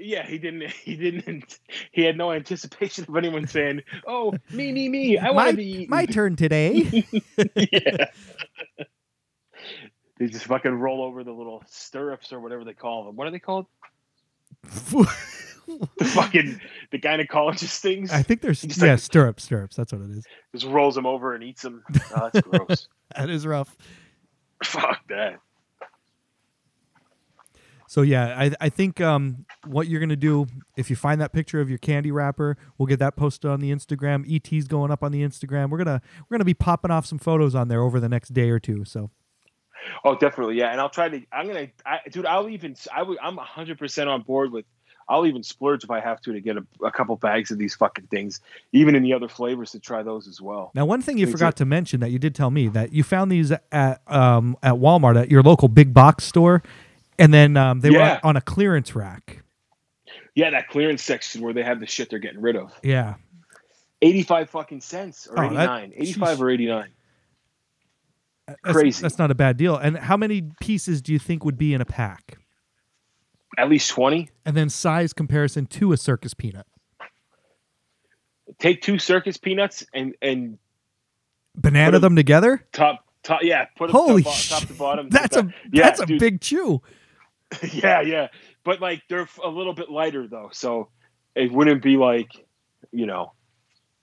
[0.00, 1.58] yeah he didn't he didn't
[1.90, 5.86] he had no anticipation of anyone saying oh me me me i want to be
[5.88, 7.04] my turn today.
[7.56, 8.06] yeah
[10.18, 13.30] they just fucking roll over the little stirrups or whatever they call them what are
[13.30, 13.66] they called
[15.98, 16.60] the fucking
[16.90, 19.76] the gynecologist things I think there's yeah, like- stirrups, stirrups.
[19.76, 20.24] That's what it is.
[20.54, 21.82] just rolls them over and eats them
[22.16, 23.76] oh, that's gross That is rough.
[24.64, 25.40] fuck that
[27.86, 30.46] So yeah, I I think um what you're gonna do
[30.76, 33.70] if you find that picture of your candy wrapper, we'll get that posted on the
[33.72, 34.24] Instagram.
[34.30, 35.70] ET's going up on the Instagram.
[35.70, 38.50] We're gonna we're gonna be popping off some photos on there over the next day
[38.50, 38.84] or two.
[38.84, 39.10] So
[40.04, 43.16] oh definitely yeah and i'll try to i'm gonna I, dude i'll even i would
[43.22, 44.64] i'm 100% on board with
[45.08, 47.74] i'll even splurge if i have to to get a, a couple bags of these
[47.74, 48.40] fucking things
[48.72, 51.56] even in the other flavors to try those as well now one thing you forgot
[51.56, 55.20] to mention that you did tell me that you found these at um at Walmart
[55.20, 56.62] at your local big box store,
[57.18, 58.14] and then um, they Yeah.
[58.14, 59.42] were on a clearance rack.
[60.34, 63.14] yeah that clearance section where they have the shit they're getting rid of Yeah.
[64.02, 66.88] 85 fucking cents or Oh, that- 89 85 or 89
[68.46, 69.02] That's- Crazy.
[69.02, 69.76] That's not a bad deal.
[69.76, 72.38] And how many pieces do you think would be in a pack?
[73.56, 76.66] At least 20 And then size comparison to a circus peanut.
[78.58, 80.58] take two circus peanuts and and
[81.54, 82.64] Banana them together?
[82.72, 86.06] top top yeah put them Holy top, top to bottom That's a Yeah, that's a
[86.06, 86.20] dude.
[86.20, 86.82] big chew.
[87.72, 88.28] yeah yeah
[88.64, 90.88] but like they're a little bit lighter though so
[91.34, 92.28] it wouldn't be like,
[92.92, 93.32] you know,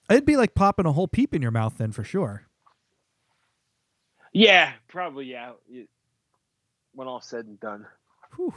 [0.10, 2.48] It'd be like popping a whole peep in your mouth then for sure.
[4.34, 5.52] yeah, probably yeah.
[6.94, 7.86] When all said and done,
[8.36, 8.54] Whew.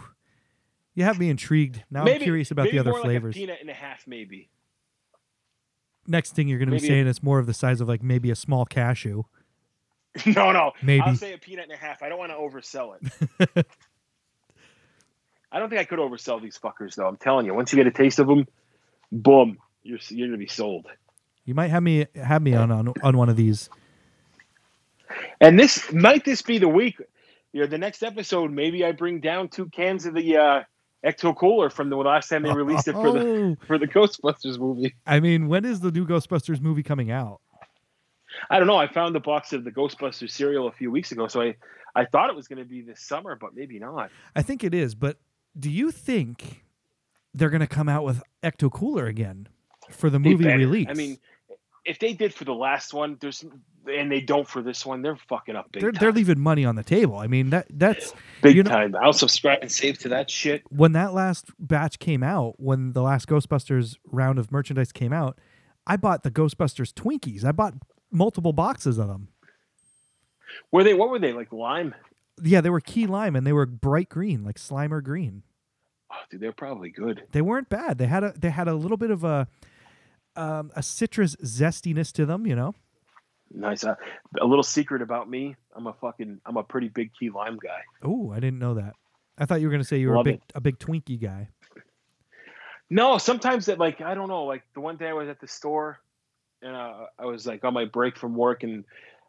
[0.98, 1.84] You have me intrigued.
[1.92, 3.36] Now I'm curious about maybe the other flavors.
[3.36, 4.48] Like a peanut and a half, maybe.
[6.08, 7.86] Next thing you're going to be Maybe a- saying it's more of the size of
[7.86, 9.22] like maybe a small cashew.
[10.26, 10.72] no, no.
[10.82, 11.00] Maybe.
[11.02, 12.02] I'll say a peanut and a half.
[12.02, 13.64] I don't want to oversell it.
[15.52, 17.06] I don't think I could oversell these fuckers, though.
[17.06, 18.48] I'm telling you, once you get a taste of them,
[19.12, 20.86] boom, you're you're gonna be sold.
[21.44, 23.70] You might have me have me on on, on one of these.
[25.40, 27.00] And this might this be the week.
[27.52, 30.62] You know, the next episode, maybe I bring down two cans of the uh,
[31.04, 34.58] Ecto Cooler from the last time they released it for the Oh, for the Ghostbusters
[34.58, 34.94] movie.
[35.06, 37.40] I mean, when is the new Ghostbusters movie coming out?
[38.50, 38.76] I don't know.
[38.76, 41.56] I found the box of the Ghostbusters cereal a few weeks ago, so I
[41.94, 44.10] I thought it was going to be this summer, but maybe not.
[44.36, 45.18] I think it is, but
[45.58, 46.64] do you think
[47.34, 49.48] they're going to come out with Ecto Cooler again
[49.90, 50.86] for the movie release?
[50.88, 51.18] I mean,
[51.88, 53.44] if they did for the last one, there's
[53.86, 56.00] and they don't for this one, they're fucking up big they're time.
[56.00, 57.16] they're leaving money on the table.
[57.18, 58.12] I mean, that that's
[58.42, 58.94] big you know- time.
[58.94, 60.62] I'll subscribe and save to that shit.
[60.68, 65.38] when that last batch came out, when the last Ghostbusters round of merchandise came out,
[65.86, 67.44] I bought the Ghostbusters Twinkies.
[67.44, 67.74] I bought
[68.10, 69.28] multiple boxes of them.
[70.70, 70.94] Were they?
[70.94, 71.52] What were they like?
[71.52, 71.94] Lime?
[72.42, 75.42] Yeah, they were key lime and they were bright green, like Slimer green.
[76.10, 77.22] Oh, dude, they're probably good.
[77.32, 77.98] They weren't bad.
[77.98, 79.48] They had a they had a little bit of a
[80.38, 82.74] um, a citrus zestiness to them, you know.
[83.50, 83.84] Nice.
[83.84, 83.94] Uh,
[84.40, 87.80] a little secret about me: I'm a fucking, I'm a pretty big key lime guy.
[88.02, 88.94] Oh, I didn't know that.
[89.38, 90.52] I thought you were going to say you were Love a big it.
[90.54, 91.48] a big Twinkie guy.
[92.90, 94.44] No, sometimes that like I don't know.
[94.44, 96.00] Like the one day I was at the store,
[96.62, 98.84] and uh, I was like on my break from work, and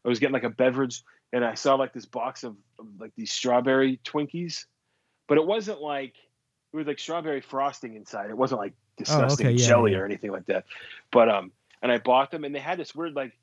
[0.06, 1.04] I was getting like a beverage,
[1.34, 4.66] and I saw like this box of, of like these strawberry Twinkies,
[5.28, 6.16] but it wasn't like
[6.74, 8.30] it was like strawberry frosting inside.
[8.30, 9.98] It wasn't like disgusting Oh, okay, yeah, jelly yeah.
[9.98, 10.66] or anything like that.
[11.12, 11.52] But um,
[11.82, 13.34] and I bought them, and they had this weird like.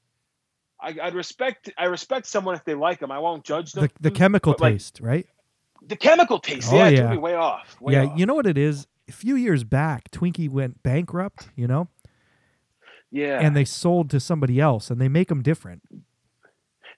[0.78, 3.10] I, I'd respect I respect someone if they like them.
[3.10, 3.84] I won't judge them.
[3.84, 5.26] The the chemical but, like, taste, right?
[5.82, 6.72] the chemical taste.
[6.72, 7.02] Oh, yeah, it yeah.
[7.02, 7.76] took me way off.
[7.80, 8.18] Way yeah, off.
[8.18, 8.86] you know what it is?
[9.08, 11.88] A few years back, Twinkie went bankrupt, you know,
[13.10, 13.38] yeah.
[13.40, 15.82] and they sold to somebody else, and they make them different.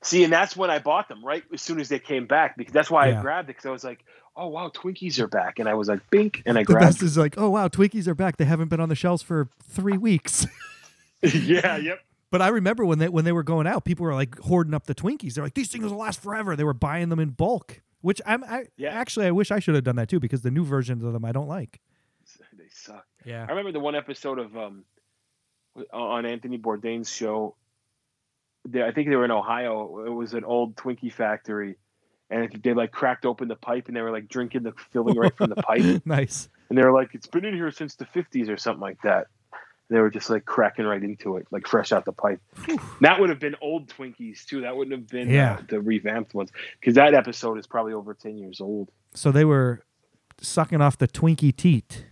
[0.02, 2.72] See, and that's when I bought them right as soon as they came back because
[2.72, 3.18] that's why Yeah.
[3.18, 4.04] I grabbed it because I was like,
[4.36, 6.82] oh wow, Twinkies are back, and I was like, bink, and I grabbed.
[6.82, 8.36] The best is like, oh wow, Twinkies are back.
[8.36, 10.46] They haven't been on the shelves for three weeks.
[11.22, 11.98] yeah, yep.
[12.30, 14.84] but I remember when they when they were going out, people were like hoarding up
[14.86, 15.34] the Twinkies.
[15.34, 16.54] They're like, these things will last forever.
[16.54, 17.80] They were buying them in bulk.
[18.00, 18.90] Which I'm I Yeah.
[18.90, 21.24] actually I wish I should have done that too because the new versions of them
[21.24, 21.80] I don't like.
[22.56, 23.04] They suck.
[23.24, 23.44] Yeah.
[23.44, 24.84] I remember the one episode of um
[25.92, 27.56] on Anthony Bourdain's show.
[28.66, 30.04] They, I think they were in Ohio.
[30.06, 31.76] It was an old Twinkie factory,
[32.30, 35.34] and they like cracked open the pipe and they were like drinking the filling right
[35.36, 36.48] from the pipe, nice.
[36.68, 39.28] and they were like, "It's been in here since the '50s or something like that."
[39.90, 42.42] They were just like cracking right into it, like fresh out the pipe.
[43.00, 44.60] That would have been old Twinkies too.
[44.60, 45.54] That wouldn't have been Yeah.
[45.54, 48.90] uh, the revamped ones because that episode is probably over ten years old.
[49.14, 49.82] So they were
[50.42, 52.04] sucking off the Twinkie teat.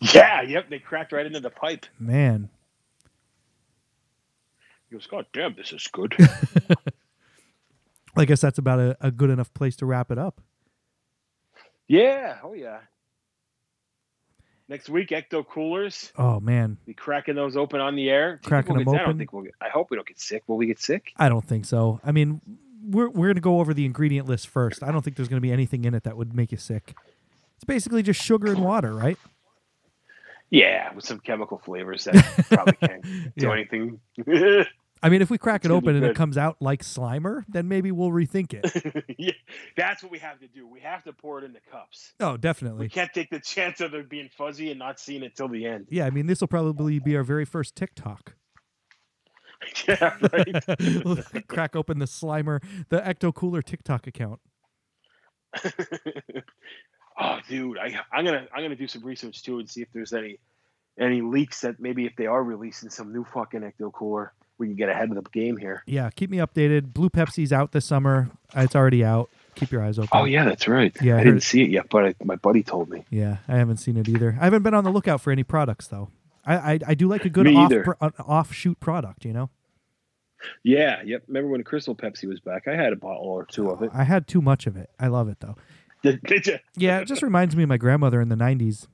[0.00, 0.68] Yeah, yep.
[0.68, 1.86] They cracked right into the pipe.
[1.98, 2.50] Man.
[4.88, 6.14] He goes, "God damn, this is good."
[8.16, 10.40] I guess that's about a, a good enough place to wrap it up.
[11.88, 12.78] yeah, oh yeah.
[14.68, 16.12] Next week, Ecto Coolers.
[16.18, 16.78] Oh man.
[16.86, 18.40] Be cracking those open on the air.
[18.42, 19.18] Do Cracking we'll them get- I don't open?
[19.18, 19.54] think we'll get.
[19.60, 20.42] I hope we don't get sick.
[20.48, 21.12] Will we get sick?
[21.16, 22.00] I don't think so.
[22.04, 22.40] I mean,
[22.82, 24.82] we're we're gonna go over the ingredient list first.
[24.82, 26.96] I don't think there's gonna be anything in it that would make you sick.
[27.56, 29.16] It's basically just sugar and water, right?
[30.50, 32.14] Yeah, with some chemical flavors that
[32.48, 33.02] probably can't
[33.36, 33.52] do Yeah.
[33.52, 34.00] anything.
[35.02, 37.68] I mean, if we crack It's it open and it comes out like Slimer, then
[37.68, 39.04] maybe we'll rethink it.
[39.18, 39.32] yeah,
[39.76, 40.66] that's what we have to do.
[40.66, 42.14] We have to pour it into cups.
[42.20, 42.86] oh, definitely.
[42.86, 45.66] We can't take the chance of it being fuzzy and not seeing it till the
[45.66, 45.86] end.
[45.90, 48.34] Yeah, I mean, this will probably be our very first TikTok.
[49.86, 51.04] yeah, right.
[51.04, 51.18] We'll
[51.48, 54.40] crack open the Slimer, the Ecto Cooler TikTok account.
[57.18, 60.12] Oh, dude, I, I'm gonna I'm gonna do some research too and see if there's
[60.12, 60.38] any
[60.98, 64.76] any leaks that maybe if they are releasing some new fucking ecto cooler, we can
[64.76, 65.82] get ahead of the game here.
[65.86, 66.94] Yeah, keep me updated.
[66.94, 68.30] Blue Pepsi's out this summer.
[68.56, 69.28] Uh, It's already out.
[69.56, 70.10] Keep your eyes open.
[70.12, 70.94] Oh yeah, that's right.
[71.02, 73.04] Yeah, I I didn't see it yet, but I, my buddy told me.
[73.10, 74.36] Yeah, I haven't seen it either.
[74.40, 76.10] I haven't been on the lookout for any products though.
[76.44, 79.24] I I, I do like a good Me off pro- offshoot product.
[79.24, 79.50] You know,
[80.62, 81.24] Yeah, yep.
[81.26, 82.68] Remember when Crystal Pepsi was back?
[82.68, 83.90] I had a bottle or two of it.
[83.94, 84.90] I had too much of it.
[85.00, 85.56] I love it though.
[86.24, 86.58] Did, you?
[86.76, 88.86] Yeah, it just reminds me of my grandmother in the '90s.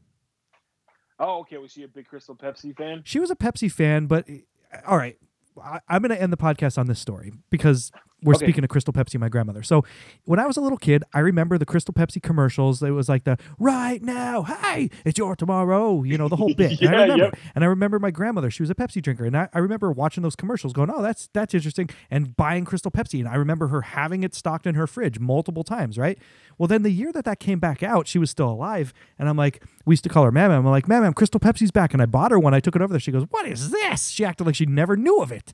[1.18, 1.58] Oh, okay.
[1.58, 3.02] Was she a big Crystal Pepsi fan?
[3.04, 4.38] She was a Pepsi fan, but eh,
[4.86, 5.16] all right,
[5.62, 8.46] I, I'm going to end the podcast on this story because we're Okay.
[8.46, 9.62] speaking of Crystal Pepsi, my grandmother.
[9.62, 9.84] So
[10.24, 12.82] when I was a little kid, I remember the Crystal Pepsi commercials.
[12.82, 16.80] It was like the right now, hey, it's your tomorrow, you know, the whole bit.
[16.82, 17.38] And I remember, yep.
[17.54, 18.50] and I remember my grandmother.
[18.50, 21.28] She was a Pepsi drinker, and I, I remember watching those commercials, going, "Oh, that's
[21.32, 23.18] that's interesting," and buying Crystal Pepsi.
[23.20, 25.98] And I remember her having it stocked in her fridge multiple times.
[25.98, 26.18] Right.
[26.58, 29.36] Well, then the year that that came back out, she was still alive, and I'm
[29.36, 30.50] like, we used to call her Mam.
[30.50, 32.54] I'm like, Mam, Crystal Pepsi's back, and I bought her one.
[32.54, 33.00] I took it over there.
[33.00, 35.52] She goes, "What is this?" She acted like she never knew of it.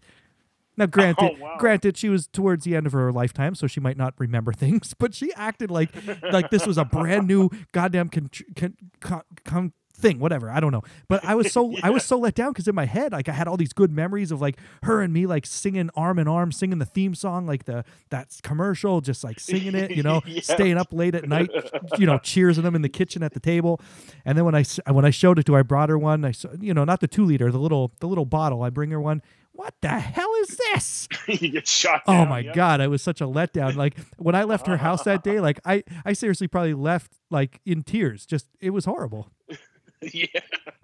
[0.78, 1.56] Now, oh, granted, Oh, wow.
[1.58, 4.94] granted, she was towards the end of her lifetime, so she might not remember things,
[4.94, 5.90] but she acted like
[6.32, 10.48] like this was a brand new goddamn con- con- con- con- thing, whatever.
[10.48, 12.84] I don't know, but I was so I was so let down because in my
[12.84, 15.90] head, like I had all these good memories of like her and me, like singing
[15.96, 19.90] arm in arm, singing the theme song, like the that commercial, just like singing it,
[19.90, 20.42] you know, Yeah.
[20.42, 21.50] staying up late at night,
[21.98, 23.80] you know, cheersing them in the kitchen at the table,
[24.24, 26.24] and then when I when I showed it to, her, I brought her one.
[26.24, 28.62] I you know not the two liter, the little the little bottle.
[28.62, 29.20] I bring her one.
[29.58, 31.08] What the hell is this?
[31.26, 32.02] you get shot.
[32.06, 32.54] Oh my yeah.
[32.54, 33.74] god, I was such a letdown.
[33.74, 37.60] Like when I left her house that day, like I I seriously probably left like
[37.66, 38.24] in tears.
[38.24, 39.32] Just it was horrible
[40.12, 40.26] yeah.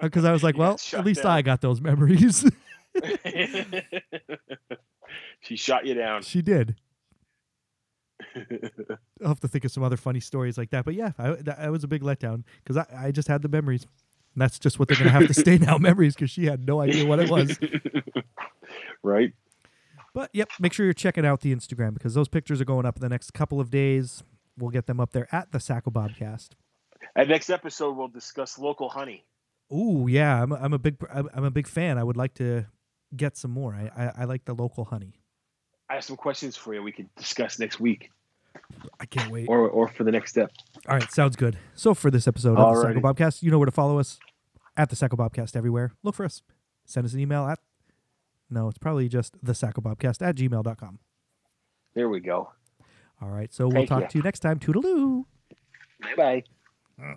[0.01, 1.31] Uh, because I was like, well, at least down.
[1.31, 2.51] I got those memories.
[5.41, 6.23] she shot you down.
[6.23, 6.75] she did.
[9.23, 10.85] I'll have to think of some other funny stories like that.
[10.85, 13.49] But yeah, I, that, that was a big letdown because I, I just had the
[13.49, 13.87] memories.
[14.35, 16.81] And that's just what they're gonna have to stay now, memories, because she had no
[16.81, 17.59] idea what it was.
[19.03, 19.33] right?
[20.13, 22.97] But yep, make sure you're checking out the Instagram because those pictures are going up
[22.97, 24.23] in the next couple of days.
[24.57, 26.51] We'll get them up there at the Sacco Bobcast.
[27.17, 29.25] And next episode, we'll discuss local honey.
[29.73, 31.99] Ooh, yeah, I'm a, I'm a big I'm I'm a big fan.
[31.99, 32.67] I would like to
[33.17, 33.75] get some more.
[33.75, 35.15] I, I I like the local honey.
[35.89, 36.83] I have some questions for you.
[36.83, 38.11] We could discuss next week
[39.01, 39.49] I can't wait.
[39.49, 40.51] or or for the next step.
[40.89, 41.59] All right, sounds good.
[41.75, 43.01] So for this episode of the Alrighty.
[43.01, 44.19] Bobcast, you know where to follow us
[44.77, 45.93] at the Sacco Bobcast everywhere.
[46.03, 46.43] Look for us.
[46.85, 47.59] Send us an email at
[48.51, 50.99] no, it's probably just the Sacco Bobcast at gmail.com.
[51.95, 52.53] There we go.
[53.21, 54.07] All right, so we'll Thank talk ya.
[54.09, 54.59] to you next time.
[54.59, 55.25] Toodaloo.
[56.01, 56.43] Bye bye.
[57.03, 57.15] Uh.